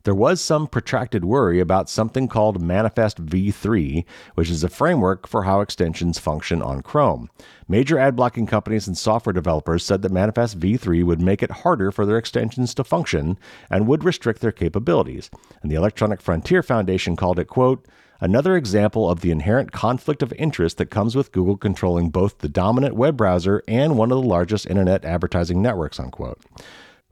There 0.06 0.14
was 0.14 0.40
some 0.40 0.68
protracted 0.68 1.26
worry 1.26 1.60
about 1.60 1.90
something 1.90 2.28
called 2.28 2.62
Manifest 2.62 3.26
v3, 3.26 4.06
which 4.36 4.52
is 4.52 4.64
a 4.64 4.70
framework 4.70 5.26
for 5.26 5.46
how 5.46 5.62
extensions 5.62 6.20
function 6.20 6.62
on 6.62 6.84
Chrome. 6.84 7.32
Major 7.68 7.98
ad 7.98 8.16
blocking 8.16 8.46
companies 8.46 8.86
and 8.86 8.96
software 8.96 9.34
developers 9.34 9.84
said 9.84 10.04
that 10.04 10.12
Manifest 10.12 10.60
v3 10.60 11.04
would 11.04 11.20
make 11.20 11.42
it 11.42 11.50
harder 11.50 11.92
for 11.92 12.06
their 12.06 12.20
extensions 12.20 12.76
to 12.76 12.84
function 12.84 13.40
and 13.72 13.88
would 13.88 14.04
restrict 14.04 14.42
their 14.42 14.52
capabilities. 14.52 15.32
And 15.64 15.72
the 15.72 15.76
Electronic 15.76 16.22
Frontier 16.22 16.62
Foundation 16.62 17.16
called 17.16 17.40
it, 17.40 17.46
quote, 17.46 17.84
Another 18.22 18.56
example 18.56 19.10
of 19.10 19.22
the 19.22 19.32
inherent 19.32 19.72
conflict 19.72 20.22
of 20.22 20.32
interest 20.34 20.78
that 20.78 20.92
comes 20.92 21.16
with 21.16 21.32
Google 21.32 21.58
controlling 21.58 22.12
both 22.12 22.38
the 22.38 22.48
dominant 22.48 22.96
web 22.96 23.18
browser 23.18 23.64
and 23.68 23.98
one 23.98 24.12
of 24.12 24.22
the 24.22 24.28
largest 24.28 24.68
internet 24.68 25.04
advertising 25.04 25.64
networks, 25.64 26.00
unquote. 26.00 26.40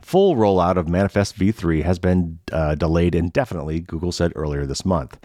Full 0.04 0.36
rollout 0.36 0.76
of 0.76 0.90
Manifest 0.90 1.40
v3 1.40 1.84
has 1.84 1.98
been 1.98 2.38
uh, 2.52 2.76
delayed 2.76 3.16
indefinitely, 3.16 3.80
Google 3.80 4.12
said 4.12 4.34
earlier 4.36 4.66
this 4.66 4.86
month. 4.86 5.18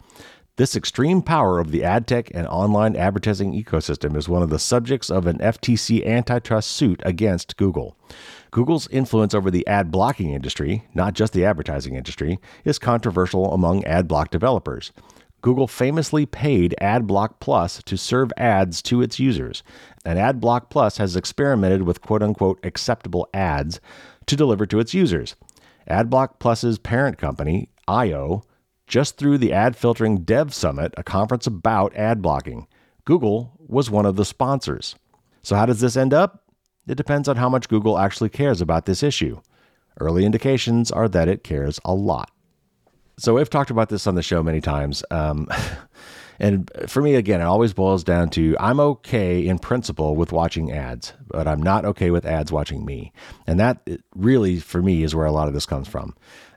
This 0.55 0.76
extreme 0.76 1.20
power 1.20 1.59
of 1.59 1.72
the 1.72 1.83
ad 1.83 2.07
tech 2.07 2.31
and 2.33 2.47
online 2.47 2.95
advertising 2.95 3.53
ecosystem 3.53 4.16
is 4.16 4.29
one 4.29 4.41
of 4.41 4.51
the 4.51 4.59
subjects 4.59 5.11
of 5.11 5.26
an 5.26 5.39
FTC 5.39 6.07
antitrust 6.07 6.70
suit 6.70 7.03
against 7.05 7.57
Google. 7.57 7.99
Google's 8.53 8.87
influence 8.89 9.35
over 9.35 9.51
the 9.51 9.66
ad 9.66 9.91
blocking 9.91 10.31
industry, 10.33 10.85
not 10.95 11.12
just 11.12 11.33
the 11.33 11.45
advertising 11.45 11.97
industry, 11.97 12.39
is 12.64 12.79
controversial 12.79 13.53
among 13.53 13.85
ad 13.85 14.07
block 14.07 14.31
developers. 14.31 14.93
Google 15.41 15.68
famously 15.68 16.26
paid 16.26 16.74
AdBlock 16.81 17.35
Plus 17.39 17.81
to 17.85 17.97
serve 17.97 18.33
ads 18.37 18.83
to 18.83 19.03
its 19.03 19.20
users, 19.20 19.62
and 20.05 20.18
AdBlock 20.18 20.68
Plus 20.68 20.99
has 20.99 21.14
experimented 21.14 21.83
with 21.83 22.01
quote 22.01 22.24
unquote 22.24 22.59
acceptable 22.64 23.29
ads 23.33 23.81
to 24.29 24.37
deliver 24.37 24.66
to 24.66 24.79
its 24.79 24.95
users. 24.95 25.37
AdBlock 25.89 26.39
Plus's 26.39 26.79
parent 26.79 27.18
company, 27.18 27.70
eyeo, 27.89 28.43
just 28.87 29.16
threw 29.16 29.37
the 29.37 29.53
Ad 29.53 29.76
Filtering 29.76 30.18
Dev 30.18 30.55
Summit, 30.55 30.95
a 30.97 31.03
conference 31.03 31.47
about 31.47 31.95
ad 31.95 32.22
blocking. 32.22 32.66
Google 33.05 33.53
was 33.59 33.91
one 33.91 34.07
of 34.07 34.16
the 34.16 34.24
sponsors. 34.24 34.95
So, 35.43 35.57
how 35.57 35.66
does 35.66 35.81
this 35.81 35.97
end 35.97 36.14
up? 36.14 36.45
It 36.87 36.97
depends 36.97 37.29
on 37.29 37.37
how 37.37 37.49
much 37.49 37.68
Google 37.68 37.99
actually 37.99 38.31
cares 38.31 38.61
about 38.61 38.87
this 38.87 39.03
issue. 39.03 39.41
Early 40.01 40.24
indications 40.24 40.91
are 40.91 41.09
that 41.09 41.29
it 41.29 41.45
cares 41.45 41.81
a 41.85 41.95
lot. 41.95 42.31
So 43.18 43.35
we've 43.35 43.51
talked 43.51 43.70
about 43.70 43.89
this 43.89 44.07
on 44.07 44.14
the 44.14 44.22
show 44.22 44.43
many 44.45 44.61
times. 44.61 45.03
Um, 45.11 45.49
and 46.41 46.70
for 46.86 47.03
me, 47.03 47.14
again, 47.14 47.41
it 47.41 47.45
always 47.45 47.72
boils 47.72 48.05
down 48.05 48.30
to 48.30 48.57
I'm 48.61 48.78
okay 48.80 49.47
in 49.47 49.59
principle 49.59 50.14
with 50.14 50.32
watching 50.32 50.72
ads, 50.72 51.12
but 51.26 51.49
I'm 51.49 51.62
not 51.62 51.84
okay 51.84 52.11
with 52.11 52.24
ads 52.24 52.53
watching 52.53 52.84
me. 52.84 53.12
And 53.47 53.59
that 53.59 53.86
really, 54.14 54.61
for 54.61 54.80
me, 54.80 55.03
is 55.03 55.14
where 55.14 55.26
a 55.26 55.32
lot 55.32 55.49
of 55.49 55.55
this 55.55 55.66
comes 55.66 55.89
from. 55.89 56.14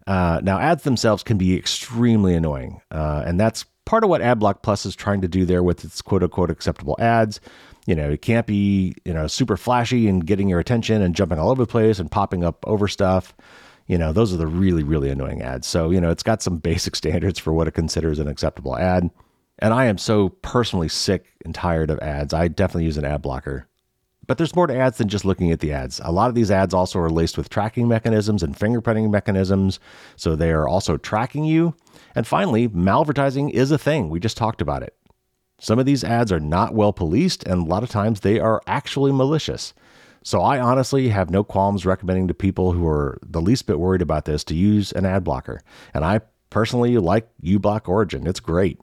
Uh, 0.07 0.39
now, 0.43 0.59
ads 0.59 0.83
themselves 0.83 1.23
can 1.23 1.37
be 1.37 1.57
extremely 1.57 2.35
annoying. 2.35 2.81
Uh, 2.91 3.23
and 3.25 3.39
that's 3.39 3.65
part 3.85 4.03
of 4.03 4.09
what 4.09 4.21
AdBlock 4.21 4.61
Plus 4.61 4.85
is 4.85 4.95
trying 4.95 5.21
to 5.21 5.27
do 5.27 5.45
there 5.45 5.63
with 5.63 5.83
its 5.83 6.01
quote 6.01 6.23
unquote 6.23 6.51
acceptable 6.51 6.95
ads. 6.99 7.39
You 7.87 7.95
know, 7.95 8.11
it 8.11 8.21
can't 8.21 8.45
be, 8.45 8.93
you 9.05 9.13
know, 9.13 9.25
super 9.25 9.57
flashy 9.57 10.07
and 10.07 10.25
getting 10.25 10.47
your 10.47 10.59
attention 10.59 11.01
and 11.01 11.15
jumping 11.15 11.39
all 11.39 11.49
over 11.49 11.63
the 11.63 11.71
place 11.71 11.97
and 11.97 12.11
popping 12.11 12.43
up 12.43 12.63
over 12.67 12.87
stuff. 12.87 13.33
You 13.87 13.97
know, 13.97 14.13
those 14.13 14.33
are 14.33 14.37
the 14.37 14.47
really, 14.47 14.83
really 14.83 15.09
annoying 15.09 15.41
ads. 15.41 15.67
So, 15.67 15.89
you 15.89 15.99
know, 15.99 16.11
it's 16.11 16.23
got 16.23 16.43
some 16.43 16.57
basic 16.59 16.95
standards 16.95 17.39
for 17.39 17.51
what 17.53 17.67
it 17.67 17.73
considers 17.73 18.19
an 18.19 18.27
acceptable 18.27 18.77
ad. 18.77 19.09
And 19.61 19.73
I 19.73 19.85
am 19.85 19.97
so 19.97 20.29
personally 20.29 20.89
sick 20.89 21.27
and 21.45 21.53
tired 21.53 21.91
of 21.91 21.99
ads. 21.99 22.33
I 22.33 22.47
definitely 22.47 22.85
use 22.85 22.97
an 22.97 23.05
ad 23.05 23.21
blocker. 23.21 23.67
But 24.27 24.37
there's 24.37 24.55
more 24.55 24.67
to 24.67 24.75
ads 24.75 24.97
than 24.97 25.07
just 25.07 25.25
looking 25.25 25.51
at 25.51 25.59
the 25.59 25.73
ads. 25.73 25.99
A 26.03 26.11
lot 26.11 26.29
of 26.29 26.35
these 26.35 26.51
ads 26.51 26.73
also 26.73 26.99
are 26.99 27.09
laced 27.09 27.37
with 27.37 27.49
tracking 27.49 27.87
mechanisms 27.87 28.43
and 28.43 28.57
fingerprinting 28.57 29.11
mechanisms. 29.11 29.79
So 30.15 30.35
they 30.35 30.51
are 30.51 30.67
also 30.67 30.97
tracking 30.97 31.43
you. 31.43 31.75
And 32.15 32.25
finally, 32.25 32.69
malvertising 32.69 33.51
is 33.51 33.71
a 33.71 33.77
thing. 33.77 34.09
We 34.09 34.19
just 34.19 34.37
talked 34.37 34.61
about 34.61 34.83
it. 34.83 34.95
Some 35.59 35.77
of 35.77 35.85
these 35.85 36.03
ads 36.03 36.31
are 36.31 36.39
not 36.39 36.73
well 36.73 36.91
policed, 36.91 37.43
and 37.43 37.61
a 37.61 37.65
lot 37.65 37.83
of 37.83 37.89
times 37.89 38.21
they 38.21 38.39
are 38.39 38.61
actually 38.65 39.11
malicious. 39.11 39.73
So 40.23 40.41
I 40.41 40.59
honestly 40.59 41.09
have 41.09 41.29
no 41.29 41.43
qualms 41.43 41.85
recommending 41.85 42.27
to 42.27 42.33
people 42.33 42.71
who 42.71 42.87
are 42.87 43.19
the 43.21 43.41
least 43.41 43.67
bit 43.67 43.79
worried 43.79 44.01
about 44.01 44.25
this 44.25 44.43
to 44.45 44.55
use 44.55 44.91
an 44.91 45.05
ad 45.05 45.23
blocker. 45.23 45.61
And 45.93 46.03
I 46.03 46.21
personally 46.49 46.97
like 46.97 47.27
uBlock 47.43 47.87
Origin. 47.87 48.25
It's 48.25 48.39
great. 48.39 48.79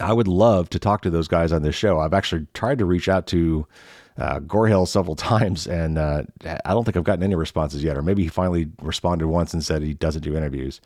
I 0.00 0.12
would 0.12 0.28
love 0.28 0.70
to 0.70 0.78
talk 0.78 1.02
to 1.02 1.10
those 1.10 1.28
guys 1.28 1.52
on 1.52 1.62
this 1.62 1.74
show. 1.74 2.00
I've 2.00 2.14
actually 2.14 2.46
tried 2.54 2.78
to 2.78 2.84
reach 2.84 3.08
out 3.08 3.26
to 3.28 3.66
uh, 4.18 4.40
Gorhill 4.40 4.86
several 4.86 5.16
times, 5.16 5.66
and 5.66 5.98
uh, 5.98 6.22
I 6.44 6.72
don't 6.72 6.84
think 6.84 6.96
I've 6.96 7.04
gotten 7.04 7.22
any 7.22 7.34
responses 7.34 7.82
yet. 7.82 7.96
Or 7.96 8.02
maybe 8.02 8.22
he 8.22 8.28
finally 8.28 8.70
responded 8.82 9.28
once 9.28 9.52
and 9.52 9.64
said 9.64 9.82
he 9.82 9.94
doesn't 9.94 10.22
do 10.22 10.36
interviews. 10.36 10.80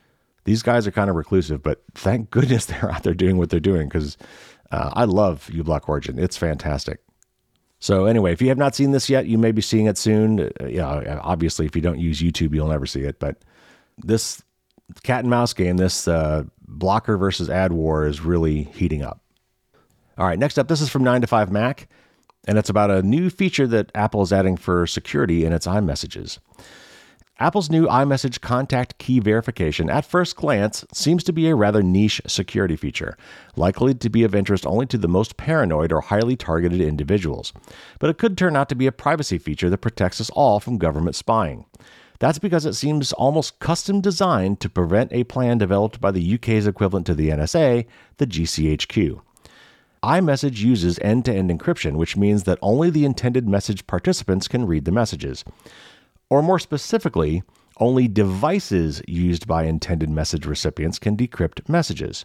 These 0.44 0.62
guys 0.62 0.86
are 0.86 0.90
kind 0.90 1.11
of 1.11 1.16
reclusive, 1.16 1.62
but 1.62 1.82
thank 1.94 2.30
goodness 2.30 2.66
they're 2.66 2.90
out 2.90 3.02
there 3.02 3.14
doing 3.14 3.38
what 3.38 3.50
they're 3.50 3.61
doing 3.61 3.88
because 3.88 4.16
uh, 4.70 4.90
I 4.94 5.04
love 5.04 5.48
uBlock 5.52 5.88
Origin. 5.88 6.18
It's 6.18 6.36
fantastic. 6.36 7.00
So 7.80 8.06
anyway, 8.06 8.32
if 8.32 8.42
you 8.42 8.48
have 8.48 8.59
not 8.59 8.74
seen 8.74 8.90
this 8.90 9.09
yet, 9.09 9.26
you 9.26 9.38
may 9.38 9.52
be 9.52 9.62
seeing 9.62 9.86
it 9.86 9.96
soon. 9.96 10.50
Uh, 10.61 10.66
you 10.66 10.78
know, 10.78 11.20
obviously, 11.22 11.64
if 11.64 11.76
you 11.76 11.82
don't 11.82 12.00
use 12.00 12.20
YouTube, 12.20 12.54
you'll 12.54 12.68
never 12.68 12.86
see 12.86 13.02
it. 13.02 13.20
But 13.20 13.36
this 13.98 14.42
cat 15.02 15.20
and 15.20 15.30
mouse 15.30 15.52
game, 15.52 15.76
this 15.76 16.09
uh, 16.09 16.44
blocker 16.69 17.16
versus 17.16 17.51
ad 17.51 17.73
war, 17.73 18.07
is 18.07 18.21
really 18.21 18.64
heating 18.64 19.03
up. 19.03 19.23
All 20.16 20.27
right, 20.27 20.39
next 20.39 20.59
up, 20.59 20.69
this 20.69 20.81
is 20.81 20.89
from 20.89 21.05
9 21.05 21.23
to 21.23 21.27
5 21.27 21.51
Mac, 21.51 21.89
and 22.47 22.59
it's 22.59 22.71
about 22.71 22.91
a 22.91 23.03
new 23.03 23.31
feature 23.31 23.66
that 23.66 23.91
Apple 23.95 24.23
is 24.23 24.33
adding 24.33 24.57
for 24.57 24.87
security 24.87 25.45
in 25.45 25.53
its 25.53 25.66
iMessages. 25.66 26.39
Apple's 27.41 27.71
new 27.71 27.87
iMessage 27.87 28.41
contact 28.41 28.99
key 28.99 29.21
verification, 29.21 29.89
at 29.89 30.05
first 30.05 30.35
glance, 30.35 30.85
seems 30.93 31.23
to 31.23 31.33
be 31.33 31.49
a 31.49 31.55
rather 31.55 31.85
niche 31.85 32.21
security 32.27 32.75
feature, 32.75 33.16
likely 33.55 33.95
to 33.95 34.11
be 34.11 34.25
of 34.25 34.35
interest 34.35 34.66
only 34.66 34.87
to 34.87 34.99
the 34.99 35.07
most 35.07 35.37
paranoid 35.37 35.93
or 35.93 36.01
highly 36.01 36.35
targeted 36.35 36.81
individuals. 36.81 37.53
But 38.01 38.11
it 38.11 38.19
could 38.19 38.37
turn 38.37 38.57
out 38.57 38.69
to 38.71 38.75
be 38.75 38.89
a 38.89 38.93
privacy 38.93 39.39
feature 39.39 39.71
that 39.71 39.79
protects 39.79 40.21
us 40.21 40.31
all 40.31 40.59
from 40.59 40.79
government 40.79 41.14
spying. 41.14 41.64
That's 42.19 42.39
because 42.39 42.66
it 42.66 42.75
seems 42.75 43.12
almost 43.12 43.61
custom 43.61 44.01
designed 44.01 44.61
to 44.61 44.69
prevent 44.69 45.12
a 45.12 45.25
plan 45.25 45.59
developed 45.59 46.01
by 46.01 46.11
the 46.11 46.35
UK's 46.35 46.66
equivalent 46.66 47.07
to 47.07 47.14
the 47.14 47.29
NSA, 47.29 47.87
the 48.16 48.27
GCHQ. 48.27 49.21
iMessage 50.03 50.59
uses 50.59 50.99
end 51.01 51.25
to 51.27 51.35
end 51.35 51.51
encryption, 51.51 51.97
which 51.97 52.16
means 52.16 52.45
that 52.45 52.59
only 52.61 52.91
the 52.91 53.05
intended 53.05 53.49
message 53.49 53.87
participants 53.87 54.49
can 54.49 54.66
read 54.66 54.85
the 54.85 54.93
messages. 54.93 55.45
Or 56.29 56.43
more 56.43 56.59
specifically, 56.59 57.43
only 57.79 58.09
devices 58.09 59.01
used 59.07 59.47
by 59.47 59.64
intended 59.64 60.11
message 60.11 60.45
recipients 60.45 60.99
can 60.99 61.16
decrypt 61.16 61.69
messages. 61.69 62.25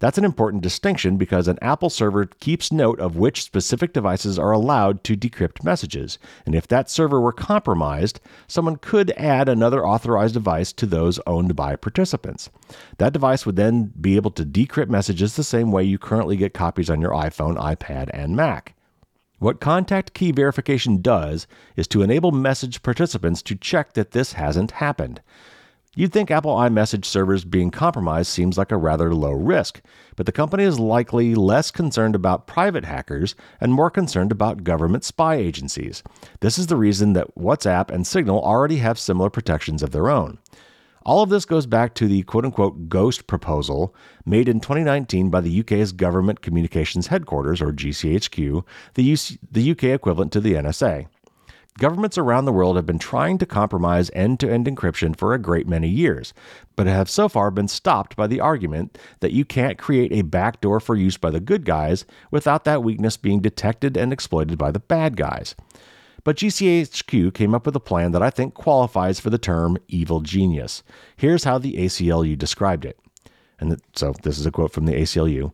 That's 0.00 0.18
an 0.18 0.24
important 0.24 0.62
distinction 0.62 1.16
because 1.16 1.48
an 1.48 1.58
Apple 1.60 1.90
server 1.90 2.26
keeps 2.26 2.72
note 2.72 3.00
of 3.00 3.16
which 3.16 3.42
specific 3.42 3.92
devices 3.92 4.38
are 4.38 4.52
allowed 4.52 5.02
to 5.04 5.16
decrypt 5.16 5.64
messages. 5.64 6.18
And 6.46 6.54
if 6.54 6.68
that 6.68 6.90
server 6.90 7.20
were 7.20 7.32
compromised, 7.32 8.20
someone 8.46 8.76
could 8.76 9.10
add 9.12 9.48
another 9.48 9.86
authorized 9.86 10.34
device 10.34 10.72
to 10.74 10.86
those 10.86 11.20
owned 11.26 11.56
by 11.56 11.76
participants. 11.76 12.50
That 12.98 13.12
device 13.12 13.44
would 13.44 13.56
then 13.56 13.92
be 14.00 14.16
able 14.16 14.30
to 14.32 14.44
decrypt 14.44 14.88
messages 14.88 15.34
the 15.36 15.44
same 15.44 15.72
way 15.72 15.84
you 15.84 15.98
currently 15.98 16.36
get 16.36 16.54
copies 16.54 16.90
on 16.90 17.00
your 17.00 17.12
iPhone, 17.12 17.56
iPad, 17.56 18.10
and 18.12 18.36
Mac. 18.36 18.74
What 19.40 19.60
contact 19.60 20.14
key 20.14 20.32
verification 20.32 21.00
does 21.00 21.46
is 21.76 21.86
to 21.88 22.02
enable 22.02 22.32
message 22.32 22.82
participants 22.82 23.40
to 23.42 23.54
check 23.54 23.92
that 23.92 24.10
this 24.10 24.32
hasn't 24.32 24.72
happened. 24.72 25.20
You'd 25.96 26.12
think 26.12 26.30
Apple 26.30 26.54
iMessage 26.54 27.04
servers 27.04 27.44
being 27.44 27.70
compromised 27.70 28.30
seems 28.30 28.56
like 28.58 28.70
a 28.70 28.76
rather 28.76 29.12
low 29.14 29.32
risk, 29.32 29.80
but 30.16 30.26
the 30.26 30.32
company 30.32 30.62
is 30.64 30.78
likely 30.78 31.34
less 31.34 31.70
concerned 31.70 32.14
about 32.14 32.46
private 32.46 32.84
hackers 32.84 33.34
and 33.60 33.72
more 33.72 33.90
concerned 33.90 34.30
about 34.30 34.64
government 34.64 35.02
spy 35.02 35.36
agencies. 35.36 36.02
This 36.40 36.58
is 36.58 36.66
the 36.66 36.76
reason 36.76 37.14
that 37.14 37.34
WhatsApp 37.36 37.90
and 37.90 38.06
Signal 38.06 38.40
already 38.40 38.76
have 38.76 38.98
similar 38.98 39.30
protections 39.30 39.82
of 39.82 39.90
their 39.90 40.08
own. 40.08 40.38
All 41.04 41.22
of 41.22 41.30
this 41.30 41.46
goes 41.46 41.64
back 41.64 41.94
to 41.94 42.06
the 42.06 42.22
quote 42.24 42.44
unquote 42.44 42.90
ghost 42.90 43.26
proposal 43.26 43.94
made 44.26 44.46
in 44.46 44.60
2019 44.60 45.30
by 45.30 45.40
the 45.40 45.60
UK's 45.60 45.92
Government 45.92 46.42
Communications 46.42 47.06
Headquarters, 47.06 47.62
or 47.62 47.72
GCHQ, 47.72 48.62
the, 48.92 49.12
UC, 49.12 49.38
the 49.50 49.70
UK 49.70 49.84
equivalent 49.84 50.32
to 50.32 50.40
the 50.40 50.52
NSA. 50.52 51.06
Governments 51.78 52.18
around 52.18 52.44
the 52.44 52.52
world 52.52 52.74
have 52.74 52.86
been 52.86 52.98
trying 52.98 53.38
to 53.38 53.46
compromise 53.46 54.10
end 54.12 54.40
to 54.40 54.50
end 54.50 54.66
encryption 54.66 55.16
for 55.16 55.32
a 55.32 55.38
great 55.38 55.68
many 55.68 55.88
years, 55.88 56.34
but 56.74 56.88
have 56.88 57.08
so 57.08 57.28
far 57.28 57.52
been 57.52 57.68
stopped 57.68 58.16
by 58.16 58.26
the 58.26 58.40
argument 58.40 58.98
that 59.20 59.30
you 59.30 59.44
can't 59.44 59.78
create 59.78 60.10
a 60.12 60.22
backdoor 60.22 60.80
for 60.80 60.96
use 60.96 61.16
by 61.16 61.30
the 61.30 61.38
good 61.38 61.64
guys 61.64 62.04
without 62.32 62.64
that 62.64 62.82
weakness 62.82 63.16
being 63.16 63.40
detected 63.40 63.96
and 63.96 64.12
exploited 64.12 64.58
by 64.58 64.72
the 64.72 64.80
bad 64.80 65.16
guys. 65.16 65.54
But 66.24 66.38
GCHQ 66.38 67.32
came 67.32 67.54
up 67.54 67.64
with 67.64 67.76
a 67.76 67.80
plan 67.80 68.10
that 68.10 68.24
I 68.24 68.30
think 68.30 68.54
qualifies 68.54 69.20
for 69.20 69.30
the 69.30 69.38
term 69.38 69.78
evil 69.86 70.20
genius. 70.20 70.82
Here's 71.16 71.44
how 71.44 71.58
the 71.58 71.74
ACLU 71.74 72.36
described 72.36 72.84
it. 72.84 72.98
And 73.60 73.80
so 73.94 74.14
this 74.24 74.36
is 74.36 74.46
a 74.46 74.50
quote 74.50 74.72
from 74.72 74.86
the 74.86 74.94
ACLU. 74.94 75.52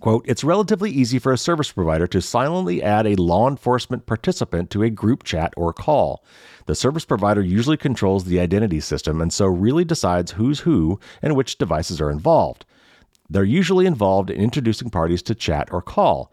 Quote, 0.00 0.24
it's 0.26 0.42
relatively 0.42 0.90
easy 0.90 1.18
for 1.18 1.30
a 1.30 1.38
service 1.38 1.70
provider 1.70 2.06
to 2.06 2.22
silently 2.22 2.82
add 2.82 3.06
a 3.06 3.16
law 3.16 3.46
enforcement 3.46 4.06
participant 4.06 4.70
to 4.70 4.82
a 4.82 4.88
group 4.88 5.24
chat 5.24 5.52
or 5.58 5.74
call. 5.74 6.24
The 6.64 6.74
service 6.74 7.04
provider 7.04 7.42
usually 7.42 7.76
controls 7.76 8.24
the 8.24 8.40
identity 8.40 8.80
system 8.80 9.20
and 9.20 9.30
so 9.30 9.44
really 9.44 9.84
decides 9.84 10.32
who's 10.32 10.60
who 10.60 10.98
and 11.20 11.36
which 11.36 11.58
devices 11.58 12.00
are 12.00 12.10
involved. 12.10 12.64
They're 13.28 13.44
usually 13.44 13.84
involved 13.84 14.30
in 14.30 14.40
introducing 14.40 14.88
parties 14.88 15.22
to 15.24 15.34
chat 15.34 15.68
or 15.70 15.82
call. 15.82 16.32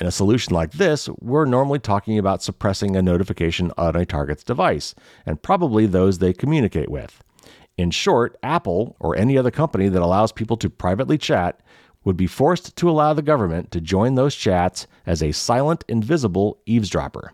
In 0.00 0.08
a 0.08 0.10
solution 0.10 0.52
like 0.52 0.72
this, 0.72 1.08
we're 1.20 1.44
normally 1.44 1.78
talking 1.78 2.18
about 2.18 2.42
suppressing 2.42 2.96
a 2.96 3.02
notification 3.02 3.70
on 3.78 3.94
a 3.94 4.04
target's 4.04 4.42
device, 4.42 4.92
and 5.24 5.40
probably 5.40 5.86
those 5.86 6.18
they 6.18 6.32
communicate 6.32 6.90
with. 6.90 7.22
In 7.78 7.92
short, 7.92 8.36
Apple, 8.42 8.96
or 8.98 9.16
any 9.16 9.38
other 9.38 9.52
company 9.52 9.88
that 9.88 10.02
allows 10.02 10.32
people 10.32 10.56
to 10.58 10.68
privately 10.68 11.16
chat, 11.16 11.60
would 12.04 12.16
be 12.16 12.26
forced 12.26 12.76
to 12.76 12.88
allow 12.90 13.12
the 13.12 13.22
government 13.22 13.70
to 13.70 13.80
join 13.80 14.14
those 14.14 14.34
chats 14.34 14.86
as 15.06 15.22
a 15.22 15.32
silent, 15.32 15.84
invisible 15.88 16.58
eavesdropper. 16.66 17.32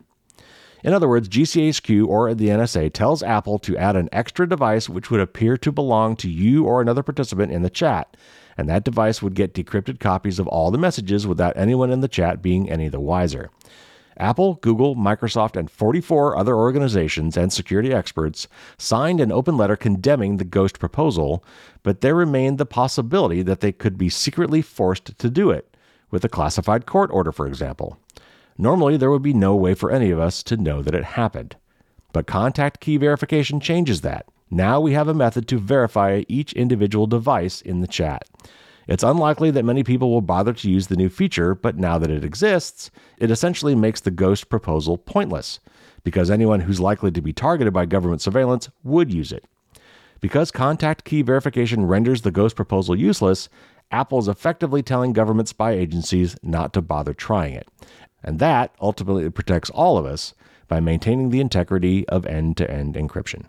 In 0.83 0.93
other 0.93 1.07
words, 1.07 1.29
GCHQ 1.29 2.07
or 2.07 2.33
the 2.33 2.47
NSA 2.47 2.91
tells 2.93 3.21
Apple 3.21 3.59
to 3.59 3.77
add 3.77 3.95
an 3.95 4.09
extra 4.11 4.49
device 4.49 4.89
which 4.89 5.11
would 5.11 5.21
appear 5.21 5.55
to 5.57 5.71
belong 5.71 6.15
to 6.17 6.29
you 6.29 6.65
or 6.65 6.81
another 6.81 7.03
participant 7.03 7.51
in 7.51 7.61
the 7.61 7.69
chat, 7.69 8.17
and 8.57 8.67
that 8.67 8.83
device 8.83 9.21
would 9.21 9.35
get 9.35 9.53
decrypted 9.53 9.99
copies 9.99 10.39
of 10.39 10.47
all 10.47 10.71
the 10.71 10.77
messages 10.77 11.27
without 11.27 11.55
anyone 11.55 11.91
in 11.91 12.01
the 12.01 12.07
chat 12.07 12.41
being 12.41 12.69
any 12.69 12.89
the 12.89 12.99
wiser. 12.99 13.51
Apple, 14.21 14.53
Google, 14.61 14.95
Microsoft, 14.95 15.55
and 15.55 15.69
44 15.69 16.37
other 16.37 16.55
organizations 16.55 17.35
and 17.35 17.51
security 17.51 17.91
experts 17.91 18.47
signed 18.77 19.19
an 19.19 19.31
open 19.31 19.57
letter 19.57 19.75
condemning 19.75 20.37
the 20.37 20.45
Ghost 20.45 20.77
proposal, 20.77 21.43
but 21.81 22.01
there 22.01 22.13
remained 22.13 22.59
the 22.59 22.65
possibility 22.67 23.41
that 23.41 23.61
they 23.61 23.71
could 23.71 23.97
be 23.97 24.09
secretly 24.09 24.61
forced 24.61 25.17
to 25.17 25.29
do 25.29 25.49
it, 25.49 25.75
with 26.11 26.23
a 26.23 26.29
classified 26.29 26.85
court 26.85 27.09
order, 27.11 27.31
for 27.31 27.47
example. 27.47 27.97
Normally, 28.59 28.95
there 28.95 29.09
would 29.09 29.23
be 29.23 29.33
no 29.33 29.55
way 29.55 29.73
for 29.73 29.89
any 29.89 30.11
of 30.11 30.19
us 30.19 30.43
to 30.43 30.55
know 30.55 30.83
that 30.83 30.93
it 30.93 31.03
happened. 31.03 31.55
But 32.13 32.27
contact 32.27 32.79
key 32.79 32.97
verification 32.97 33.59
changes 33.59 34.01
that. 34.01 34.27
Now 34.51 34.79
we 34.79 34.93
have 34.93 35.07
a 35.07 35.15
method 35.15 35.47
to 35.47 35.57
verify 35.57 36.23
each 36.27 36.53
individual 36.53 37.07
device 37.07 37.61
in 37.61 37.81
the 37.81 37.87
chat. 37.87 38.23
It's 38.87 39.03
unlikely 39.03 39.51
that 39.51 39.65
many 39.65 39.83
people 39.83 40.09
will 40.09 40.21
bother 40.21 40.53
to 40.53 40.69
use 40.69 40.87
the 40.87 40.95
new 40.95 41.09
feature, 41.09 41.53
but 41.53 41.77
now 41.77 41.97
that 41.97 42.09
it 42.09 42.23
exists, 42.23 42.91
it 43.17 43.31
essentially 43.31 43.75
makes 43.75 44.01
the 44.01 44.11
Ghost 44.11 44.49
proposal 44.49 44.97
pointless, 44.97 45.59
because 46.03 46.31
anyone 46.31 46.61
who's 46.61 46.79
likely 46.79 47.11
to 47.11 47.21
be 47.21 47.33
targeted 47.33 47.73
by 47.73 47.85
government 47.85 48.21
surveillance 48.21 48.69
would 48.83 49.13
use 49.13 49.31
it. 49.31 49.45
Because 50.19 50.51
contact 50.51 51.05
key 51.05 51.21
verification 51.21 51.85
renders 51.85 52.21
the 52.21 52.31
Ghost 52.31 52.55
proposal 52.55 52.95
useless, 52.95 53.49
Apple 53.91 54.19
is 54.19 54.27
effectively 54.27 54.81
telling 54.81 55.13
government 55.13 55.47
spy 55.49 55.71
agencies 55.71 56.35
not 56.41 56.73
to 56.73 56.81
bother 56.81 57.13
trying 57.13 57.53
it. 57.53 57.67
And 58.23 58.39
that 58.39 58.73
ultimately 58.79 59.29
protects 59.29 59.69
all 59.71 59.97
of 59.97 60.05
us 60.05 60.33
by 60.67 60.79
maintaining 60.79 61.29
the 61.29 61.41
integrity 61.41 62.07
of 62.07 62.25
end 62.25 62.55
to 62.57 62.69
end 62.69 62.95
encryption. 62.95 63.45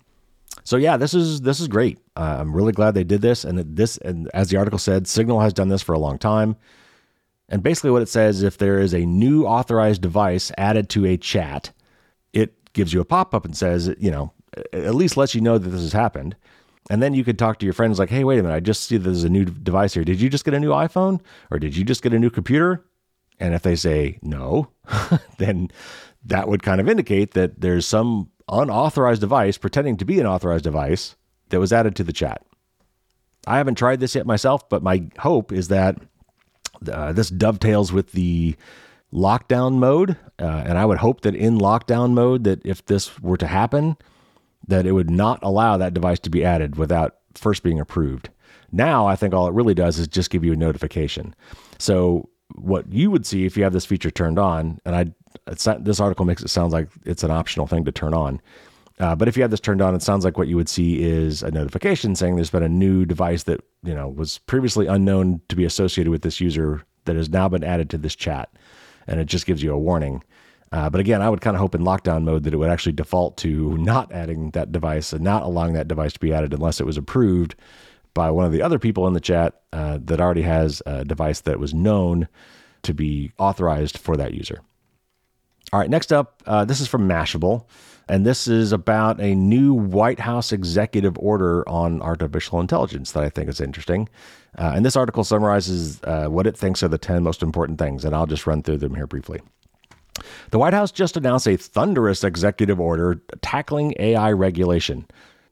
So 0.64 0.76
yeah, 0.76 0.96
this 0.96 1.14
is 1.14 1.40
this 1.42 1.60
is 1.60 1.68
great. 1.68 1.98
Uh, 2.16 2.36
I'm 2.40 2.54
really 2.54 2.72
glad 2.72 2.94
they 2.94 3.04
did 3.04 3.22
this, 3.22 3.44
and 3.44 3.58
this, 3.76 3.96
and 3.98 4.30
as 4.34 4.48
the 4.48 4.56
article 4.56 4.78
said, 4.78 5.06
Signal 5.06 5.40
has 5.40 5.52
done 5.52 5.68
this 5.68 5.82
for 5.82 5.92
a 5.92 5.98
long 5.98 6.18
time. 6.18 6.56
And 7.48 7.62
basically, 7.62 7.90
what 7.90 8.02
it 8.02 8.08
says, 8.08 8.42
if 8.42 8.58
there 8.58 8.78
is 8.78 8.94
a 8.94 9.04
new 9.04 9.44
authorized 9.44 10.00
device 10.00 10.50
added 10.56 10.88
to 10.90 11.04
a 11.04 11.16
chat, 11.16 11.72
it 12.32 12.72
gives 12.72 12.92
you 12.92 13.00
a 13.00 13.04
pop 13.04 13.34
up 13.34 13.44
and 13.44 13.56
says, 13.56 13.94
you 13.98 14.10
know, 14.10 14.32
at 14.72 14.94
least 14.94 15.16
lets 15.16 15.34
you 15.34 15.40
know 15.40 15.58
that 15.58 15.68
this 15.68 15.80
has 15.80 15.92
happened. 15.92 16.36
And 16.90 17.02
then 17.02 17.14
you 17.14 17.24
could 17.24 17.38
talk 17.38 17.58
to 17.58 17.66
your 17.66 17.72
friends 17.72 17.98
like, 17.98 18.10
hey, 18.10 18.24
wait 18.24 18.38
a 18.38 18.42
minute, 18.42 18.54
I 18.54 18.60
just 18.60 18.84
see 18.84 18.96
there's 18.96 19.24
a 19.24 19.28
new 19.28 19.44
device 19.44 19.94
here. 19.94 20.04
Did 20.04 20.20
you 20.20 20.28
just 20.28 20.44
get 20.44 20.54
a 20.54 20.60
new 20.60 20.70
iPhone 20.70 21.20
or 21.50 21.58
did 21.58 21.76
you 21.76 21.84
just 21.84 22.02
get 22.02 22.12
a 22.12 22.18
new 22.18 22.30
computer? 22.30 22.84
And 23.38 23.54
if 23.54 23.62
they 23.62 23.76
say 23.76 24.18
no, 24.22 24.68
then 25.38 25.70
that 26.24 26.48
would 26.48 26.62
kind 26.62 26.80
of 26.80 26.88
indicate 26.88 27.34
that 27.34 27.60
there's 27.60 27.86
some 27.86 28.30
unauthorized 28.52 29.20
device 29.20 29.58
pretending 29.58 29.96
to 29.96 30.04
be 30.04 30.20
an 30.20 30.26
authorized 30.26 30.64
device 30.64 31.16
that 31.48 31.60
was 31.60 31.72
added 31.72 31.96
to 31.96 32.04
the 32.04 32.12
chat. 32.12 32.44
I 33.46 33.56
haven't 33.56 33.74
tried 33.76 34.00
this 34.00 34.14
yet 34.14 34.26
myself, 34.26 34.68
but 34.68 34.82
my 34.82 35.04
hope 35.18 35.52
is 35.52 35.68
that 35.68 35.96
uh, 36.90 37.12
this 37.12 37.30
dovetails 37.30 37.92
with 37.92 38.12
the 38.12 38.54
lockdown 39.12 39.74
mode, 39.74 40.16
uh, 40.38 40.62
and 40.66 40.78
I 40.78 40.84
would 40.84 40.98
hope 40.98 41.22
that 41.22 41.34
in 41.34 41.58
lockdown 41.58 42.12
mode, 42.12 42.44
that 42.44 42.64
if 42.64 42.84
this 42.86 43.20
were 43.20 43.36
to 43.36 43.46
happen, 43.46 43.96
that 44.68 44.86
it 44.86 44.92
would 44.92 45.10
not 45.10 45.40
allow 45.42 45.76
that 45.76 45.94
device 45.94 46.20
to 46.20 46.30
be 46.30 46.44
added 46.44 46.76
without 46.76 47.16
first 47.34 47.62
being 47.62 47.80
approved. 47.80 48.30
Now, 48.70 49.06
I 49.06 49.16
think 49.16 49.34
all 49.34 49.48
it 49.48 49.54
really 49.54 49.74
does 49.74 49.98
is 49.98 50.08
just 50.08 50.30
give 50.30 50.44
you 50.44 50.52
a 50.52 50.56
notification. 50.56 51.34
So, 51.78 52.28
what 52.54 52.90
you 52.92 53.10
would 53.10 53.26
see 53.26 53.44
if 53.44 53.56
you 53.56 53.64
have 53.64 53.72
this 53.72 53.86
feature 53.86 54.10
turned 54.10 54.38
on, 54.38 54.78
and 54.84 54.94
I 54.94 55.12
not, 55.66 55.84
this 55.84 56.00
article 56.00 56.24
makes 56.24 56.42
it 56.42 56.48
sound 56.48 56.72
like 56.72 56.88
it's 57.04 57.22
an 57.22 57.30
optional 57.30 57.66
thing 57.66 57.84
to 57.84 57.92
turn 57.92 58.14
on. 58.14 58.40
Uh, 59.00 59.14
but 59.14 59.26
if 59.26 59.36
you 59.36 59.42
have 59.42 59.50
this 59.50 59.60
turned 59.60 59.82
on, 59.82 59.94
it 59.94 60.02
sounds 60.02 60.24
like 60.24 60.38
what 60.38 60.48
you 60.48 60.56
would 60.56 60.68
see 60.68 61.02
is 61.02 61.42
a 61.42 61.50
notification 61.50 62.14
saying 62.14 62.36
there's 62.36 62.50
been 62.50 62.62
a 62.62 62.68
new 62.68 63.04
device 63.04 63.44
that 63.44 63.60
you 63.82 63.94
know 63.94 64.08
was 64.08 64.38
previously 64.38 64.86
unknown 64.86 65.40
to 65.48 65.56
be 65.56 65.64
associated 65.64 66.10
with 66.10 66.22
this 66.22 66.40
user 66.40 66.82
that 67.04 67.16
has 67.16 67.28
now 67.28 67.48
been 67.48 67.64
added 67.64 67.90
to 67.90 67.98
this 67.98 68.14
chat, 68.14 68.50
and 69.06 69.18
it 69.18 69.24
just 69.24 69.46
gives 69.46 69.62
you 69.62 69.72
a 69.72 69.78
warning. 69.78 70.22
Uh, 70.70 70.88
but 70.88 71.00
again, 71.00 71.20
I 71.20 71.28
would 71.28 71.40
kind 71.42 71.56
of 71.56 71.60
hope 71.60 71.74
in 71.74 71.82
lockdown 71.82 72.22
mode 72.22 72.44
that 72.44 72.54
it 72.54 72.56
would 72.56 72.70
actually 72.70 72.92
default 72.92 73.36
to 73.38 73.76
not 73.78 74.12
adding 74.12 74.50
that 74.52 74.72
device 74.72 75.12
and 75.12 75.22
not 75.22 75.42
allowing 75.42 75.74
that 75.74 75.88
device 75.88 76.12
to 76.14 76.20
be 76.20 76.32
added 76.32 76.52
unless 76.52 76.80
it 76.80 76.86
was 76.86 76.96
approved 76.96 77.54
by 78.14 78.30
one 78.30 78.44
of 78.44 78.52
the 78.52 78.62
other 78.62 78.78
people 78.78 79.06
in 79.06 79.14
the 79.14 79.20
chat 79.20 79.62
uh, 79.72 79.98
that 80.02 80.20
already 80.20 80.42
has 80.42 80.82
a 80.86 81.04
device 81.04 81.40
that 81.40 81.58
was 81.58 81.72
known 81.72 82.28
to 82.82 82.92
be 82.92 83.32
authorized 83.38 83.96
for 83.96 84.16
that 84.16 84.34
user. 84.34 84.60
All 85.72 85.80
right, 85.80 85.88
next 85.88 86.12
up, 86.12 86.42
uh, 86.46 86.66
this 86.66 86.80
is 86.82 86.88
from 86.88 87.08
Mashable, 87.08 87.64
and 88.06 88.26
this 88.26 88.46
is 88.46 88.72
about 88.72 89.18
a 89.22 89.34
new 89.34 89.72
White 89.72 90.20
House 90.20 90.52
executive 90.52 91.16
order 91.16 91.66
on 91.66 92.02
artificial 92.02 92.60
intelligence 92.60 93.12
that 93.12 93.24
I 93.24 93.30
think 93.30 93.48
is 93.48 93.58
interesting. 93.58 94.10
Uh, 94.58 94.72
and 94.74 94.84
this 94.84 94.96
article 94.96 95.24
summarizes 95.24 95.98
uh, 96.04 96.26
what 96.26 96.46
it 96.46 96.58
thinks 96.58 96.82
are 96.82 96.88
the 96.88 96.98
10 96.98 97.22
most 97.22 97.42
important 97.42 97.78
things, 97.78 98.04
and 98.04 98.14
I'll 98.14 98.26
just 98.26 98.46
run 98.46 98.62
through 98.62 98.78
them 98.78 98.94
here 98.94 99.06
briefly. 99.06 99.40
The 100.50 100.58
White 100.58 100.74
House 100.74 100.92
just 100.92 101.16
announced 101.16 101.46
a 101.46 101.56
thunderous 101.56 102.22
executive 102.22 102.78
order 102.78 103.22
tackling 103.40 103.94
AI 103.98 104.30
regulation. 104.32 105.06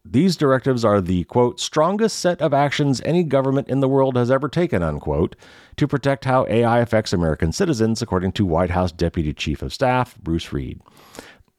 These 0.04 0.36
directives 0.36 0.82
are 0.82 1.00
the 1.02 1.24
quote 1.24 1.60
strongest 1.60 2.18
set 2.18 2.40
of 2.40 2.54
actions 2.54 3.02
any 3.04 3.22
government 3.22 3.68
in 3.68 3.80
the 3.80 3.88
world 3.88 4.16
has 4.16 4.30
ever 4.30 4.48
taken 4.48 4.82
unquote 4.82 5.36
to 5.76 5.86
protect 5.86 6.24
how 6.24 6.46
AI 6.48 6.78
affects 6.78 7.12
American 7.12 7.52
citizens, 7.52 8.00
according 8.00 8.32
to 8.32 8.46
White 8.46 8.70
House 8.70 8.92
Deputy 8.92 9.34
Chief 9.34 9.60
of 9.60 9.74
Staff 9.74 10.16
Bruce 10.18 10.52
Reed. 10.54 10.80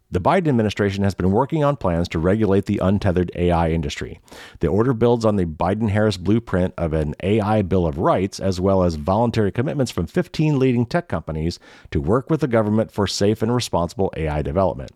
The 0.09 0.19
Biden 0.19 0.49
administration 0.49 1.03
has 1.05 1.13
been 1.13 1.31
working 1.31 1.63
on 1.63 1.77
plans 1.77 2.09
to 2.09 2.19
regulate 2.19 2.65
the 2.65 2.79
untethered 2.79 3.31
AI 3.35 3.69
industry. 3.69 4.19
The 4.59 4.67
order 4.67 4.93
builds 4.93 5.23
on 5.23 5.37
the 5.37 5.45
Biden 5.45 5.89
Harris 5.89 6.17
blueprint 6.17 6.73
of 6.77 6.91
an 6.91 7.13
AI 7.23 7.61
Bill 7.61 7.85
of 7.85 7.97
Rights, 7.97 8.39
as 8.39 8.59
well 8.59 8.83
as 8.83 8.95
voluntary 8.95 9.53
commitments 9.53 9.91
from 9.91 10.07
15 10.07 10.59
leading 10.59 10.85
tech 10.85 11.07
companies 11.07 11.59
to 11.91 12.01
work 12.01 12.29
with 12.29 12.41
the 12.41 12.47
government 12.49 12.91
for 12.91 13.07
safe 13.07 13.41
and 13.41 13.55
responsible 13.55 14.11
AI 14.17 14.41
development. 14.41 14.91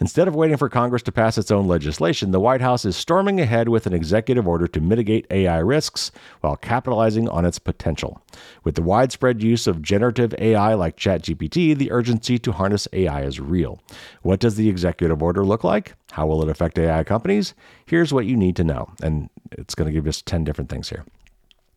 Instead 0.00 0.26
of 0.26 0.34
waiting 0.34 0.56
for 0.56 0.70
Congress 0.70 1.02
to 1.02 1.12
pass 1.12 1.36
its 1.36 1.50
own 1.50 1.68
legislation, 1.68 2.30
the 2.30 2.40
White 2.40 2.62
House 2.62 2.86
is 2.86 2.96
storming 2.96 3.38
ahead 3.38 3.68
with 3.68 3.86
an 3.86 3.92
executive 3.92 4.48
order 4.48 4.66
to 4.66 4.80
mitigate 4.80 5.26
AI 5.30 5.58
risks 5.58 6.10
while 6.40 6.56
capitalizing 6.56 7.28
on 7.28 7.44
its 7.44 7.58
potential. 7.58 8.22
With 8.64 8.76
the 8.76 8.82
widespread 8.82 9.42
use 9.42 9.66
of 9.66 9.82
generative 9.82 10.34
AI 10.38 10.72
like 10.72 10.96
ChatGPT, 10.96 11.76
the 11.76 11.92
urgency 11.92 12.38
to 12.38 12.52
harness 12.52 12.88
AI 12.94 13.24
is 13.24 13.40
real. 13.40 13.78
What 14.22 14.40
does 14.40 14.54
the 14.54 14.70
executive 14.70 15.22
order 15.22 15.44
look 15.44 15.64
like? 15.64 15.94
How 16.12 16.26
will 16.26 16.42
it 16.42 16.48
affect 16.48 16.78
AI 16.78 17.04
companies? 17.04 17.52
Here's 17.84 18.12
what 18.12 18.24
you 18.24 18.38
need 18.38 18.56
to 18.56 18.64
know. 18.64 18.90
And 19.02 19.28
it's 19.52 19.74
going 19.74 19.86
to 19.86 19.92
give 19.92 20.06
us 20.06 20.22
10 20.22 20.44
different 20.44 20.70
things 20.70 20.88
here. 20.88 21.04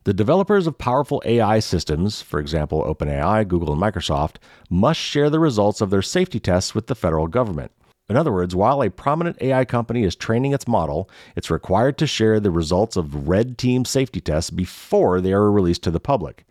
The 0.04 0.14
developers 0.14 0.66
of 0.66 0.78
powerful 0.78 1.22
AI 1.26 1.58
systems, 1.58 2.22
for 2.22 2.40
example, 2.40 2.84
OpenAI, 2.84 3.46
Google, 3.46 3.72
and 3.74 3.82
Microsoft, 3.82 4.36
must 4.70 5.00
share 5.00 5.28
the 5.28 5.40
results 5.40 5.82
of 5.82 5.90
their 5.90 6.02
safety 6.02 6.40
tests 6.40 6.74
with 6.74 6.86
the 6.86 6.94
federal 6.94 7.26
government. 7.26 7.70
In 8.08 8.16
other 8.16 8.32
words, 8.32 8.54
while 8.54 8.82
a 8.82 8.90
prominent 8.90 9.40
AI 9.40 9.64
company 9.64 10.04
is 10.04 10.14
training 10.14 10.52
its 10.52 10.68
model, 10.68 11.08
it's 11.36 11.50
required 11.50 11.96
to 11.98 12.06
share 12.06 12.38
the 12.38 12.50
results 12.50 12.96
of 12.96 13.28
red 13.28 13.56
team 13.56 13.84
safety 13.84 14.20
tests 14.20 14.50
before 14.50 15.20
they 15.20 15.32
are 15.32 15.50
released 15.50 15.82
to 15.84 15.90
the 15.90 16.00
public. 16.00 16.44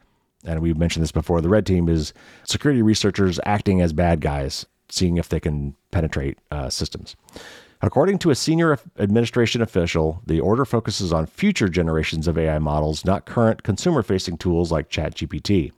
And 0.46 0.62
we've 0.62 0.78
mentioned 0.78 1.04
this 1.04 1.12
before 1.12 1.42
the 1.42 1.50
red 1.50 1.66
team 1.66 1.88
is 1.88 2.12
security 2.44 2.82
researchers 2.82 3.40
acting 3.46 3.82
as 3.82 3.94
bad 3.94 4.20
guys, 4.20 4.66
seeing 4.90 5.18
if 5.18 5.30
they 5.30 5.40
can 5.40 5.76
penetrate 5.92 6.40
uh, 6.52 6.70
systems. 6.70 7.16
According 7.84 8.20
to 8.20 8.30
a 8.30 8.36
senior 8.36 8.80
administration 8.98 9.62
official, 9.62 10.22
the 10.26 10.40
order 10.40 10.64
focuses 10.64 11.12
on 11.12 11.26
future 11.26 11.68
generations 11.68 12.30
of 12.30 12.38
AI 12.38 12.58
models, 12.58 13.04
not 13.04 13.26
current 13.26 13.64
consumer 13.64 14.02
facing 14.02 14.38
tools 14.38 14.72
like 14.72 14.90
ChatGPT. 14.90 15.74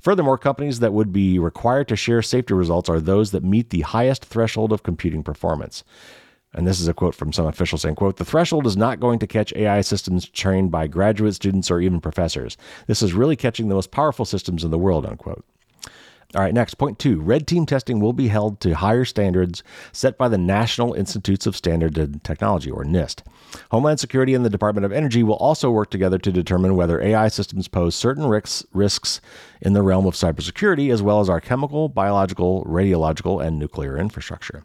Furthermore, 0.00 0.38
companies 0.38 0.80
that 0.80 0.94
would 0.94 1.12
be 1.12 1.38
required 1.38 1.86
to 1.88 1.96
share 1.96 2.22
safety 2.22 2.54
results 2.54 2.88
are 2.88 2.98
those 2.98 3.32
that 3.32 3.44
meet 3.44 3.68
the 3.68 3.82
highest 3.82 4.24
threshold 4.24 4.72
of 4.72 4.84
computing 4.84 5.22
performance. 5.22 5.84
And 6.54 6.66
this 6.66 6.80
is 6.80 6.88
a 6.88 6.94
quote 6.94 7.14
from 7.14 7.30
some 7.30 7.44
official 7.44 7.76
saying, 7.76 7.96
quote, 7.96 8.16
the 8.16 8.24
threshold 8.24 8.66
is 8.66 8.78
not 8.78 8.98
going 8.98 9.18
to 9.18 9.26
catch 9.26 9.52
AI 9.52 9.82
systems 9.82 10.26
trained 10.30 10.70
by 10.70 10.86
graduate 10.86 11.34
students 11.34 11.70
or 11.70 11.82
even 11.82 12.00
professors. 12.00 12.56
This 12.86 13.02
is 13.02 13.12
really 13.12 13.36
catching 13.36 13.68
the 13.68 13.74
most 13.74 13.90
powerful 13.90 14.24
systems 14.24 14.64
in 14.64 14.70
the 14.70 14.78
world, 14.78 15.04
unquote. 15.04 15.44
All 16.32 16.42
right, 16.42 16.54
next, 16.54 16.74
point 16.74 17.00
two 17.00 17.20
red 17.20 17.48
team 17.48 17.66
testing 17.66 17.98
will 17.98 18.12
be 18.12 18.28
held 18.28 18.60
to 18.60 18.76
higher 18.76 19.04
standards 19.04 19.64
set 19.90 20.16
by 20.16 20.28
the 20.28 20.38
National 20.38 20.94
Institutes 20.94 21.44
of 21.44 21.56
Standard 21.56 21.98
and 21.98 22.22
Technology, 22.22 22.70
or 22.70 22.84
NIST. 22.84 23.22
Homeland 23.72 23.98
Security 23.98 24.32
and 24.34 24.44
the 24.44 24.50
Department 24.50 24.84
of 24.84 24.92
Energy 24.92 25.24
will 25.24 25.34
also 25.34 25.72
work 25.72 25.90
together 25.90 26.18
to 26.18 26.30
determine 26.30 26.76
whether 26.76 27.02
AI 27.02 27.26
systems 27.26 27.66
pose 27.66 27.96
certain 27.96 28.26
risks, 28.26 28.64
risks 28.72 29.20
in 29.60 29.72
the 29.72 29.82
realm 29.82 30.06
of 30.06 30.14
cybersecurity, 30.14 30.92
as 30.92 31.02
well 31.02 31.18
as 31.18 31.28
our 31.28 31.40
chemical, 31.40 31.88
biological, 31.88 32.64
radiological, 32.64 33.44
and 33.44 33.58
nuclear 33.58 33.98
infrastructure. 33.98 34.62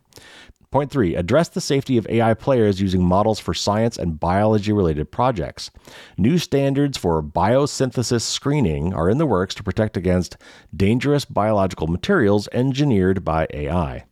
Point 0.75 0.91
three, 0.91 1.15
address 1.15 1.47
the 1.47 1.61
safety 1.61 1.97
of 1.97 2.05
AI 2.09 2.33
players 2.33 2.81
using 2.81 3.01
models 3.01 3.39
for 3.39 3.53
science 3.53 3.97
and 3.97 4.19
biology 4.19 4.73
related 4.73 5.09
projects. 5.09 5.71
New 6.17 6.37
standards 6.37 6.97
for 6.97 7.23
biosynthesis 7.23 8.23
screening 8.23 8.93
are 8.93 9.09
in 9.09 9.17
the 9.17 9.25
works 9.25 9.55
to 9.55 9.63
protect 9.63 9.95
against 9.95 10.35
dangerous 10.75 11.23
biological 11.23 11.87
materials 11.87 12.49
engineered 12.51 13.23
by 13.23 13.47
AI. 13.53 14.03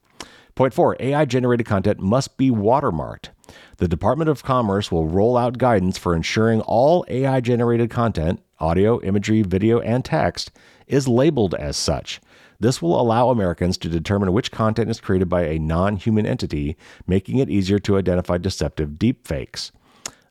Point 0.56 0.74
four, 0.74 0.96
AI 1.02 1.26
generated 1.26 1.66
content 1.66 2.00
must 2.00 2.38
be 2.38 2.50
watermarked. 2.50 3.32
The 3.76 3.90
Department 3.90 4.30
of 4.30 4.44
Commerce 4.44 4.90
will 4.90 5.10
roll 5.10 5.36
out 5.36 5.58
guidance 5.58 5.98
for 5.98 6.16
ensuring 6.16 6.62
all 6.62 7.04
AI 7.10 7.42
generated 7.42 7.90
content, 7.90 8.42
audio, 8.62 9.02
imagery, 9.02 9.42
video, 9.42 9.82
and 9.82 10.06
text, 10.06 10.50
is 10.88 11.10
labeled 11.10 11.56
as 11.56 11.76
such. 11.76 12.22
This 12.60 12.82
will 12.82 13.00
allow 13.00 13.30
Americans 13.30 13.78
to 13.80 13.90
determine 13.90 14.34
which 14.34 14.52
content 14.52 14.90
is 14.90 15.02
created 15.02 15.30
by 15.30 15.44
a 15.44 15.60
non 15.60 15.96
human 15.96 16.26
entity, 16.26 16.78
making 17.08 17.40
it 17.40 17.50
easier 17.50 17.80
to 17.80 17.98
identify 17.98 18.38
deceptive 18.38 18.92
deepfakes. 18.92 19.72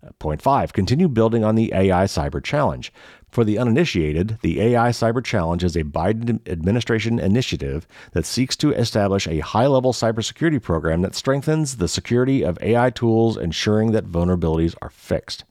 Uh, 0.05 0.11
point 0.19 0.43
five, 0.43 0.73
continue 0.73 1.09
building 1.09 1.45
on 1.45 1.55
the 1.55 1.73
AI 1.73 2.05
Cyber 2.05 2.43
Challenge. 2.43 2.93
For 3.33 3.45
the 3.45 3.57
uninitiated, 3.57 4.39
the 4.43 4.61
AI 4.61 4.91
Cyber 4.91 5.25
Challenge 5.25 5.65
is 5.65 5.75
a 5.75 5.85
Biden 5.85 6.47
administration 6.47 7.19
initiative 7.19 7.87
that 8.13 8.27
seeks 8.27 8.57
to 8.57 8.73
establish 8.73 9.27
a 9.27 9.39
high 9.39 9.67
level 9.67 9.95
cybersecurity 9.95 10.61
program 10.61 11.01
that 11.01 11.15
strengthens 11.15 11.79
the 11.79 11.89
security 11.89 12.45
of 12.45 12.59
AI 12.61 12.91
tools, 12.91 13.39
ensuring 13.39 13.93
that 13.93 14.05
vulnerabilities 14.05 14.75
are 14.83 14.91
fixed. 14.91 15.45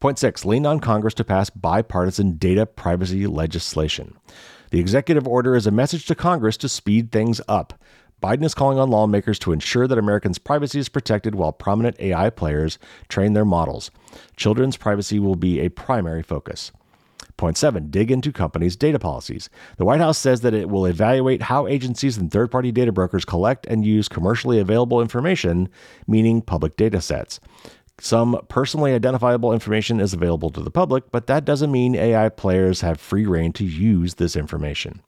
Point 0.00 0.18
six, 0.18 0.46
lean 0.46 0.64
on 0.64 0.80
Congress 0.80 1.12
to 1.14 1.24
pass 1.24 1.50
bipartisan 1.50 2.38
data 2.38 2.64
privacy 2.64 3.26
legislation. 3.26 4.16
The 4.70 4.78
executive 4.78 5.26
order 5.26 5.56
is 5.56 5.66
a 5.66 5.72
message 5.72 6.06
to 6.06 6.14
Congress 6.14 6.56
to 6.58 6.68
speed 6.68 7.10
things 7.10 7.40
up. 7.48 7.74
Biden 8.22 8.44
is 8.44 8.54
calling 8.54 8.78
on 8.78 8.90
lawmakers 8.90 9.38
to 9.40 9.52
ensure 9.52 9.88
that 9.88 9.98
Americans' 9.98 10.38
privacy 10.38 10.78
is 10.78 10.88
protected 10.88 11.34
while 11.34 11.52
prominent 11.52 11.98
AI 11.98 12.30
players 12.30 12.78
train 13.08 13.32
their 13.32 13.44
models. 13.44 13.90
Children's 14.36 14.76
privacy 14.76 15.18
will 15.18 15.36
be 15.36 15.58
a 15.58 15.70
primary 15.70 16.22
focus. 16.22 16.70
Point 17.36 17.56
seven, 17.56 17.90
dig 17.90 18.10
into 18.10 18.32
companies' 18.32 18.76
data 18.76 18.98
policies. 18.98 19.48
The 19.78 19.84
White 19.86 20.00
House 20.00 20.18
says 20.18 20.42
that 20.42 20.52
it 20.52 20.68
will 20.68 20.84
evaluate 20.84 21.42
how 21.42 21.66
agencies 21.66 22.18
and 22.18 22.30
third 22.30 22.50
party 22.50 22.70
data 22.70 22.92
brokers 22.92 23.24
collect 23.24 23.66
and 23.66 23.84
use 23.84 24.08
commercially 24.08 24.60
available 24.60 25.00
information, 25.00 25.70
meaning 26.06 26.42
public 26.42 26.76
data 26.76 27.00
sets. 27.00 27.40
Some 28.02 28.40
personally 28.48 28.94
identifiable 28.94 29.52
information 29.52 30.00
is 30.00 30.14
available 30.14 30.48
to 30.50 30.62
the 30.62 30.70
public, 30.70 31.12
but 31.12 31.26
that 31.26 31.44
doesn't 31.44 31.70
mean 31.70 31.94
AI 31.94 32.30
players 32.30 32.80
have 32.80 32.98
free 32.98 33.26
rein 33.26 33.52
to 33.52 33.64
use 33.64 34.14
this 34.14 34.36
information. 34.36 35.02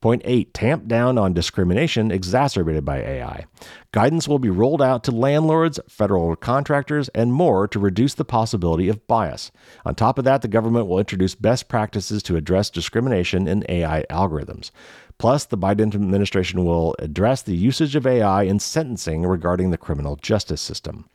Point 0.00 0.22
8 0.24 0.52
Tamp 0.52 0.88
down 0.88 1.18
on 1.18 1.32
discrimination 1.32 2.10
exacerbated 2.10 2.84
by 2.84 2.98
AI. 2.98 3.46
Guidance 3.92 4.26
will 4.26 4.40
be 4.40 4.50
rolled 4.50 4.82
out 4.82 5.04
to 5.04 5.10
landlords, 5.12 5.78
federal 5.88 6.34
contractors, 6.34 7.08
and 7.10 7.32
more 7.32 7.68
to 7.68 7.78
reduce 7.78 8.14
the 8.14 8.24
possibility 8.24 8.88
of 8.88 9.06
bias. 9.06 9.52
On 9.84 9.94
top 9.94 10.18
of 10.18 10.24
that, 10.24 10.42
the 10.42 10.48
government 10.48 10.88
will 10.88 10.98
introduce 10.98 11.36
best 11.36 11.68
practices 11.68 12.24
to 12.24 12.36
address 12.36 12.70
discrimination 12.70 13.46
in 13.46 13.64
AI 13.68 14.04
algorithms. 14.10 14.70
Plus, 15.18 15.44
the 15.44 15.56
Biden 15.56 15.94
administration 15.94 16.64
will 16.64 16.96
address 16.98 17.40
the 17.42 17.56
usage 17.56 17.96
of 17.96 18.06
AI 18.06 18.42
in 18.42 18.58
sentencing 18.58 19.22
regarding 19.22 19.70
the 19.70 19.78
criminal 19.78 20.16
justice 20.16 20.60
system. 20.60 21.08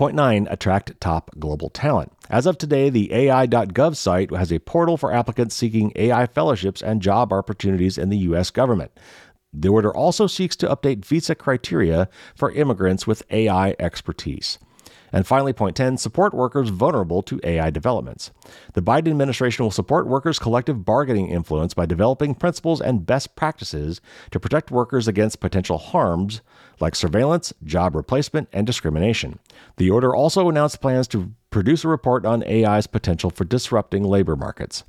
Point 0.00 0.16
nine, 0.16 0.48
attract 0.50 0.98
top 0.98 1.30
global 1.38 1.68
talent. 1.68 2.10
As 2.30 2.46
of 2.46 2.56
today, 2.56 2.88
the 2.88 3.12
AI.gov 3.12 3.94
site 3.96 4.34
has 4.34 4.50
a 4.50 4.58
portal 4.58 4.96
for 4.96 5.12
applicants 5.12 5.54
seeking 5.54 5.92
AI 5.94 6.24
fellowships 6.24 6.80
and 6.80 7.02
job 7.02 7.34
opportunities 7.34 7.98
in 7.98 8.08
the 8.08 8.16
U.S. 8.16 8.50
government. 8.50 8.92
The 9.52 9.68
order 9.68 9.94
also 9.94 10.26
seeks 10.26 10.56
to 10.56 10.74
update 10.74 11.04
visa 11.04 11.34
criteria 11.34 12.08
for 12.34 12.50
immigrants 12.52 13.06
with 13.06 13.24
AI 13.30 13.76
expertise. 13.78 14.58
And 15.12 15.26
finally, 15.26 15.52
point 15.52 15.76
10 15.76 15.96
support 15.96 16.32
workers 16.34 16.68
vulnerable 16.68 17.22
to 17.22 17.40
AI 17.42 17.70
developments. 17.70 18.30
The 18.74 18.82
Biden 18.82 19.10
administration 19.10 19.64
will 19.64 19.70
support 19.70 20.06
workers' 20.06 20.38
collective 20.38 20.84
bargaining 20.84 21.28
influence 21.28 21.74
by 21.74 21.86
developing 21.86 22.34
principles 22.34 22.80
and 22.80 23.06
best 23.06 23.36
practices 23.36 24.00
to 24.30 24.40
protect 24.40 24.70
workers 24.70 25.08
against 25.08 25.40
potential 25.40 25.78
harms 25.78 26.40
like 26.80 26.94
surveillance, 26.94 27.52
job 27.64 27.94
replacement, 27.94 28.48
and 28.52 28.66
discrimination. 28.66 29.38
The 29.76 29.90
order 29.90 30.14
also 30.14 30.48
announced 30.48 30.80
plans 30.80 31.06
to 31.08 31.32
produce 31.50 31.84
a 31.84 31.88
report 31.88 32.24
on 32.24 32.42
AI's 32.44 32.86
potential 32.86 33.30
for 33.30 33.44
disrupting 33.44 34.04
labor 34.04 34.36
markets. 34.36 34.84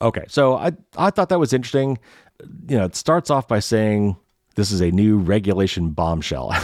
Okay, 0.00 0.24
so 0.28 0.56
I, 0.56 0.72
I 0.96 1.10
thought 1.10 1.28
that 1.28 1.40
was 1.40 1.52
interesting. 1.52 1.98
You 2.68 2.78
know, 2.78 2.84
it 2.84 2.96
starts 2.96 3.30
off 3.30 3.48
by 3.48 3.60
saying 3.60 4.16
this 4.56 4.72
is 4.72 4.80
a 4.80 4.90
new 4.90 5.18
regulation 5.18 5.90
bombshell. 5.90 6.54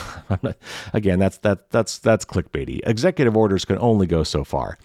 Again, 0.92 1.18
that's 1.18 1.38
that 1.38 1.70
that's 1.70 1.98
that's 1.98 2.24
clickbaity. 2.24 2.80
Executive 2.84 3.36
orders 3.36 3.64
can 3.64 3.78
only 3.78 4.06
go 4.06 4.24
so 4.24 4.44
far. 4.44 4.78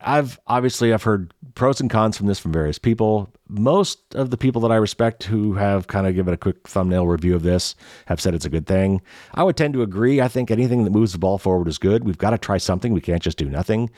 I've 0.00 0.38
obviously 0.46 0.92
I've 0.92 1.02
heard 1.02 1.34
pros 1.54 1.80
and 1.80 1.90
cons 1.90 2.16
from 2.16 2.26
this 2.26 2.38
from 2.38 2.52
various 2.52 2.78
people. 2.78 3.32
Most 3.48 4.14
of 4.14 4.30
the 4.30 4.36
people 4.36 4.60
that 4.62 4.70
I 4.70 4.76
respect 4.76 5.24
who 5.24 5.54
have 5.54 5.88
kind 5.88 6.06
of 6.06 6.14
given 6.14 6.34
a 6.34 6.36
quick 6.36 6.68
thumbnail 6.68 7.06
review 7.06 7.34
of 7.34 7.42
this 7.42 7.74
have 8.06 8.20
said 8.20 8.34
it's 8.34 8.44
a 8.44 8.50
good 8.50 8.66
thing. 8.66 9.02
I 9.34 9.42
would 9.42 9.56
tend 9.56 9.74
to 9.74 9.82
agree. 9.82 10.20
I 10.20 10.28
think 10.28 10.50
anything 10.50 10.84
that 10.84 10.90
moves 10.90 11.12
the 11.12 11.18
ball 11.18 11.38
forward 11.38 11.66
is 11.66 11.78
good. 11.78 12.04
We've 12.04 12.18
got 12.18 12.30
to 12.30 12.38
try 12.38 12.58
something. 12.58 12.92
We 12.92 13.00
can't 13.00 13.22
just 13.22 13.38
do 13.38 13.48
nothing. 13.48 13.90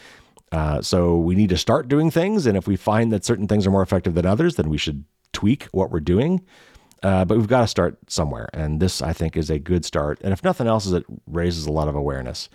Uh, 0.52 0.82
so 0.82 1.16
we 1.16 1.34
need 1.34 1.50
to 1.50 1.56
start 1.56 1.86
doing 1.86 2.10
things, 2.10 2.44
and 2.44 2.56
if 2.56 2.66
we 2.66 2.74
find 2.74 3.12
that 3.12 3.24
certain 3.24 3.46
things 3.46 3.66
are 3.66 3.70
more 3.70 3.82
effective 3.82 4.14
than 4.14 4.26
others, 4.26 4.56
then 4.56 4.68
we 4.68 4.78
should 4.78 5.04
tweak 5.32 5.64
what 5.66 5.90
we're 5.90 6.00
doing. 6.00 6.44
Uh, 7.02 7.24
but 7.24 7.38
we've 7.38 7.46
got 7.46 7.62
to 7.62 7.66
start 7.66 7.98
somewhere. 8.08 8.48
And 8.52 8.80
this, 8.80 9.00
I 9.00 9.12
think, 9.12 9.36
is 9.36 9.50
a 9.50 9.58
good 9.58 9.84
start. 9.84 10.20
And 10.22 10.32
if 10.32 10.44
nothing 10.44 10.66
else, 10.66 10.86
is 10.86 10.92
it 10.92 11.04
raises 11.26 11.66
a 11.66 11.72
lot 11.72 11.88
of 11.88 11.94
awareness. 11.94 12.50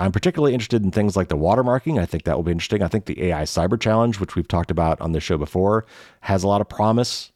I'm 0.00 0.12
particularly 0.12 0.54
interested 0.54 0.82
in 0.82 0.90
things 0.90 1.16
like 1.16 1.28
the 1.28 1.36
watermarking. 1.36 1.98
I 1.98 2.06
think 2.06 2.24
that 2.24 2.36
will 2.36 2.42
be 2.42 2.52
interesting. 2.52 2.82
I 2.82 2.88
think 2.88 3.04
the 3.04 3.22
AI 3.24 3.42
Cyber 3.42 3.78
Challenge, 3.78 4.18
which 4.18 4.34
we've 4.34 4.48
talked 4.48 4.70
about 4.70 5.00
on 5.00 5.12
this 5.12 5.22
show 5.22 5.36
before, 5.36 5.86
has 6.22 6.42
a 6.42 6.48
lot 6.48 6.62
of 6.62 6.68
promise. 6.68 7.32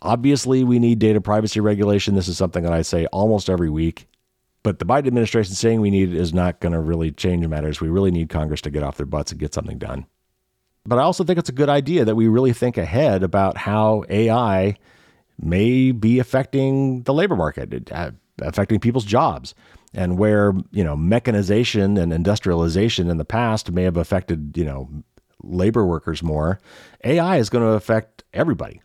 Obviously, 0.00 0.62
we 0.62 0.78
need 0.78 0.98
data 0.98 1.20
privacy 1.20 1.60
regulation. 1.60 2.14
This 2.14 2.28
is 2.28 2.36
something 2.36 2.62
that 2.62 2.72
I 2.72 2.82
say 2.82 3.06
almost 3.06 3.50
every 3.50 3.70
week. 3.70 4.06
But 4.62 4.78
the 4.78 4.86
Biden 4.86 5.08
administration 5.08 5.54
saying 5.54 5.80
we 5.80 5.90
need 5.90 6.12
it 6.12 6.18
is 6.18 6.32
not 6.32 6.60
going 6.60 6.72
to 6.72 6.80
really 6.80 7.10
change 7.10 7.46
matters. 7.46 7.80
We 7.80 7.88
really 7.88 8.10
need 8.10 8.30
Congress 8.30 8.62
to 8.62 8.70
get 8.70 8.82
off 8.82 8.96
their 8.96 9.06
butts 9.06 9.30
and 9.32 9.40
get 9.40 9.52
something 9.52 9.78
done. 9.78 10.06
But 10.86 10.98
I 10.98 11.02
also 11.02 11.24
think 11.24 11.38
it's 11.38 11.48
a 11.48 11.52
good 11.52 11.68
idea 11.68 12.04
that 12.04 12.14
we 12.14 12.28
really 12.28 12.52
think 12.52 12.78
ahead 12.78 13.22
about 13.22 13.56
how 13.56 14.04
AI 14.08 14.76
may 15.38 15.92
be 15.92 16.18
affecting 16.18 17.02
the 17.02 17.14
labor 17.14 17.36
market, 17.36 17.90
uh, 17.92 18.12
affecting 18.40 18.80
people's 18.80 19.04
jobs, 19.04 19.54
and 19.92 20.18
where 20.18 20.52
you 20.72 20.84
know 20.84 20.96
mechanization 20.96 21.96
and 21.96 22.12
industrialization 22.12 23.10
in 23.10 23.16
the 23.16 23.24
past 23.24 23.70
may 23.70 23.82
have 23.82 23.96
affected 23.96 24.56
you 24.56 24.64
know 24.64 24.88
labor 25.42 25.84
workers 25.86 26.22
more. 26.22 26.58
AI 27.04 27.36
is 27.36 27.50
going 27.50 27.64
to 27.64 27.72
affect 27.72 28.24
everybody. 28.32 28.80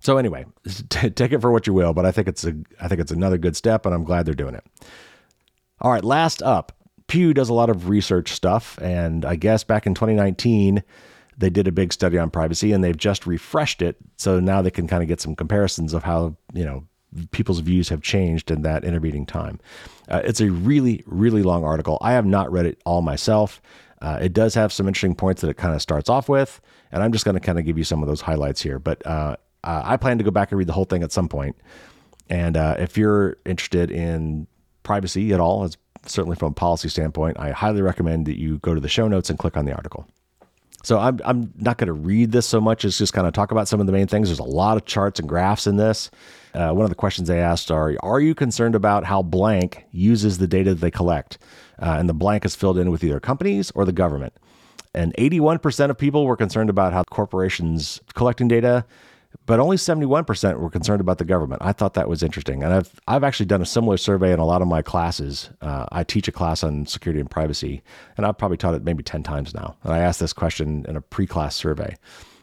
So 0.00 0.18
anyway, 0.18 0.44
t- 0.88 1.10
take 1.10 1.32
it 1.32 1.40
for 1.40 1.50
what 1.50 1.66
you 1.66 1.72
will, 1.72 1.94
but 1.94 2.06
I 2.06 2.12
think 2.12 2.28
it's 2.28 2.44
a 2.44 2.54
I 2.80 2.88
think 2.88 3.00
it's 3.00 3.12
another 3.12 3.38
good 3.38 3.56
step, 3.56 3.86
and 3.86 3.94
I'm 3.94 4.04
glad 4.04 4.26
they're 4.26 4.34
doing 4.34 4.54
it. 4.54 4.64
All 5.80 5.90
right, 5.90 6.04
last 6.04 6.42
up, 6.42 6.72
Pew 7.08 7.34
does 7.34 7.48
a 7.48 7.54
lot 7.54 7.68
of 7.68 7.88
research 7.88 8.32
stuff, 8.32 8.78
and 8.80 9.24
I 9.24 9.36
guess 9.36 9.64
back 9.64 9.86
in 9.86 9.94
2019 9.94 10.82
they 11.36 11.50
did 11.50 11.66
a 11.66 11.72
big 11.72 11.92
study 11.92 12.18
on 12.18 12.30
privacy, 12.30 12.72
and 12.72 12.82
they've 12.82 12.96
just 12.96 13.26
refreshed 13.26 13.82
it, 13.82 13.96
so 14.16 14.40
now 14.40 14.62
they 14.62 14.70
can 14.70 14.86
kind 14.86 15.02
of 15.02 15.08
get 15.08 15.20
some 15.20 15.34
comparisons 15.34 15.92
of 15.92 16.04
how 16.04 16.36
you 16.52 16.64
know 16.64 16.84
people's 17.30 17.60
views 17.60 17.88
have 17.88 18.02
changed 18.02 18.50
in 18.50 18.62
that 18.62 18.84
intervening 18.84 19.24
time. 19.26 19.60
Uh, 20.08 20.20
it's 20.24 20.40
a 20.40 20.50
really 20.50 21.02
really 21.06 21.42
long 21.42 21.64
article. 21.64 21.98
I 22.00 22.12
have 22.12 22.26
not 22.26 22.50
read 22.50 22.66
it 22.66 22.80
all 22.84 23.02
myself. 23.02 23.60
Uh, 24.02 24.18
it 24.20 24.32
does 24.32 24.54
have 24.54 24.72
some 24.72 24.86
interesting 24.86 25.14
points 25.14 25.40
that 25.40 25.48
it 25.48 25.56
kind 25.56 25.74
of 25.74 25.80
starts 25.80 26.10
off 26.10 26.28
with, 26.28 26.60
and 26.92 27.02
I'm 27.02 27.12
just 27.12 27.24
going 27.24 27.36
to 27.36 27.40
kind 27.40 27.58
of 27.58 27.64
give 27.64 27.78
you 27.78 27.84
some 27.84 28.02
of 28.02 28.08
those 28.08 28.20
highlights 28.20 28.60
here. 28.60 28.78
But 28.78 29.04
uh, 29.06 29.36
uh, 29.64 29.82
I 29.84 29.96
plan 29.96 30.18
to 30.18 30.24
go 30.24 30.30
back 30.30 30.52
and 30.52 30.58
read 30.58 30.68
the 30.68 30.72
whole 30.72 30.84
thing 30.84 31.02
at 31.02 31.12
some 31.12 31.28
point. 31.28 31.56
And 32.28 32.56
uh, 32.56 32.76
if 32.78 32.96
you're 32.98 33.36
interested 33.44 33.90
in 33.90 34.46
privacy 34.82 35.32
at 35.32 35.40
all, 35.40 35.64
it's 35.64 35.76
certainly 36.06 36.36
from 36.36 36.52
a 36.52 36.54
policy 36.54 36.88
standpoint, 36.88 37.38
I 37.38 37.50
highly 37.50 37.82
recommend 37.82 38.26
that 38.26 38.38
you 38.38 38.58
go 38.58 38.74
to 38.74 38.80
the 38.80 38.88
show 38.88 39.08
notes 39.08 39.30
and 39.30 39.38
click 39.38 39.56
on 39.56 39.64
the 39.64 39.72
article. 39.72 40.06
So 40.84 40.98
I'm, 40.98 41.18
I'm 41.24 41.52
not 41.56 41.78
going 41.78 41.86
to 41.86 41.94
read 41.94 42.30
this 42.30 42.46
so 42.46 42.60
much 42.60 42.84
as 42.84 42.98
just 42.98 43.14
kind 43.14 43.26
of 43.26 43.32
talk 43.32 43.50
about 43.50 43.68
some 43.68 43.80
of 43.80 43.86
the 43.86 43.92
main 43.92 44.06
things. 44.06 44.28
There's 44.28 44.38
a 44.38 44.44
lot 44.44 44.76
of 44.76 44.84
charts 44.84 45.18
and 45.18 45.26
graphs 45.26 45.66
in 45.66 45.76
this. 45.76 46.10
Uh, 46.52 46.72
one 46.72 46.84
of 46.84 46.90
the 46.90 46.94
questions 46.94 47.26
they 47.26 47.40
asked 47.40 47.70
are 47.70 47.94
Are 48.00 48.20
you 48.20 48.34
concerned 48.34 48.74
about 48.74 49.04
how 49.04 49.22
blank 49.22 49.86
uses 49.92 50.36
the 50.36 50.46
data 50.46 50.74
that 50.74 50.80
they 50.80 50.90
collect? 50.90 51.38
Uh, 51.80 51.96
and 51.98 52.08
the 52.08 52.14
blank 52.14 52.44
is 52.44 52.54
filled 52.54 52.76
in 52.76 52.90
with 52.90 53.02
either 53.02 53.18
companies 53.18 53.72
or 53.74 53.86
the 53.86 53.92
government. 53.92 54.34
And 54.92 55.14
81% 55.14 55.90
of 55.90 55.98
people 55.98 56.26
were 56.26 56.36
concerned 56.36 56.70
about 56.70 56.92
how 56.92 57.02
corporations 57.04 58.00
collecting 58.14 58.46
data 58.46 58.84
but 59.46 59.60
only 59.60 59.76
71% 59.76 60.58
were 60.58 60.70
concerned 60.70 61.00
about 61.00 61.18
the 61.18 61.24
government. 61.24 61.62
I 61.62 61.72
thought 61.72 61.94
that 61.94 62.08
was 62.08 62.22
interesting. 62.22 62.62
And 62.62 62.72
I've, 62.72 63.00
I've 63.06 63.24
actually 63.24 63.46
done 63.46 63.62
a 63.62 63.66
similar 63.66 63.96
survey 63.96 64.32
in 64.32 64.38
a 64.38 64.46
lot 64.46 64.62
of 64.62 64.68
my 64.68 64.82
classes. 64.82 65.50
Uh, 65.60 65.86
I 65.92 66.04
teach 66.04 66.28
a 66.28 66.32
class 66.32 66.64
on 66.64 66.86
security 66.86 67.20
and 67.20 67.30
privacy, 67.30 67.82
and 68.16 68.24
I've 68.26 68.38
probably 68.38 68.56
taught 68.56 68.74
it 68.74 68.84
maybe 68.84 69.02
10 69.02 69.22
times 69.22 69.54
now. 69.54 69.76
And 69.82 69.92
I 69.92 69.98
asked 69.98 70.20
this 70.20 70.32
question 70.32 70.84
in 70.88 70.96
a 70.96 71.00
pre 71.00 71.26
class 71.26 71.56
survey. 71.56 71.96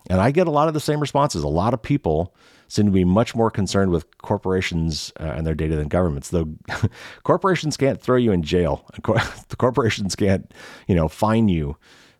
And 0.09 0.19
I 0.19 0.31
get 0.31 0.47
a 0.47 0.51
lot 0.51 0.67
of 0.67 0.73
the 0.73 0.79
same 0.79 0.99
responses. 0.99 1.43
A 1.43 1.47
lot 1.47 1.73
of 1.73 1.81
people 1.81 2.35
seem 2.67 2.85
to 2.85 2.91
be 2.91 3.03
much 3.03 3.35
more 3.35 3.51
concerned 3.51 3.91
with 3.91 4.05
corporations 4.19 5.11
uh, 5.19 5.23
and 5.35 5.45
their 5.45 5.53
data 5.53 5.75
than 5.75 5.87
governments. 5.87 6.29
Though 6.29 6.47
corporations 7.23 7.77
can't 7.77 8.01
throw 8.01 8.17
you 8.17 8.31
in 8.31 8.43
jail. 8.43 8.85
the 9.49 9.55
corporations 9.57 10.15
can't, 10.15 10.51
you 10.87 10.95
know, 10.95 11.07
fine 11.07 11.49
you 11.49 11.77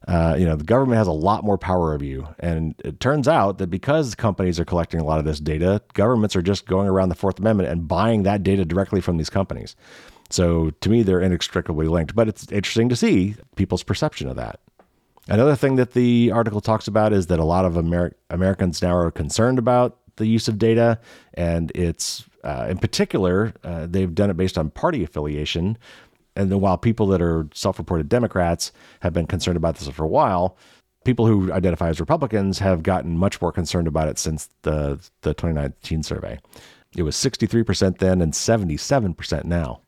uh, 0.08 0.36
you 0.38 0.46
know, 0.46 0.56
the 0.56 0.64
government 0.64 0.98
has 0.98 1.08
a 1.08 1.12
lot 1.12 1.44
more 1.44 1.58
power 1.58 1.94
over 1.94 2.04
you. 2.04 2.28
And 2.40 2.76
it 2.84 3.00
turns 3.00 3.28
out 3.28 3.60
that 3.60 3.68
because 3.68 4.16
companies 4.16 4.60
are 4.60 4.66
collecting 4.66 5.00
a 5.00 5.04
lot 5.04 5.20
of 5.20 5.26
this 5.26 5.40
data, 5.40 5.82
governments 5.94 6.36
are 6.36 6.42
just 6.42 6.66
going 6.66 6.88
around 6.88 7.10
the 7.10 7.16
Fourth 7.16 7.40
Amendment 7.40 7.70
and 7.70 7.88
buying 7.88 8.24
that 8.24 8.44
data 8.44 8.66
directly 8.66 9.02
from 9.02 9.18
these 9.18 9.30
companies. 9.30 9.76
So 10.30 10.72
to 10.72 10.90
me, 10.90 11.04
they're 11.04 11.22
inextricably 11.22 11.88
linked. 11.88 12.16
But 12.16 12.28
it's 12.28 12.52
interesting 12.52 12.90
to 12.90 12.96
see 12.96 13.36
people's 13.56 13.84
perception 13.84 14.28
of 14.28 14.36
that. 14.38 14.60
Another 15.28 15.56
thing 15.56 15.76
that 15.76 15.94
the 15.94 16.32
article 16.32 16.62
talks 16.62 16.88
about 16.88 17.14
is 17.14 17.28
that 17.28 17.40
a 17.40 17.44
lot 17.44 17.66
of 17.66 17.78
Amer- 17.78 18.16
Americans 18.32 18.82
now 18.82 18.96
are 18.96 19.12
concerned 19.12 19.60
about 19.60 19.98
the 20.16 20.26
use 20.26 20.48
of 20.48 20.58
data, 20.58 21.00
and 21.36 21.72
it's 21.76 22.26
uh, 22.44 22.68
in 22.70 22.78
particular, 22.78 23.54
uh, 23.64 23.86
they've 23.88 24.14
done 24.14 24.30
it 24.30 24.38
based 24.38 24.58
on 24.58 24.72
party 24.72 25.04
affiliation, 25.04 25.78
and 26.36 26.52
then 26.52 26.60
while 26.60 26.78
people 26.78 27.08
that 27.08 27.22
are 27.22 27.48
self-reported 27.54 28.10
Democrats 28.10 28.72
have 29.02 29.14
been 29.14 29.28
concerned 29.28 29.58
about 29.58 29.76
this 29.76 29.88
for 29.90 30.04
a 30.04 30.08
while, 30.08 30.58
people 31.04 31.26
who 31.26 31.52
identify 31.52 31.90
as 31.90 32.00
Republicans 32.00 32.60
have 32.60 32.84
gotten 32.84 33.18
much 33.18 33.42
more 33.42 33.52
concerned 33.52 33.88
about 33.88 34.08
it 34.08 34.18
since 34.18 34.50
the 34.62 35.00
the 35.22 35.34
2019 35.34 36.04
survey. 36.04 36.40
It 36.96 37.04
was 37.04 37.16
63% 37.16 38.00
then 38.00 38.22
and 38.22 38.34
77% 38.34 39.46
now. 39.46 39.82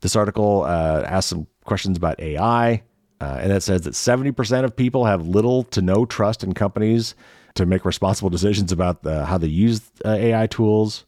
This 0.00 0.16
article 0.16 0.62
uh, 0.62 1.02
asks 1.04 1.28
some 1.28 1.46
questions 1.64 1.98
about 1.98 2.18
AI, 2.20 2.82
uh, 3.20 3.38
and 3.40 3.52
it 3.52 3.62
says 3.62 3.82
that 3.82 3.92
70% 3.92 4.64
of 4.64 4.74
people 4.74 5.04
have 5.04 5.26
little 5.26 5.64
to 5.64 5.82
no 5.82 6.06
trust 6.06 6.42
in 6.42 6.54
companies 6.54 7.14
to 7.54 7.66
make 7.66 7.84
responsible 7.84 8.30
decisions 8.38 8.72
about 8.72 9.02
the, 9.02 9.26
how 9.26 9.36
they 9.36 9.48
use 9.48 9.82
uh, 10.04 10.10
AI 10.10 10.46
tools. 10.46 11.04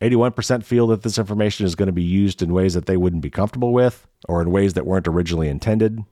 81% 0.00 0.64
feel 0.64 0.86
that 0.88 1.02
this 1.02 1.18
information 1.18 1.66
is 1.66 1.74
going 1.74 1.86
to 1.86 1.92
be 1.92 2.02
used 2.02 2.42
in 2.42 2.52
ways 2.52 2.74
that 2.74 2.86
they 2.86 2.96
wouldn't 2.96 3.22
be 3.22 3.30
comfortable 3.30 3.72
with 3.72 4.06
or 4.28 4.42
in 4.42 4.50
ways 4.50 4.74
that 4.74 4.86
weren't 4.86 5.08
originally 5.08 5.48
intended. 5.48 6.04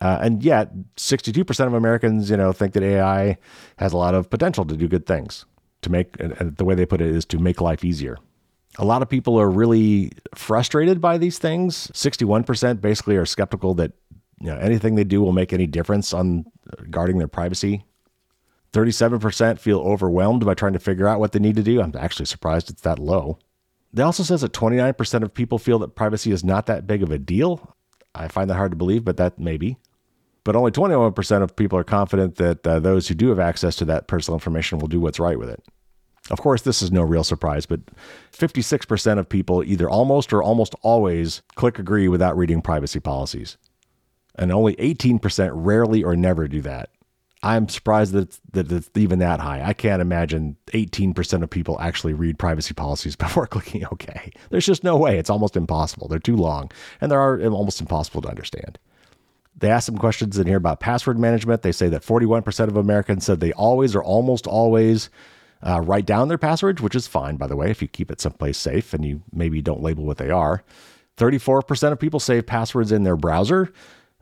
Uh, 0.00 0.18
and 0.22 0.42
yet, 0.42 0.72
62% 0.96 1.66
of 1.66 1.74
Americans, 1.74 2.30
you 2.30 2.36
know, 2.36 2.52
think 2.52 2.72
that 2.72 2.82
AI 2.82 3.36
has 3.76 3.92
a 3.92 3.96
lot 3.96 4.14
of 4.14 4.30
potential 4.30 4.64
to 4.64 4.76
do 4.76 4.88
good 4.88 5.06
things. 5.06 5.44
To 5.82 5.90
make, 5.90 6.16
the 6.18 6.64
way 6.64 6.74
they 6.74 6.84
put 6.84 7.00
it 7.00 7.08
is 7.08 7.24
to 7.26 7.38
make 7.38 7.60
life 7.60 7.84
easier. 7.84 8.18
A 8.78 8.84
lot 8.84 9.00
of 9.00 9.08
people 9.08 9.40
are 9.40 9.48
really 9.48 10.12
frustrated 10.34 11.00
by 11.00 11.16
these 11.16 11.38
things. 11.38 11.90
61% 11.94 12.82
basically 12.82 13.16
are 13.16 13.24
skeptical 13.24 13.74
that 13.74 13.92
you 14.40 14.48
know 14.48 14.58
anything 14.58 14.94
they 14.94 15.04
do 15.04 15.22
will 15.22 15.32
make 15.32 15.52
any 15.52 15.66
difference 15.66 16.12
on 16.12 16.44
guarding 16.90 17.16
their 17.16 17.28
privacy. 17.28 17.84
37% 18.72 19.58
feel 19.58 19.80
overwhelmed 19.80 20.44
by 20.44 20.54
trying 20.54 20.72
to 20.72 20.78
figure 20.78 21.08
out 21.08 21.20
what 21.20 21.32
they 21.32 21.38
need 21.38 21.56
to 21.56 21.62
do. 21.62 21.80
I'm 21.80 21.92
actually 21.98 22.26
surprised 22.26 22.70
it's 22.70 22.82
that 22.82 22.98
low. 22.98 23.38
They 23.92 24.02
also 24.02 24.22
says 24.22 24.42
that 24.42 24.52
29% 24.52 25.22
of 25.22 25.34
people 25.34 25.58
feel 25.58 25.80
that 25.80 25.96
privacy 25.96 26.30
is 26.30 26.44
not 26.44 26.66
that 26.66 26.86
big 26.86 27.02
of 27.02 27.10
a 27.10 27.18
deal. 27.18 27.76
I 28.14 28.28
find 28.28 28.48
that 28.48 28.54
hard 28.54 28.72
to 28.72 28.76
believe, 28.76 29.04
but 29.04 29.16
that 29.16 29.38
may 29.38 29.56
be. 29.56 29.76
But 30.44 30.56
only 30.56 30.70
21% 30.70 31.42
of 31.42 31.56
people 31.56 31.78
are 31.78 31.84
confident 31.84 32.36
that 32.36 32.66
uh, 32.66 32.80
those 32.80 33.08
who 33.08 33.14
do 33.14 33.28
have 33.28 33.38
access 33.38 33.76
to 33.76 33.84
that 33.86 34.06
personal 34.06 34.36
information 34.36 34.78
will 34.78 34.88
do 34.88 35.00
what's 35.00 35.20
right 35.20 35.38
with 35.38 35.50
it. 35.50 35.62
Of 36.30 36.40
course, 36.40 36.62
this 36.62 36.80
is 36.80 36.92
no 36.92 37.02
real 37.02 37.24
surprise, 37.24 37.66
but 37.66 37.80
56% 38.32 39.18
of 39.18 39.28
people 39.28 39.64
either 39.64 39.90
almost 39.90 40.32
or 40.32 40.42
almost 40.42 40.74
always 40.82 41.42
click 41.56 41.78
agree 41.78 42.08
without 42.08 42.36
reading 42.36 42.62
privacy 42.62 43.00
policies. 43.00 43.56
And 44.36 44.52
only 44.52 44.76
18% 44.76 45.50
rarely 45.54 46.04
or 46.04 46.14
never 46.14 46.46
do 46.46 46.60
that. 46.62 46.90
I'm 47.42 47.68
surprised 47.68 48.12
that 48.12 48.22
it's, 48.22 48.40
that 48.52 48.70
it's 48.70 48.90
even 48.94 49.18
that 49.20 49.40
high. 49.40 49.62
I 49.64 49.72
can't 49.72 50.02
imagine 50.02 50.56
18% 50.68 51.42
of 51.42 51.48
people 51.48 51.80
actually 51.80 52.12
read 52.12 52.38
privacy 52.38 52.74
policies 52.74 53.16
before 53.16 53.46
clicking 53.46 53.84
OK. 53.86 54.30
There's 54.50 54.66
just 54.66 54.84
no 54.84 54.96
way. 54.96 55.18
It's 55.18 55.30
almost 55.30 55.56
impossible. 55.56 56.08
They're 56.08 56.18
too 56.18 56.36
long 56.36 56.70
and 57.00 57.10
they're 57.10 57.40
almost 57.50 57.80
impossible 57.80 58.22
to 58.22 58.28
understand. 58.28 58.78
They 59.56 59.70
asked 59.70 59.86
some 59.86 59.98
questions 59.98 60.38
in 60.38 60.46
here 60.46 60.56
about 60.56 60.80
password 60.80 61.18
management. 61.18 61.62
They 61.62 61.72
say 61.72 61.88
that 61.88 62.02
41% 62.02 62.68
of 62.68 62.76
Americans 62.76 63.26
said 63.26 63.40
they 63.40 63.52
always 63.52 63.94
or 63.94 64.02
almost 64.02 64.46
always 64.46 65.10
uh, 65.62 65.80
write 65.80 66.06
down 66.06 66.28
their 66.28 66.38
passwords, 66.38 66.80
which 66.80 66.94
is 66.94 67.06
fine, 67.06 67.36
by 67.36 67.46
the 67.46 67.56
way, 67.56 67.70
if 67.70 67.82
you 67.82 67.88
keep 67.88 68.10
it 68.10 68.20
someplace 68.20 68.56
safe 68.56 68.94
and 68.94 69.04
you 69.04 69.22
maybe 69.32 69.60
don't 69.60 69.82
label 69.82 70.04
what 70.04 70.16
they 70.16 70.30
are. 70.30 70.64
34% 71.18 71.92
of 71.92 71.98
people 71.98 72.20
save 72.20 72.46
passwords 72.46 72.92
in 72.92 73.02
their 73.02 73.16
browser, 73.16 73.70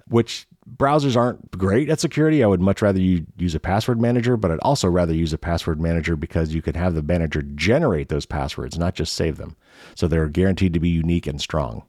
which 0.09 0.48
browsers 0.77 1.17
aren't 1.17 1.51
great 1.53 1.89
at 1.89 2.01
security. 2.01 2.43
I 2.43 2.47
would 2.47 2.61
much 2.61 2.83
rather 2.83 3.01
you 3.01 3.27
use 3.37 3.55
a 3.55 3.61
password 3.61 4.01
manager, 4.01 4.37
but 4.37 4.51
I'd 4.51 4.59
also 4.61 4.89
rather 4.89 5.15
use 5.15 5.33
a 5.33 5.39
password 5.39 5.81
manager 5.81 6.17
because 6.17 6.55
you 6.55 6.63
can 6.63 6.75
have 6.75 6.95
the 6.95 7.03
manager 7.03 7.43
generate 7.43 8.09
those 8.09 8.27
passwords, 8.27 8.79
not 8.79 8.95
just 8.95 9.13
save 9.13 9.37
them. 9.37 9.57
So 9.95 10.07
they're 10.07 10.29
guaranteed 10.29 10.75
to 10.75 10.81
be 10.81 10.89
unique 10.89 11.27
and 11.27 11.41
strong. 11.41 11.85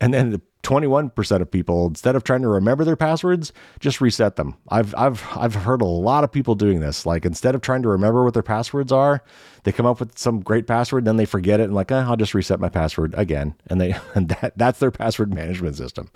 And 0.00 0.14
then 0.14 0.30
the 0.30 0.40
21% 0.62 1.40
of 1.40 1.50
people, 1.50 1.86
instead 1.86 2.16
of 2.16 2.24
trying 2.24 2.42
to 2.42 2.48
remember 2.48 2.84
their 2.84 2.96
passwords, 2.96 3.52
just 3.80 4.00
reset 4.00 4.36
them. 4.36 4.56
I've, 4.68 4.94
I've, 4.96 5.26
I've 5.36 5.54
heard 5.54 5.82
a 5.82 5.86
lot 5.86 6.24
of 6.24 6.32
people 6.32 6.54
doing 6.54 6.80
this. 6.80 7.06
Like 7.06 7.24
instead 7.24 7.54
of 7.54 7.60
trying 7.60 7.82
to 7.82 7.88
remember 7.88 8.24
what 8.24 8.34
their 8.34 8.42
passwords 8.42 8.92
are, 8.92 9.22
they 9.64 9.72
come 9.72 9.86
up 9.86 10.00
with 10.00 10.18
some 10.18 10.40
great 10.40 10.66
password, 10.66 11.04
then 11.04 11.16
they 11.16 11.24
forget 11.26 11.60
it 11.60 11.64
and 11.64 11.74
like, 11.74 11.90
eh, 11.90 12.04
I'll 12.06 12.16
just 12.16 12.34
reset 12.34 12.60
my 12.60 12.68
password 12.68 13.14
again. 13.16 13.54
And 13.68 13.80
they, 13.80 13.94
and 14.14 14.28
that, 14.30 14.56
that's 14.56 14.78
their 14.78 14.90
password 14.90 15.34
management 15.34 15.76
system. 15.76 16.10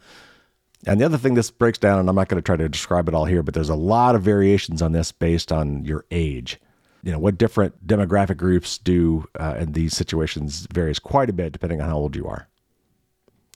And 0.87 1.01
the 1.01 1.05
other 1.05 1.19
thing 1.19 1.35
this 1.35 1.51
breaks 1.51 1.79
down, 1.79 1.99
and 1.99 2.09
I'm 2.09 2.15
not 2.15 2.29
going 2.29 2.43
to 2.43 2.45
try 2.45 2.57
to 2.57 2.69
describe 2.69 3.09
it 3.09 3.15
all 3.15 3.25
here, 3.25 3.43
but 3.43 3.55
there's 3.55 3.71
a 3.71 3.75
lot 3.75 4.15
of 4.15 4.23
variations 4.23 4.83
on 4.83 4.93
this 4.93 5.13
based 5.13 5.51
on 5.51 5.85
your 5.85 6.05
age. 6.11 6.61
You 7.03 7.13
know, 7.13 7.19
what 7.19 7.39
different 7.39 7.87
demographic 7.87 8.37
groups 8.37 8.79
do 8.79 9.27
uh, 9.39 9.57
in 9.59 9.73
these 9.73 9.95
situations 9.97 10.67
varies 10.73 10.99
quite 10.99 11.31
a 11.31 11.35
bit 11.35 11.53
depending 11.53 11.81
on 11.81 11.89
how 11.89 11.97
old 11.97 12.17
you 12.17 12.27
are. 12.27 12.49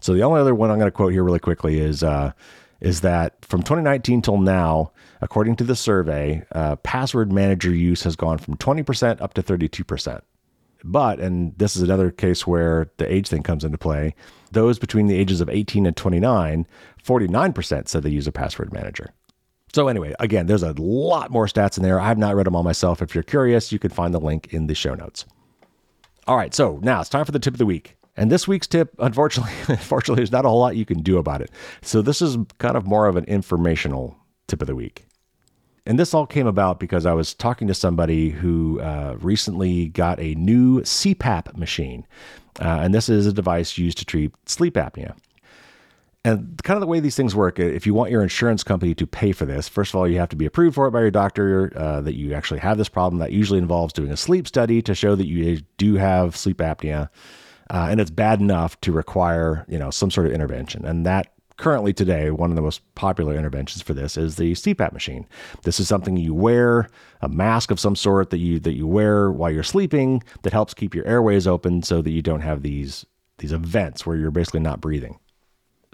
So 0.00 0.14
the 0.14 0.22
only 0.22 0.40
other 0.40 0.54
one 0.54 0.70
I'm 0.70 0.78
going 0.78 0.90
to 0.90 0.96
quote 0.96 1.12
here 1.12 1.24
really 1.24 1.38
quickly 1.38 1.80
is 1.80 2.02
uh, 2.02 2.32
is 2.80 3.00
that 3.00 3.44
from 3.44 3.62
2019 3.62 4.22
till 4.22 4.38
now, 4.38 4.92
according 5.20 5.56
to 5.56 5.64
the 5.64 5.74
survey, 5.74 6.44
uh, 6.52 6.76
password 6.76 7.32
manager 7.32 7.74
use 7.74 8.04
has 8.04 8.14
gone 8.14 8.38
from 8.38 8.56
20% 8.56 9.20
up 9.20 9.34
to 9.34 9.42
32%. 9.42 10.20
But, 10.84 11.18
and 11.18 11.56
this 11.58 11.76
is 11.76 11.82
another 11.82 12.10
case 12.10 12.46
where 12.46 12.90
the 12.98 13.12
age 13.12 13.28
thing 13.28 13.42
comes 13.42 13.64
into 13.64 13.78
play, 13.78 14.14
those 14.52 14.78
between 14.78 15.06
the 15.06 15.16
ages 15.16 15.40
of 15.40 15.48
18 15.48 15.86
and 15.86 15.96
29, 15.96 16.66
49% 17.04 17.88
said 17.88 18.02
they 18.02 18.10
use 18.10 18.26
a 18.26 18.32
password 18.32 18.72
manager. 18.72 19.12
So, 19.74 19.88
anyway, 19.88 20.14
again, 20.18 20.46
there's 20.46 20.62
a 20.62 20.72
lot 20.72 21.30
more 21.30 21.46
stats 21.46 21.76
in 21.76 21.82
there. 21.82 22.00
I've 22.00 22.16
not 22.16 22.34
read 22.34 22.46
them 22.46 22.56
all 22.56 22.62
myself. 22.62 23.02
If 23.02 23.14
you're 23.14 23.22
curious, 23.22 23.70
you 23.70 23.78
can 23.78 23.90
find 23.90 24.14
the 24.14 24.20
link 24.20 24.52
in 24.52 24.66
the 24.66 24.74
show 24.74 24.94
notes. 24.94 25.26
All 26.26 26.36
right, 26.36 26.54
so 26.54 26.78
now 26.82 27.00
it's 27.00 27.10
time 27.10 27.24
for 27.24 27.32
the 27.32 27.38
tip 27.38 27.54
of 27.54 27.58
the 27.58 27.66
week. 27.66 27.96
And 28.16 28.32
this 28.32 28.48
week's 28.48 28.66
tip, 28.66 28.94
unfortunately, 28.98 29.52
unfortunately, 29.68 30.20
there's 30.20 30.32
not 30.32 30.44
a 30.44 30.48
whole 30.48 30.60
lot 30.60 30.76
you 30.76 30.84
can 30.84 31.02
do 31.02 31.18
about 31.18 31.42
it. 31.42 31.50
So 31.82 32.02
this 32.02 32.22
is 32.22 32.36
kind 32.58 32.76
of 32.76 32.86
more 32.86 33.06
of 33.06 33.16
an 33.16 33.24
informational 33.24 34.16
tip 34.46 34.60
of 34.60 34.66
the 34.66 34.74
week. 34.74 35.07
And 35.88 35.98
this 35.98 36.12
all 36.12 36.26
came 36.26 36.46
about 36.46 36.78
because 36.78 37.06
I 37.06 37.14
was 37.14 37.32
talking 37.32 37.66
to 37.66 37.74
somebody 37.74 38.28
who 38.28 38.78
uh, 38.78 39.16
recently 39.20 39.88
got 39.88 40.20
a 40.20 40.34
new 40.34 40.82
CPAP 40.82 41.56
machine. 41.56 42.06
Uh, 42.60 42.80
and 42.82 42.94
this 42.94 43.08
is 43.08 43.26
a 43.26 43.32
device 43.32 43.78
used 43.78 43.96
to 43.96 44.04
treat 44.04 44.32
sleep 44.44 44.74
apnea. 44.74 45.16
And 46.26 46.62
kind 46.62 46.76
of 46.76 46.82
the 46.82 46.86
way 46.86 47.00
these 47.00 47.16
things 47.16 47.34
work, 47.34 47.58
if 47.58 47.86
you 47.86 47.94
want 47.94 48.10
your 48.10 48.22
insurance 48.22 48.62
company 48.62 48.94
to 48.96 49.06
pay 49.06 49.32
for 49.32 49.46
this, 49.46 49.66
first 49.66 49.94
of 49.94 49.98
all, 49.98 50.06
you 50.06 50.18
have 50.18 50.28
to 50.28 50.36
be 50.36 50.44
approved 50.44 50.74
for 50.74 50.86
it 50.86 50.90
by 50.90 51.00
your 51.00 51.10
doctor 51.10 51.72
uh, 51.74 52.02
that 52.02 52.16
you 52.16 52.34
actually 52.34 52.60
have 52.60 52.76
this 52.76 52.90
problem. 52.90 53.18
That 53.20 53.32
usually 53.32 53.58
involves 53.58 53.94
doing 53.94 54.10
a 54.10 54.16
sleep 54.16 54.46
study 54.46 54.82
to 54.82 54.94
show 54.94 55.14
that 55.14 55.26
you 55.26 55.62
do 55.78 55.94
have 55.94 56.36
sleep 56.36 56.58
apnea, 56.58 57.08
uh, 57.70 57.86
and 57.88 57.98
it's 57.98 58.10
bad 58.10 58.40
enough 58.40 58.78
to 58.82 58.92
require 58.92 59.64
you 59.68 59.78
know 59.78 59.90
some 59.90 60.10
sort 60.10 60.26
of 60.26 60.32
intervention. 60.32 60.84
And 60.84 61.06
that 61.06 61.32
currently 61.58 61.92
today, 61.92 62.30
one 62.30 62.50
of 62.50 62.56
the 62.56 62.62
most 62.62 62.82
popular 62.94 63.36
interventions 63.36 63.82
for 63.82 63.92
this 63.92 64.16
is 64.16 64.36
the 64.36 64.52
CPAP 64.52 64.92
machine. 64.92 65.26
This 65.64 65.78
is 65.78 65.86
something 65.86 66.16
you 66.16 66.32
wear, 66.32 66.88
a 67.20 67.28
mask 67.28 67.70
of 67.70 67.78
some 67.78 67.94
sort 67.94 68.30
that 68.30 68.38
you 68.38 68.58
that 68.60 68.74
you 68.74 68.86
wear 68.86 69.30
while 69.30 69.50
you're 69.50 69.62
sleeping 69.62 70.22
that 70.42 70.52
helps 70.52 70.72
keep 70.72 70.94
your 70.94 71.06
airways 71.06 71.46
open 71.46 71.82
so 71.82 72.00
that 72.00 72.10
you 72.10 72.22
don't 72.22 72.40
have 72.40 72.62
these 72.62 73.04
these 73.38 73.52
events 73.52 74.06
where 74.06 74.16
you're 74.16 74.30
basically 74.30 74.60
not 74.60 74.80
breathing. 74.80 75.18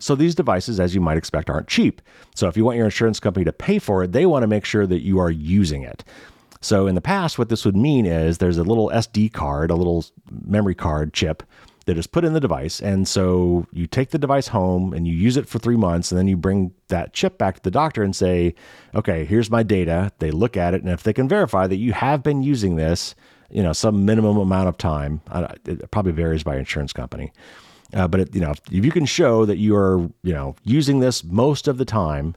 So 0.00 0.14
these 0.14 0.34
devices, 0.34 0.80
as 0.80 0.94
you 0.94 1.00
might 1.00 1.16
expect, 1.16 1.50
aren't 1.50 1.68
cheap. 1.68 2.02
So 2.34 2.48
if 2.48 2.56
you 2.56 2.64
want 2.64 2.76
your 2.76 2.86
insurance 2.86 3.20
company 3.20 3.44
to 3.44 3.52
pay 3.52 3.78
for 3.78 4.02
it, 4.02 4.12
they 4.12 4.26
want 4.26 4.42
to 4.42 4.48
make 4.48 4.64
sure 4.64 4.86
that 4.86 5.02
you 5.02 5.18
are 5.18 5.30
using 5.30 5.82
it. 5.82 6.04
So 6.60 6.86
in 6.86 6.94
the 6.94 7.00
past, 7.00 7.38
what 7.38 7.48
this 7.48 7.64
would 7.64 7.76
mean 7.76 8.06
is 8.06 8.38
there's 8.38 8.58
a 8.58 8.64
little 8.64 8.88
SD 8.88 9.32
card, 9.32 9.70
a 9.70 9.76
little 9.76 10.04
memory 10.30 10.74
card 10.74 11.12
chip 11.12 11.42
that 11.86 11.98
is 11.98 12.06
put 12.06 12.24
in 12.24 12.32
the 12.32 12.40
device. 12.40 12.80
And 12.80 13.06
so 13.06 13.66
you 13.72 13.86
take 13.86 14.10
the 14.10 14.18
device 14.18 14.48
home 14.48 14.92
and 14.92 15.06
you 15.06 15.14
use 15.14 15.36
it 15.36 15.48
for 15.48 15.58
three 15.58 15.76
months, 15.76 16.10
and 16.10 16.18
then 16.18 16.28
you 16.28 16.36
bring 16.36 16.72
that 16.88 17.12
chip 17.12 17.38
back 17.38 17.56
to 17.56 17.62
the 17.62 17.70
doctor 17.70 18.02
and 18.02 18.14
say, 18.16 18.54
okay, 18.94 19.24
here's 19.24 19.50
my 19.50 19.62
data. 19.62 20.12
They 20.18 20.30
look 20.30 20.56
at 20.56 20.74
it, 20.74 20.82
and 20.82 20.90
if 20.90 21.02
they 21.02 21.12
can 21.12 21.28
verify 21.28 21.66
that 21.66 21.76
you 21.76 21.92
have 21.92 22.22
been 22.22 22.42
using 22.42 22.76
this, 22.76 23.14
you 23.50 23.62
know, 23.62 23.72
some 23.72 24.04
minimum 24.04 24.38
amount 24.38 24.68
of 24.68 24.78
time, 24.78 25.20
it 25.66 25.90
probably 25.90 26.12
varies 26.12 26.42
by 26.42 26.56
insurance 26.56 26.92
company. 26.92 27.32
Uh, 27.92 28.08
but 28.08 28.20
it, 28.20 28.34
you 28.34 28.40
know, 28.40 28.50
if, 28.50 28.60
if 28.72 28.84
you 28.84 28.90
can 28.90 29.06
show 29.06 29.44
that 29.44 29.58
you 29.58 29.76
are, 29.76 29.98
you 30.22 30.32
know, 30.32 30.56
using 30.64 31.00
this 31.00 31.22
most 31.22 31.68
of 31.68 31.78
the 31.78 31.84
time, 31.84 32.34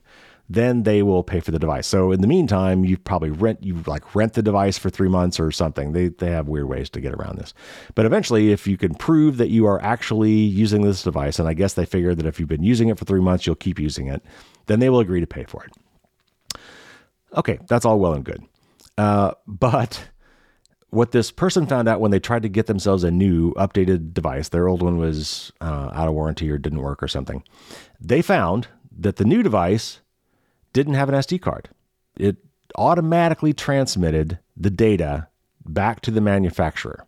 then 0.48 0.84
they 0.84 1.02
will 1.02 1.22
pay 1.22 1.40
for 1.40 1.50
the 1.50 1.58
device. 1.58 1.86
So 1.86 2.10
in 2.10 2.22
the 2.22 2.26
meantime, 2.26 2.84
you 2.84 2.96
probably 2.96 3.30
rent 3.30 3.62
you 3.62 3.82
like 3.86 4.14
rent 4.14 4.32
the 4.32 4.42
device 4.42 4.78
for 4.78 4.88
three 4.88 5.08
months 5.08 5.38
or 5.38 5.50
something. 5.52 5.92
They 5.92 6.08
they 6.08 6.30
have 6.30 6.48
weird 6.48 6.68
ways 6.68 6.88
to 6.90 7.00
get 7.00 7.12
around 7.12 7.38
this. 7.38 7.52
But 7.94 8.06
eventually, 8.06 8.50
if 8.50 8.66
you 8.66 8.78
can 8.78 8.94
prove 8.94 9.36
that 9.36 9.48
you 9.48 9.66
are 9.66 9.82
actually 9.82 10.32
using 10.32 10.82
this 10.82 11.02
device, 11.02 11.38
and 11.38 11.48
I 11.48 11.54
guess 11.54 11.74
they 11.74 11.84
figure 11.84 12.14
that 12.14 12.26
if 12.26 12.40
you've 12.40 12.48
been 12.48 12.62
using 12.62 12.88
it 12.88 12.98
for 12.98 13.04
three 13.04 13.20
months, 13.20 13.46
you'll 13.46 13.56
keep 13.56 13.78
using 13.78 14.06
it, 14.06 14.22
then 14.66 14.80
they 14.80 14.88
will 14.88 15.00
agree 15.00 15.20
to 15.20 15.26
pay 15.26 15.44
for 15.44 15.64
it. 15.64 15.72
Okay, 17.36 17.58
that's 17.68 17.84
all 17.84 17.98
well 17.98 18.14
and 18.14 18.24
good. 18.24 18.42
Uh, 18.96 19.32
but 19.46 20.08
what 20.90 21.12
this 21.12 21.30
person 21.30 21.66
found 21.66 21.88
out 21.88 22.00
when 22.00 22.10
they 22.10 22.18
tried 22.18 22.42
to 22.42 22.48
get 22.48 22.66
themselves 22.66 23.04
a 23.04 23.10
new 23.10 23.52
updated 23.54 24.14
device, 24.14 24.48
their 24.48 24.66
old 24.66 24.82
one 24.82 24.96
was 24.96 25.52
uh, 25.60 25.90
out 25.92 26.08
of 26.08 26.14
warranty 26.14 26.50
or 26.50 26.56
didn't 26.56 26.80
work 26.80 27.02
or 27.02 27.08
something, 27.08 27.44
they 28.00 28.22
found 28.22 28.68
that 28.90 29.16
the 29.16 29.24
new 29.24 29.42
device 29.42 30.00
didn't 30.72 30.94
have 30.94 31.08
an 31.08 31.14
SD 31.14 31.40
card. 31.40 31.68
It 32.16 32.36
automatically 32.76 33.52
transmitted 33.52 34.38
the 34.56 34.70
data 34.70 35.28
back 35.64 36.00
to 36.02 36.10
the 36.10 36.20
manufacturer 36.20 37.06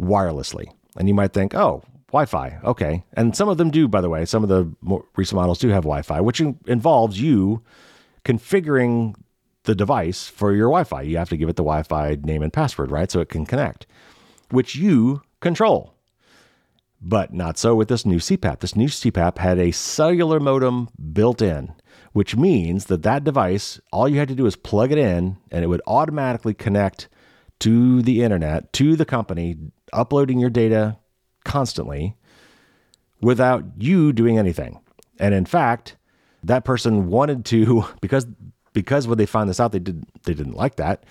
wirelessly. 0.00 0.66
And 0.96 1.08
you 1.08 1.14
might 1.14 1.32
think, 1.32 1.54
oh, 1.54 1.82
Wi 2.08 2.24
Fi, 2.26 2.58
okay. 2.64 3.04
And 3.14 3.36
some 3.36 3.48
of 3.48 3.58
them 3.58 3.70
do, 3.70 3.88
by 3.88 4.00
the 4.00 4.08
way. 4.08 4.24
Some 4.24 4.42
of 4.42 4.48
the 4.48 4.72
more 4.80 5.04
recent 5.16 5.36
models 5.36 5.58
do 5.58 5.68
have 5.68 5.82
Wi 5.82 6.02
Fi, 6.02 6.20
which 6.20 6.40
involves 6.40 7.20
you 7.20 7.62
configuring 8.24 9.14
the 9.64 9.74
device 9.74 10.28
for 10.28 10.52
your 10.52 10.68
Wi 10.68 10.84
Fi. 10.84 11.02
You 11.02 11.18
have 11.18 11.28
to 11.30 11.36
give 11.36 11.48
it 11.48 11.56
the 11.56 11.64
Wi 11.64 11.82
Fi 11.82 12.16
name 12.22 12.42
and 12.42 12.52
password, 12.52 12.90
right? 12.90 13.10
So 13.10 13.20
it 13.20 13.28
can 13.28 13.44
connect, 13.44 13.86
which 14.50 14.76
you 14.76 15.22
control. 15.40 15.95
But 17.00 17.32
not 17.32 17.58
so 17.58 17.74
with 17.74 17.88
this 17.88 18.06
new 18.06 18.18
CPAP. 18.18 18.60
This 18.60 18.74
new 18.74 18.88
CPAP 18.88 19.38
had 19.38 19.58
a 19.58 19.70
cellular 19.70 20.40
modem 20.40 20.88
built 21.12 21.42
in 21.42 21.74
which 22.16 22.34
means 22.34 22.86
that 22.86 23.02
that 23.02 23.24
device, 23.24 23.78
all 23.92 24.08
you 24.08 24.18
had 24.18 24.26
to 24.26 24.34
do 24.34 24.46
is 24.46 24.56
plug 24.56 24.90
it 24.90 24.96
in 24.96 25.36
and 25.50 25.62
it 25.62 25.66
would 25.66 25.82
automatically 25.86 26.54
connect 26.54 27.10
to 27.58 28.00
the 28.00 28.22
internet, 28.22 28.72
to 28.72 28.96
the 28.96 29.04
company, 29.04 29.54
uploading 29.92 30.38
your 30.38 30.48
data 30.48 30.96
constantly 31.44 32.16
without 33.20 33.64
you 33.76 34.14
doing 34.14 34.38
anything. 34.38 34.80
And 35.18 35.34
in 35.34 35.44
fact, 35.44 35.98
that 36.42 36.64
person 36.64 37.08
wanted 37.08 37.44
to 37.44 37.84
because 38.00 38.26
because 38.72 39.06
when 39.06 39.18
they 39.18 39.26
found 39.26 39.50
this 39.50 39.60
out, 39.60 39.72
they 39.72 39.78
did 39.78 40.06
they 40.22 40.32
didn't 40.32 40.56
like 40.56 40.76
that. 40.76 41.04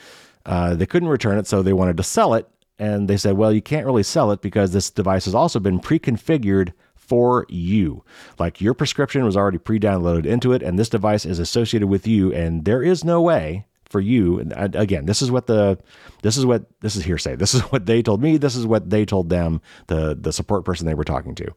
Uh, 0.44 0.74
they 0.74 0.88
couldn't 0.88 1.10
return 1.10 1.38
it, 1.38 1.46
so 1.46 1.62
they 1.62 1.74
wanted 1.74 1.98
to 1.98 2.04
sell 2.04 2.34
it. 2.34 2.48
And 2.78 3.08
they 3.08 3.18
said, 3.18 3.38
well, 3.38 3.54
you 3.54 3.62
can't 3.62 3.86
really 3.86 4.04
sell 4.04 4.32
it 4.32 4.42
because 4.42 4.72
this 4.72 4.90
device 4.90 5.26
has 5.26 5.36
also 5.36 5.60
been 5.60 5.80
pre-configured 5.80 6.74
for 6.96 7.46
you. 7.50 8.04
Like 8.40 8.60
your 8.60 8.74
prescription 8.74 9.24
was 9.24 9.38
already 9.38 9.60
pre 9.60 9.80
downloaded 9.80 10.26
into 10.26 10.52
it, 10.54 10.62
and 10.62 10.78
this 10.78 10.90
device 10.90 11.26
is 11.26 11.40
associated 11.40 11.88
with 11.88 12.08
you, 12.08 12.34
and 12.34 12.66
there 12.66 12.84
is 12.84 13.04
no 13.04 13.22
way 13.22 13.66
for 13.90 14.00
you 14.00 14.40
and 14.40 14.76
again 14.76 15.06
this 15.06 15.22
is 15.22 15.30
what 15.30 15.46
the 15.46 15.78
this 16.24 16.38
is 16.38 16.46
what 16.46 16.66
this 16.82 16.96
is 16.96 17.04
hearsay. 17.04 17.36
This 17.36 17.54
is 17.54 17.62
what 17.72 17.86
they 17.86 18.02
told 18.02 18.22
me. 18.22 18.38
This 18.38 18.56
is 18.56 18.66
what 18.66 18.90
they 18.90 19.06
told 19.06 19.30
them 19.30 19.62
the 19.88 20.18
the 20.20 20.34
support 20.34 20.66
person 20.66 20.88
they 20.88 20.96
were 20.96 21.04
talking 21.04 21.36
to. 21.36 21.48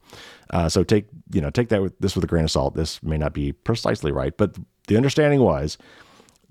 Uh, 0.51 0.69
so 0.69 0.85
take 0.85 1.07
you 1.33 1.41
know 1.41 1.51
take 1.51 1.71
that 1.71 1.83
with 1.83 1.99
this 1.99 2.15
with 2.15 2.25
a 2.25 2.29
grain 2.29 2.45
of 2.45 2.51
salt. 2.51 2.75
This 2.75 3.03
may 3.03 3.17
not 3.17 3.33
be 3.33 3.53
precisely 3.53 4.13
right 4.13 4.37
but 4.37 4.57
the 4.89 4.97
understanding 4.97 5.41
was 5.41 5.79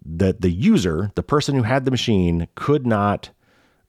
that 0.03 0.41
the 0.41 0.51
user 0.51 1.11
the 1.15 1.23
person 1.23 1.55
who 1.55 1.63
had 1.63 1.85
the 1.85 1.91
machine 1.91 2.47
could 2.55 2.87
not 2.87 3.29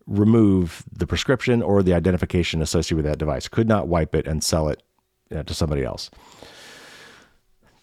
remove 0.08 0.82
the 0.90 1.06
prescription 1.06 1.62
or 1.62 1.82
the 1.82 1.94
identification 1.94 2.62
associated 2.62 2.96
with 2.96 3.04
that 3.04 3.18
device 3.18 3.46
could 3.46 3.68
not 3.68 3.86
wipe 3.86 4.14
it 4.14 4.26
and 4.26 4.42
sell 4.42 4.68
it 4.68 4.82
uh, 5.34 5.42
to 5.42 5.54
somebody 5.54 5.84
else. 5.84 6.10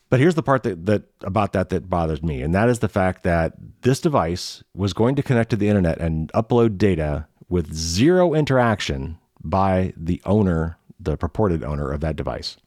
But 0.09 0.19
here's 0.19 0.35
the 0.35 0.43
part 0.43 0.63
that, 0.63 0.85
that 0.85 1.03
about 1.21 1.53
that 1.53 1.69
that 1.69 1.89
bothers 1.89 2.21
me, 2.21 2.41
and 2.41 2.53
that 2.53 2.69
is 2.69 2.79
the 2.79 2.89
fact 2.89 3.23
that 3.23 3.53
this 3.81 3.99
device 3.99 4.63
was 4.73 4.93
going 4.93 5.15
to 5.15 5.23
connect 5.23 5.49
to 5.51 5.55
the 5.55 5.67
internet 5.67 5.99
and 5.99 6.31
upload 6.33 6.77
data 6.77 7.27
with 7.49 7.73
zero 7.73 8.33
interaction 8.33 9.17
by 9.43 9.93
the 9.95 10.21
owner, 10.25 10.77
the 10.99 11.17
purported 11.17 11.63
owner 11.63 11.91
of 11.91 12.01
that 12.01 12.15
device. 12.15 12.57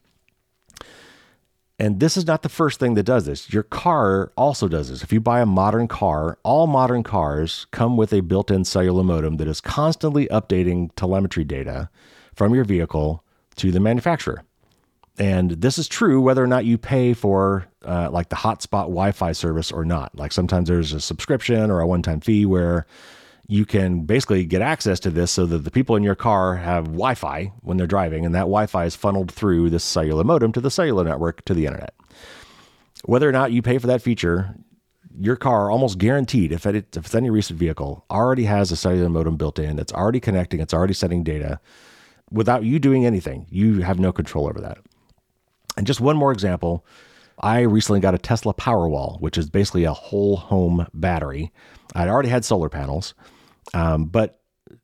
And 1.81 2.01
this 2.01 2.17
is 2.17 2.27
not 2.27 2.43
the 2.43 2.49
first 2.49 2.77
thing 2.77 2.95
that 2.95 3.03
does 3.03 3.25
this. 3.25 3.53
Your 3.53 3.63
car 3.63 4.33
also 4.35 4.67
does 4.67 4.89
this. 4.89 5.01
If 5.01 5.13
you 5.13 5.21
buy 5.21 5.39
a 5.39 5.45
modern 5.45 5.87
car, 5.87 6.37
all 6.43 6.67
modern 6.67 7.03
cars 7.03 7.67
come 7.71 7.95
with 7.95 8.11
a 8.11 8.19
built 8.19 8.51
in 8.51 8.65
cellular 8.65 9.03
modem 9.03 9.37
that 9.37 9.47
is 9.47 9.61
constantly 9.61 10.27
updating 10.27 10.89
telemetry 10.97 11.45
data 11.45 11.89
from 12.35 12.53
your 12.53 12.65
vehicle 12.65 13.23
to 13.55 13.71
the 13.71 13.79
manufacturer. 13.79 14.43
And 15.17 15.51
this 15.51 15.77
is 15.77 15.87
true 15.87 16.21
whether 16.21 16.43
or 16.43 16.47
not 16.47 16.65
you 16.65 16.77
pay 16.77 17.13
for 17.13 17.65
uh, 17.85 18.09
like 18.11 18.27
the 18.27 18.35
hotspot 18.35 18.83
Wi 18.83 19.13
Fi 19.13 19.31
service 19.31 19.71
or 19.71 19.85
not. 19.85 20.17
Like 20.17 20.33
sometimes 20.33 20.67
there's 20.67 20.91
a 20.91 20.99
subscription 20.99 21.71
or 21.71 21.79
a 21.79 21.87
one 21.87 22.01
time 22.01 22.19
fee 22.19 22.45
where 22.45 22.85
you 23.51 23.65
can 23.65 24.01
basically 24.01 24.45
get 24.45 24.61
access 24.61 24.99
to 24.99 25.09
this 25.09 25.31
so 25.31 25.43
that 25.47 25.63
the 25.63 25.71
people 25.71 25.95
in 25.95 26.03
your 26.03 26.13
car 26.13 26.57
have 26.57 26.85
Wi 26.85 27.15
Fi 27.15 27.51
when 27.61 27.77
they're 27.77 27.87
driving, 27.87 28.23
and 28.23 28.35
that 28.35 28.41
Wi 28.41 28.67
Fi 28.67 28.85
is 28.85 28.95
funneled 28.95 29.31
through 29.31 29.71
this 29.71 29.83
cellular 29.83 30.23
modem 30.23 30.51
to 30.51 30.61
the 30.61 30.69
cellular 30.69 31.03
network 31.03 31.43
to 31.45 31.55
the 31.55 31.65
internet. 31.65 31.95
Whether 33.05 33.27
or 33.27 33.31
not 33.31 33.51
you 33.51 33.63
pay 33.63 33.79
for 33.79 33.87
that 33.87 34.03
feature, 34.03 34.55
your 35.19 35.35
car 35.35 35.71
almost 35.71 35.97
guaranteed, 35.97 36.51
if, 36.51 36.67
it, 36.67 36.95
if 36.95 37.07
it's 37.07 37.15
any 37.15 37.31
recent 37.31 37.57
vehicle, 37.57 38.05
already 38.11 38.43
has 38.43 38.71
a 38.71 38.75
cellular 38.75 39.09
modem 39.09 39.35
built 39.35 39.57
in. 39.57 39.79
It's 39.79 39.93
already 39.93 40.19
connecting, 40.19 40.59
it's 40.59 40.73
already 40.73 40.93
sending 40.93 41.23
data 41.23 41.59
without 42.29 42.63
you 42.63 42.77
doing 42.77 43.03
anything. 43.03 43.47
You 43.49 43.81
have 43.81 43.99
no 43.99 44.11
control 44.11 44.47
over 44.47 44.61
that. 44.61 44.77
And 45.75 45.87
just 45.87 45.99
one 45.99 46.17
more 46.17 46.31
example 46.31 46.85
I 47.41 47.61
recently 47.61 48.01
got 48.01 48.13
a 48.13 48.19
Tesla 48.19 48.53
Powerwall, 48.53 49.19
which 49.21 49.37
is 49.37 49.49
basically 49.49 49.85
a 49.85 49.93
whole 49.93 50.35
home 50.35 50.85
battery. 50.93 51.51
I'd 51.95 52.09
already 52.09 52.29
had 52.29 52.45
solar 52.45 52.69
panels, 52.69 53.15
um, 53.73 54.05
but 54.05 54.39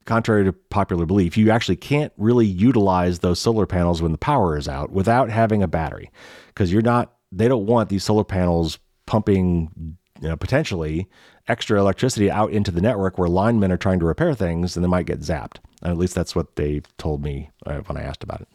contrary 0.06 0.44
to 0.46 0.54
popular 0.54 1.06
belief, 1.06 1.38
you 1.38 1.52
actually 1.52 1.76
can't 1.76 2.14
really 2.18 2.46
utilize 2.46 3.20
those 3.20 3.40
solar 3.40 3.66
panels 3.66 4.02
when 4.02 4.12
the 4.12 4.18
power 4.18 4.58
is 4.58 4.68
out 4.68 4.92
without 4.92 5.30
having 5.30 5.64
a 5.64 5.68
battery 5.68 6.12
because 6.48 6.72
you're 6.72 6.82
not, 6.82 7.14
they 7.32 7.48
don't 7.48 7.66
want 7.66 7.90
these 7.90 8.04
solar 8.04 8.24
panels 8.24 8.80
pumping 9.06 9.98
you 10.22 10.30
know, 10.30 10.38
potentially 10.38 11.08
extra 11.48 11.80
electricity 11.80 12.32
out 12.32 12.52
into 12.52 12.72
the 12.72 12.82
network 12.82 13.18
where 13.18 13.30
linemen 13.30 13.72
are 13.72 13.78
trying 13.78 14.00
to 14.00 14.06
repair 14.06 14.34
things 14.34 14.76
and 14.76 14.84
they 14.84 14.90
might 14.90 15.06
get 15.06 15.20
zapped. 15.20 15.58
At 15.84 15.98
least 15.98 16.16
that's 16.16 16.36
what 16.36 16.56
they 16.56 16.82
told 16.98 17.24
me 17.24 17.52
uh, 17.66 17.80
when 17.82 17.98
I 17.98 18.04
asked 18.04 18.24
about 18.24 18.42
it. 18.42 18.48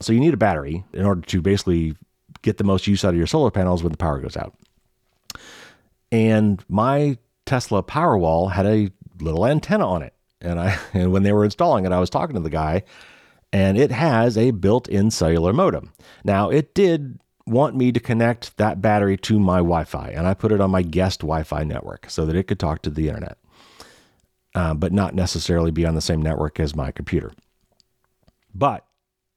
So 0.00 0.12
you 0.12 0.20
need 0.20 0.34
a 0.34 0.38
battery 0.38 0.84
in 0.92 1.04
order 1.04 1.20
to 1.20 1.40
basically 1.40 1.94
get 2.42 2.58
the 2.58 2.64
most 2.64 2.86
use 2.86 3.04
out 3.04 3.10
of 3.10 3.16
your 3.16 3.26
solar 3.26 3.50
panels 3.50 3.82
when 3.82 3.92
the 3.92 3.98
power 3.98 4.18
goes 4.18 4.36
out. 4.36 4.54
And 6.10 6.64
my 6.68 7.18
Tesla 7.44 7.82
Powerwall 7.82 8.50
had 8.50 8.66
a 8.66 8.90
little 9.20 9.46
antenna 9.46 9.86
on 9.86 10.02
it. 10.02 10.14
And 10.40 10.60
I 10.60 10.78
and 10.92 11.12
when 11.12 11.22
they 11.22 11.32
were 11.32 11.44
installing 11.44 11.84
it, 11.84 11.92
I 11.92 12.00
was 12.00 12.10
talking 12.10 12.34
to 12.34 12.40
the 12.42 12.50
guy 12.50 12.84
and 13.52 13.78
it 13.78 13.90
has 13.90 14.36
a 14.36 14.50
built-in 14.50 15.10
cellular 15.10 15.52
modem. 15.52 15.92
Now, 16.24 16.50
it 16.50 16.74
did 16.74 17.18
want 17.46 17.76
me 17.76 17.92
to 17.92 18.00
connect 18.00 18.56
that 18.56 18.82
battery 18.82 19.16
to 19.16 19.38
my 19.38 19.58
Wi-Fi, 19.58 20.08
and 20.08 20.26
I 20.26 20.34
put 20.34 20.52
it 20.52 20.60
on 20.60 20.70
my 20.70 20.82
guest 20.82 21.20
Wi-Fi 21.20 21.62
network 21.64 22.10
so 22.10 22.26
that 22.26 22.36
it 22.36 22.48
could 22.48 22.58
talk 22.58 22.82
to 22.82 22.90
the 22.90 23.08
internet, 23.08 23.38
uh, 24.54 24.74
but 24.74 24.92
not 24.92 25.14
necessarily 25.14 25.70
be 25.70 25.86
on 25.86 25.94
the 25.94 26.00
same 26.00 26.20
network 26.20 26.58
as 26.58 26.74
my 26.74 26.90
computer. 26.90 27.32
But 28.52 28.84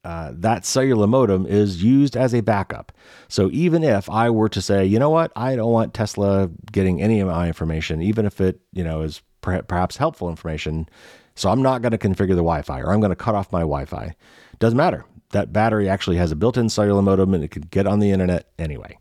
uh, 0.02 0.32
that 0.34 0.64
cellular 0.64 1.06
modem 1.06 1.46
is 1.46 1.82
used 1.82 2.16
as 2.16 2.34
a 2.34 2.40
backup. 2.40 2.90
So 3.28 3.48
even 3.52 3.84
if 3.84 4.08
I 4.10 4.30
were 4.30 4.48
to 4.48 4.62
say, 4.62 4.84
you 4.84 4.98
know 4.98 5.10
what, 5.10 5.30
I 5.36 5.56
don't 5.56 5.70
want 5.70 5.94
Tesla 5.94 6.50
getting 6.72 7.02
any 7.02 7.20
of 7.20 7.28
my 7.28 7.46
information, 7.46 8.02
even 8.02 8.26
if 8.26 8.40
it 8.40 8.60
you 8.72 8.82
know 8.82 9.02
is 9.02 9.20
perhaps 9.40 9.96
helpful 9.96 10.28
information, 10.28 10.88
so 11.34 11.50
I'm 11.50 11.62
not 11.62 11.82
going 11.82 11.92
to 11.92 11.98
configure 11.98 12.28
the 12.28 12.36
Wi-Fi 12.36 12.80
or 12.80 12.92
I'm 12.92 13.00
going 13.00 13.10
to 13.10 13.16
cut 13.16 13.34
off 13.34 13.52
my 13.52 13.60
Wi-Fi. 13.60 14.14
Doesn't 14.58 14.76
matter. 14.76 15.04
That 15.30 15.52
battery 15.52 15.88
actually 15.88 16.16
has 16.16 16.32
a 16.32 16.36
built-in 16.36 16.68
cellular 16.68 17.02
modem 17.02 17.34
and 17.34 17.44
it 17.44 17.50
can 17.50 17.62
get 17.62 17.86
on 17.86 18.00
the 18.00 18.10
internet 18.10 18.50
anyway. 18.58 18.98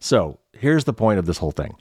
So 0.00 0.40
here's 0.52 0.84
the 0.84 0.92
point 0.92 1.18
of 1.18 1.26
this 1.26 1.38
whole 1.38 1.52
thing. 1.52 1.74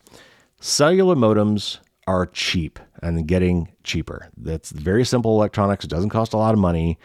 Cellular 0.59 1.15
modems 1.15 1.79
are 2.07 2.27
cheap 2.27 2.79
and 3.01 3.27
getting 3.27 3.69
cheaper. 3.83 4.29
That's 4.37 4.71
very 4.71 5.03
simple 5.03 5.35
electronics. 5.35 5.85
It 5.85 5.89
doesn't 5.89 6.09
cost 6.09 6.33
a 6.33 6.37
lot 6.37 6.53
of 6.53 6.59
money. 6.59 6.99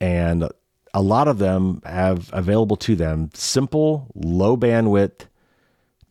And 0.00 0.48
a 0.94 1.02
lot 1.02 1.28
of 1.28 1.38
them 1.38 1.82
have 1.84 2.30
available 2.32 2.76
to 2.76 2.96
them 2.96 3.30
simple, 3.34 4.10
low 4.14 4.56
bandwidth 4.56 5.26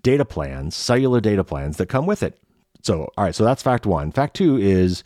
data 0.03 0.25
plans, 0.25 0.75
cellular 0.75 1.19
data 1.19 1.43
plans 1.43 1.77
that 1.77 1.87
come 1.87 2.05
with 2.05 2.21
it. 2.21 2.39
So, 2.85 3.11
all 3.17 3.23
right, 3.23 3.33
so 3.33 3.43
that's 3.43 3.63
fact 3.63 3.87
one. 3.87 4.11
Fact 4.11 4.35
two 4.35 4.57
is 4.57 5.03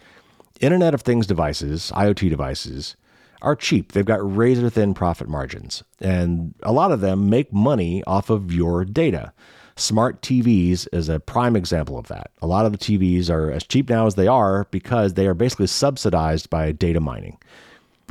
Internet 0.59 0.93
of 0.93 1.01
Things 1.01 1.25
devices, 1.25 1.93
IoT 1.95 2.29
devices, 2.29 2.97
are 3.41 3.55
cheap. 3.55 3.93
They've 3.93 4.03
got 4.03 4.35
razor 4.35 4.69
thin 4.69 4.93
profit 4.93 5.29
margins, 5.29 5.81
and 6.01 6.53
a 6.61 6.73
lot 6.73 6.91
of 6.91 6.99
them 6.99 7.29
make 7.29 7.53
money 7.53 8.03
off 8.03 8.29
of 8.29 8.51
your 8.51 8.83
data. 8.83 9.31
Smart 9.77 10.21
TVs 10.21 10.89
is 10.91 11.07
a 11.07 11.21
prime 11.21 11.55
example 11.55 11.97
of 11.97 12.07
that. 12.07 12.31
A 12.41 12.47
lot 12.47 12.65
of 12.65 12.73
the 12.73 12.77
TVs 12.77 13.29
are 13.29 13.49
as 13.49 13.63
cheap 13.63 13.89
now 13.89 14.07
as 14.07 14.15
they 14.15 14.27
are 14.27 14.67
because 14.71 15.13
they 15.13 15.25
are 15.25 15.33
basically 15.33 15.67
subsidized 15.67 16.49
by 16.49 16.73
data 16.73 16.99
mining. 16.99 17.37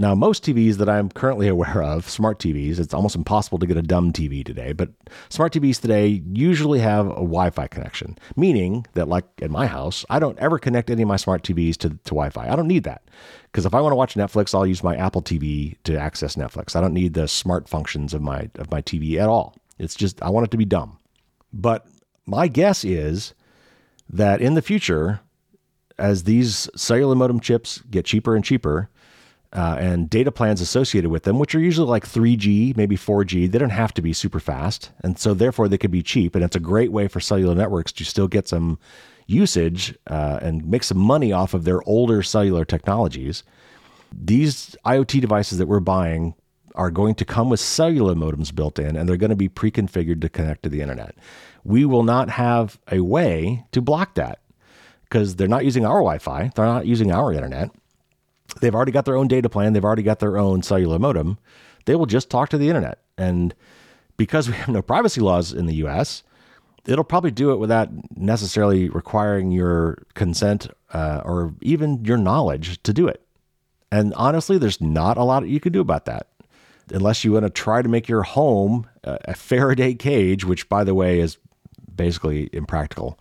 Now, 0.01 0.15
most 0.15 0.45
TVs 0.45 0.77
that 0.77 0.89
I'm 0.89 1.09
currently 1.09 1.49
aware 1.49 1.83
of, 1.83 2.09
smart 2.09 2.39
TVs, 2.39 2.79
it's 2.79 2.95
almost 2.95 3.17
impossible 3.17 3.59
to 3.59 3.67
get 3.67 3.77
a 3.77 3.83
dumb 3.83 4.13
TV 4.13 4.45
today, 4.45 4.73
but 4.73 4.91
smart 5.29 5.53
TVs 5.53 5.81
today 5.81 6.23
usually 6.33 6.79
have 6.79 7.07
a 7.07 7.15
Wi 7.15 7.51
Fi 7.51 7.67
connection, 7.67 8.17
meaning 8.37 8.87
that, 8.95 9.09
like 9.09 9.25
in 9.39 9.51
my 9.51 9.67
house, 9.67 10.05
I 10.09 10.21
don't 10.21 10.39
ever 10.39 10.59
connect 10.59 10.89
any 10.91 11.03
of 11.03 11.09
my 11.09 11.17
smart 11.17 11.43
TVs 11.43 11.77
to, 11.79 11.89
to 11.91 12.11
Wi 12.11 12.31
Fi. 12.31 12.49
I 12.49 12.55
don't 12.55 12.69
need 12.69 12.85
that. 12.85 13.03
Because 13.45 13.67
if 13.67 13.75
I 13.75 13.81
want 13.81 13.91
to 13.91 13.97
watch 13.97 14.15
Netflix, 14.15 14.55
I'll 14.55 14.67
use 14.67 14.85
my 14.85 14.95
Apple 14.95 15.23
TV 15.23 15.77
to 15.83 15.99
access 15.99 16.37
Netflix. 16.37 16.77
I 16.77 16.81
don't 16.81 16.95
need 16.95 17.15
the 17.15 17.27
smart 17.27 17.69
functions 17.69 18.15
of 18.15 18.23
my 18.23 18.51
of 18.57 18.71
my 18.71 18.83
TV 18.83 19.19
at 19.19 19.29
all. 19.29 19.57
It's 19.79 19.97
just 19.97 20.23
I 20.23 20.31
want 20.31 20.47
it 20.47 20.51
to 20.53 20.57
be 20.57 20.65
dumb. 20.65 20.99
But 21.53 21.89
my 22.25 22.47
guess 22.47 22.85
is 22.85 23.35
that 24.11 24.41
in 24.41 24.55
the 24.55 24.63
future, 24.63 25.21
as 25.99 26.25
these 26.25 26.69
cellular 26.77 27.17
modem 27.17 27.41
chips 27.41 27.83
get 27.91 28.05
cheaper 28.05 28.37
and 28.37 28.45
cheaper, 28.45 28.91
uh, 29.53 29.77
and 29.79 30.11
data 30.11 30.31
plans 30.31 30.61
associated 30.61 31.11
with 31.11 31.23
them, 31.23 31.39
which 31.39 31.55
are 31.55 31.61
usually 31.61 31.89
like 31.89 32.07
3G, 32.07 32.77
maybe 32.77 32.97
4G. 32.97 33.51
They 33.51 33.59
don't 33.59 33.71
have 33.71 33.95
to 33.95 34.03
be 34.03 34.13
super 34.13 34.41
fast. 34.41 34.91
And 35.03 35.19
so, 35.19 35.33
therefore, 35.33 35.69
they 35.69 35.79
could 35.79 35.91
be 35.91 36.03
cheap. 36.03 36.35
And 36.35 36.45
it's 36.45 36.57
a 36.57 36.61
great 36.61 36.93
way 36.93 37.09
for 37.09 37.21
cellular 37.21 37.55
networks 37.55 37.93
to 37.93 38.05
still 38.05 38.29
get 38.29 38.47
some 38.47 38.79
usage 39.27 39.97
uh, 40.09 40.39
and 40.43 40.67
make 40.67 40.83
some 40.83 40.99
money 40.99 41.33
off 41.33 41.55
of 41.55 41.65
their 41.65 41.83
older 41.89 42.23
cellular 42.23 42.65
technologies. 42.65 43.43
These 44.13 44.77
IoT 44.85 45.21
devices 45.21 45.59
that 45.59 45.67
we're 45.67 45.81
buying 45.81 46.35
are 46.75 46.91
going 46.91 47.15
to 47.17 47.25
come 47.25 47.51
with 47.51 47.61
cellular 47.61 48.15
modems 48.15 48.55
built 48.55 48.79
in, 48.79 48.97
and 48.97 49.09
they're 49.09 49.17
going 49.17 49.31
to 49.31 49.37
be 49.37 49.49
pre 49.49 49.71
configured 49.71 50.21
to 50.21 50.29
connect 50.29 50.63
to 50.65 50.69
the 50.69 50.83
internet. 50.83 51.15
We 51.65 51.87
will 51.87 52.03
not 52.03 52.31
have 52.31 52.79
a 52.91 53.01
way 53.01 53.65
to 53.73 53.81
block 53.81 54.15
that 54.15 54.41
because 55.05 55.37
they're 55.37 55.49
not 55.49 55.65
using 55.65 55.87
our 55.87 56.01
Wi 56.01 56.19
Fi, 56.19 56.51
they're 56.55 56.67
not 56.67 56.87
using 56.87 57.11
our 57.11 57.33
internet 57.33 57.71
They've 58.61 58.75
already 58.75 58.93
got 58.93 59.05
their 59.05 59.17
own 59.17 59.29
data 59.29 59.49
plan, 59.49 59.73
they've 59.73 59.85
already 59.85 60.03
got 60.03 60.21
their 60.21 60.39
own 60.39 60.63
cellular 60.63 60.99
modem. 60.99 61.39
They 61.85 61.95
will 61.95 62.07
just 62.07 62.31
talk 62.31 62.49
to 62.51 62.59
the 62.59 62.69
internet. 62.69 63.01
And 63.17 63.55
because 64.17 64.49
we 64.49 64.55
have 64.55 64.69
no 64.69 64.83
privacy 64.83 65.21
laws 65.21 65.53
in 65.53 65.67
the 65.67 65.77
US, 65.77 66.23
it'll 66.87 67.05
probably 67.05 67.31
do 67.31 67.53
it 67.53 67.59
without 67.59 67.89
necessarily 68.17 68.89
requiring 68.89 69.51
your 69.51 70.03
consent 70.15 70.69
uh, 70.93 71.23
or 71.25 71.55
even 71.63 72.05
your 72.05 72.17
knowledge 72.17 72.83
to 72.83 72.93
do 72.93 73.07
it. 73.07 73.23
And 73.91 74.13
honestly, 74.15 74.59
there's 74.59 74.81
not 74.81 75.17
a 75.17 75.25
lot 75.25 75.47
you 75.47 75.61
can 75.61 75.73
do 75.73 75.81
about 75.81 76.05
that 76.07 76.29
unless 76.93 77.25
you 77.25 77.33
want 77.33 77.45
to 77.45 77.51
try 77.51 77.83
to 77.83 77.89
make 77.89 78.09
your 78.09 78.23
home 78.23 78.87
a 79.05 79.35
Faraday 79.35 79.95
cage, 79.95 80.45
which, 80.45 80.69
by 80.69 80.85
the 80.85 80.95
way, 80.95 81.21
is 81.21 81.39
basically 81.95 82.49
impractical. 82.53 83.19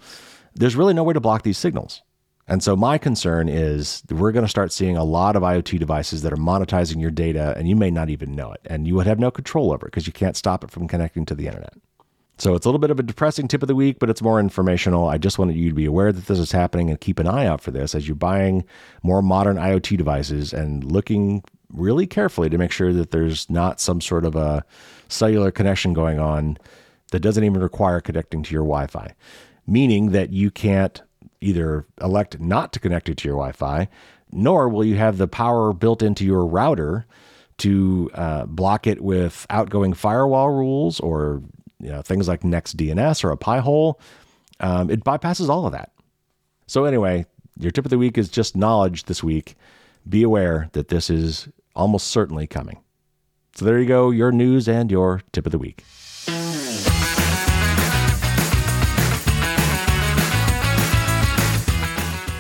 There's 0.56 0.76
really 0.76 0.94
no 0.94 1.04
way 1.04 1.14
to 1.14 1.20
block 1.20 1.44
these 1.44 1.58
signals. 1.58 2.02
And 2.48 2.64
so 2.64 2.76
my 2.76 2.98
concern 2.98 3.50
is 3.50 4.04
we're 4.10 4.32
going 4.32 4.46
to 4.46 4.50
start 4.50 4.72
seeing 4.72 4.96
a 4.96 5.04
lot 5.04 5.36
of 5.36 5.44
IoT 5.44 5.80
devices 5.80 6.22
that 6.22 6.32
are 6.32 6.38
monetizing 6.38 7.02
your 7.02 7.12
data 7.12 7.54
and 7.58 7.68
you 7.68 7.76
may 7.76 7.92
not 7.92 8.10
even 8.10 8.36
know 8.36 8.54
it. 8.54 8.62
And 8.66 8.88
you 8.88 8.96
would 8.96 9.08
have 9.08 9.20
no 9.20 9.32
control 9.32 9.74
over 9.74 9.88
it 9.88 9.92
because 9.92 10.08
you 10.08 10.14
can't 10.14 10.38
stop 10.38 10.64
it 10.64 10.72
from 10.72 10.88
connecting 10.88 11.26
to 11.26 11.36
the 11.36 11.48
internet. 11.48 11.74
So 12.38 12.54
it's 12.54 12.66
a 12.66 12.70
little 12.70 12.80
bit 12.80 12.92
of 12.92 13.00
a 13.00 13.04
depressing 13.04 13.48
tip 13.48 13.64
of 13.64 13.68
the 13.68 13.76
week, 13.76 13.98
but 14.00 14.10
it's 14.10 14.22
more 14.22 14.40
informational. 14.40 15.10
I 15.10 15.18
just 15.18 15.40
wanted 15.40 15.56
you 15.56 15.70
to 15.70 15.76
be 15.76 15.86
aware 15.86 16.14
that 16.14 16.28
this 16.28 16.40
is 16.40 16.52
happening 16.52 16.90
and 16.90 17.02
keep 17.02 17.20
an 17.20 17.28
eye 17.28 17.48
out 17.48 17.62
for 17.62 17.72
this 17.72 17.96
as 17.96 18.08
you're 18.08 18.16
buying 18.16 18.64
more 19.02 19.24
modern 19.24 19.58
IoT 19.58 19.98
devices 19.98 20.54
and 20.54 20.84
looking 20.84 21.44
really 21.74 22.06
carefully 22.06 22.50
to 22.50 22.58
make 22.58 22.72
sure 22.72 22.94
that 22.94 23.12
there's 23.12 23.50
not 23.50 23.82
some 23.82 24.00
sort 24.00 24.24
of 24.24 24.36
a 24.36 24.64
cellular 25.10 25.52
connection 25.52 25.94
going 25.94 26.20
on 26.20 26.58
that 27.12 27.20
doesn't 27.22 27.44
even 27.44 27.60
require 27.60 28.00
connecting 28.00 28.44
to 28.44 28.54
your 28.54 28.64
Wi 28.64 28.86
Fi, 28.88 29.14
meaning 29.66 30.12
that 30.12 30.32
you 30.32 30.52
can't 30.52 31.02
either 31.42 31.86
elect 32.02 32.40
not 32.40 32.74
to 32.74 32.80
connect 32.80 33.10
it 33.10 33.18
to 33.18 33.28
your 33.28 33.38
Wi 33.38 33.52
Fi, 33.52 33.88
nor 34.32 34.70
will 34.70 34.84
you 34.84 34.96
have 34.96 35.18
the 35.18 35.28
power 35.28 35.74
built 35.74 36.02
into 36.02 36.26
your 36.26 36.46
router 36.46 37.06
to 37.60 38.12
uh, 38.14 38.46
block 38.46 38.86
it 38.88 39.02
with 39.02 39.46
outgoing 39.50 39.94
firewall 39.94 40.50
rules 40.50 41.00
or 41.00 41.42
you 41.80 41.90
know, 41.90 42.02
things 42.02 42.28
like 42.28 42.42
NextDNS 42.42 43.24
or 43.24 43.32
a 43.32 43.38
Pi-hole. 43.38 44.00
Um, 44.60 44.90
it 44.90 45.04
bypasses 45.04 45.50
all 45.50 45.66
of 45.66 45.72
that. 45.74 45.92
So, 46.66 46.86
anyway, 46.86 47.26
your 47.60 47.72
tip 47.72 47.86
of 47.86 47.92
the 47.92 47.98
week 47.98 48.18
is 48.18 48.30
just 48.30 48.56
knowledge 48.56 49.04
this 49.04 49.24
week. 49.24 49.56
Be 50.08 50.24
aware 50.24 50.70
that 50.74 50.88
this 50.90 51.10
is 51.10 51.48
almost 51.76 52.08
certainly 52.08 52.48
coming. 52.48 52.80
So, 53.56 53.66
there 53.66 53.80
you 53.80 53.86
go, 53.86 54.10
your 54.10 54.32
news 54.32 54.68
and 54.68 54.92
your 54.92 55.22
tip 55.32 55.46
of 55.46 55.52
the 55.52 55.60
week. 55.60 55.84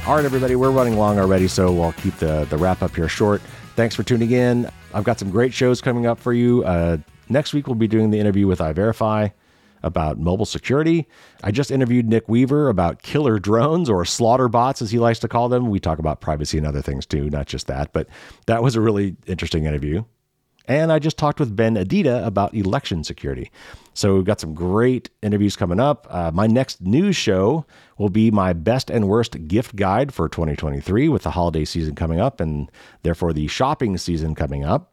All 0.08 0.16
right, 0.16 0.24
everybody, 0.24 0.55
we're 0.55 0.72
running 0.72 0.97
long 0.97 1.20
already, 1.20 1.49
so 1.49 1.70
we'll 1.70 1.91
keep 1.91 2.16
the, 2.16 2.45
the 2.45 2.55
wrap 2.55 2.82
up 2.82 2.95
here 2.95 3.10
short. 3.10 3.41
Thanks 3.76 3.93
for 3.93 4.03
tuning 4.03 4.32
in. 4.32 4.72
I've 4.93 5.03
got 5.03 5.20
some 5.20 5.30
great 5.30 5.53
shows 5.53 5.82
coming 5.82 6.05
up 6.05 6.18
for 6.18 6.32
you. 6.32 6.64
Uh, 6.64 6.99
next 7.28 7.53
week, 7.53 7.68
we'll 7.68 7.76
be 7.76 7.89
doing 7.89 8.10
the 8.10 8.18
interview 8.18 8.47
with 8.47 8.60
iVerify 8.60 9.34
about 9.84 10.18
mobile 10.18 10.45
security. 10.45 11.10
I 11.43 11.51
just 11.51 11.72
interviewed 11.72 12.08
Nick 12.08 12.30
Weaver 12.30 12.70
about 12.70 13.01
killer 13.01 13.38
drones 13.38 13.89
or 13.89 14.05
slaughter 14.05 14.47
bots, 14.47 14.82
as 14.82 14.91
he 14.91 14.97
likes 14.97 15.20
to 15.20 15.28
call 15.28 15.49
them. 15.49 15.70
We 15.70 15.82
talk 15.82 15.99
about 15.99 16.22
privacy 16.22 16.58
and 16.58 16.66
other 16.66 16.82
things 16.82 17.05
too, 17.05 17.30
not 17.30 17.47
just 17.47 17.68
that, 17.68 17.91
but 17.91 18.08
that 18.45 18.64
was 18.64 18.78
a 18.78 18.82
really 18.82 19.18
interesting 19.26 19.66
interview. 19.66 20.05
And 20.68 20.91
I 20.91 20.99
just 20.99 21.18
talked 21.18 21.39
with 21.39 21.55
Ben 21.55 21.76
Adida 21.76 22.26
about 22.26 22.53
election 22.53 23.03
security. 23.03 23.51
So 23.93 24.15
we've 24.15 24.26
got 24.26 24.41
some 24.41 24.53
great 24.53 25.09
interviews 25.24 25.55
coming 25.55 25.80
up. 25.80 26.05
Uh, 26.09 26.30
my 26.34 26.45
next 26.45 26.82
news 26.82 27.15
show 27.15 27.65
will 27.97 28.09
be 28.09 28.30
my 28.30 28.53
best 28.53 28.89
and 28.89 29.07
worst 29.07 29.47
gift 29.47 29.76
guide 29.76 30.13
for 30.13 30.28
2023 30.28 31.09
with 31.09 31.24
the 31.24 31.32
holiday 31.32 31.65
season 31.65 31.95
coming 31.95 32.20
up 32.20 32.39
and 32.41 32.70
therefore 33.03 33.34
the 33.34 33.47
shopping 33.47 33.97
season 33.97 34.36
coming 34.36 34.65
up. 34.65 34.91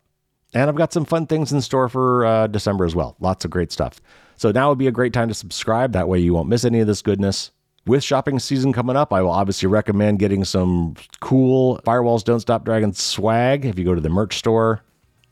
And 0.54 0.70
I've 0.70 0.76
got 0.76 0.92
some 0.92 1.04
fun 1.04 1.26
things 1.26 1.52
in 1.52 1.60
store 1.60 1.88
for 1.88 2.24
uh, 2.24 2.46
December 2.46 2.84
as 2.84 2.94
well. 2.94 3.16
Lots 3.18 3.44
of 3.44 3.50
great 3.50 3.72
stuff. 3.72 4.00
So 4.36 4.52
now 4.52 4.68
would 4.68 4.78
be 4.78 4.86
a 4.86 4.92
great 4.92 5.12
time 5.12 5.28
to 5.28 5.34
subscribe. 5.34 5.92
That 5.92 6.08
way 6.08 6.20
you 6.20 6.32
won't 6.32 6.48
miss 6.48 6.64
any 6.64 6.80
of 6.80 6.86
this 6.86 7.02
goodness. 7.02 7.50
With 7.86 8.02
shopping 8.02 8.38
season 8.38 8.72
coming 8.72 8.96
up, 8.96 9.12
I 9.12 9.20
will 9.20 9.30
obviously 9.30 9.66
recommend 9.66 10.18
getting 10.18 10.44
some 10.44 10.94
cool 11.20 11.80
Firewalls 11.84 12.24
Don't 12.24 12.40
Stop 12.40 12.64
Dragons 12.64 13.02
swag 13.02 13.66
if 13.66 13.78
you 13.78 13.84
go 13.84 13.94
to 13.94 14.00
the 14.00 14.08
merch 14.08 14.38
store. 14.38 14.82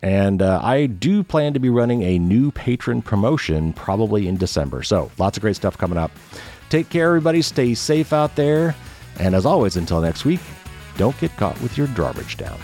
And 0.02 0.42
uh, 0.42 0.60
I 0.62 0.86
do 0.86 1.22
plan 1.22 1.52
to 1.54 1.60
be 1.60 1.70
running 1.70 2.02
a 2.02 2.18
new 2.18 2.50
patron 2.50 3.02
promotion 3.02 3.72
probably 3.72 4.26
in 4.26 4.36
December. 4.36 4.82
So 4.82 5.10
lots 5.18 5.36
of 5.36 5.42
great 5.42 5.56
stuff 5.56 5.78
coming 5.78 5.98
up. 5.98 6.10
Take 6.70 6.88
care, 6.88 7.06
everybody. 7.06 7.42
Stay 7.42 7.74
safe 7.74 8.12
out 8.12 8.34
there. 8.34 8.74
And 9.18 9.34
as 9.34 9.46
always, 9.46 9.76
until 9.76 10.00
next 10.00 10.24
week, 10.24 10.40
don't 10.96 11.18
get 11.20 11.36
caught 11.36 11.60
with 11.60 11.78
your 11.78 11.86
drawbridge 11.88 12.36
down. 12.36 12.58